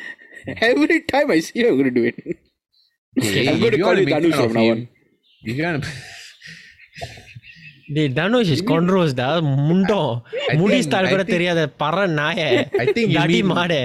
Every 0.71 0.97
time 1.13 1.29
I 1.35 1.41
see 1.47 1.57
you, 1.61 1.67
I'm 1.69 1.77
going 1.79 1.91
to 1.91 1.97
do 1.99 2.05
it. 2.11 2.17
Hey, 3.15 3.43
I'm 3.49 3.57
going 3.63 3.67
if 3.67 3.73
to 3.73 3.79
you 3.79 3.85
call 3.85 3.93
wanna 3.93 4.03
you 4.03 4.07
make 4.09 4.15
Dhanush 4.15 4.35
fun 4.35 4.41
from 4.41 4.51
of 4.51 4.57
now 4.59 4.65
him, 4.69 4.75
on. 4.75 4.81
If 5.49 5.55
you 5.59 5.65
wanna, 5.67 5.81
டேய் 7.95 8.09
Dhanush 8.19 8.51
is 8.53 8.63
கொன்ரோஸ் 8.69 9.11
டா 9.19 9.27
முண்டம் 9.67 10.11
I 10.51 10.55
முடி 10.61 10.73
think- 10.73 10.85
star 10.87 11.05
I 11.07 11.11
கூட 11.13 11.23
think- 11.23 11.33
தெரியாத 11.35 11.61
பற 11.81 12.05
நாய 12.19 12.39
I 12.83 12.87
think 12.95 13.07
you 13.13 13.17
தடி 13.19 13.39
mean- 13.39 13.49
மாடே 13.51 13.81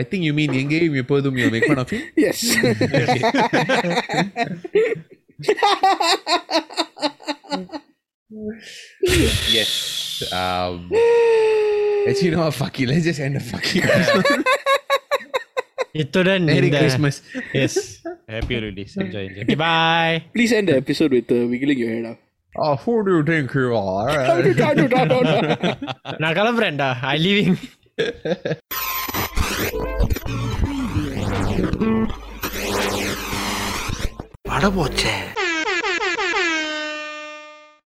I 0.00 0.04
think 0.10 0.22
you 0.28 0.32
mean 0.38 0.52
எங்கேயும் 0.62 0.96
எப்போதும் 1.02 1.38
you 1.40 1.48
make 1.54 1.66
fun 1.70 1.80
of 1.84 1.90
him. 1.94 2.02
Yes. 2.24 2.38
Yes. 9.50 9.72
Um. 10.32 10.76
Actually, 12.08 12.26
you 12.26 12.32
know 12.32 12.44
what? 12.44 12.54
Fuck 12.54 12.80
it. 12.80 12.88
Let's 12.88 13.04
just 13.04 13.20
end 13.20 13.36
the 13.36 13.44
fucking. 13.52 13.84
இத்துடன் 15.94 16.44
Merry 16.48 16.68
இந்த 16.68 16.78
Christmas. 16.82 17.16
S 17.62 17.78
happy 18.34 18.54
holidays 18.56 18.94
enjoy 19.02 19.26
enjoy 19.40 19.58
by 19.64 20.12
Please 20.36 20.52
end 20.58 20.68
the 20.70 20.76
episode 20.82 21.12
with 21.18 21.30
uh, 21.30 21.42
wiggling 21.52 21.80
your 21.82 21.90
head 21.94 22.06
up. 22.12 22.18
Oh, 22.54 22.72
who 22.82 22.94
do 23.06 23.12
you 23.16 23.24
think 23.30 23.52
you 23.60 23.68
are? 23.82 24.16
நான் 26.22 26.36
கிளம்புறேன்டா 26.40 26.88
ஐ 27.12 27.16
leaving 27.26 27.58
பட 34.48 34.66
போச்சே 34.76 35.14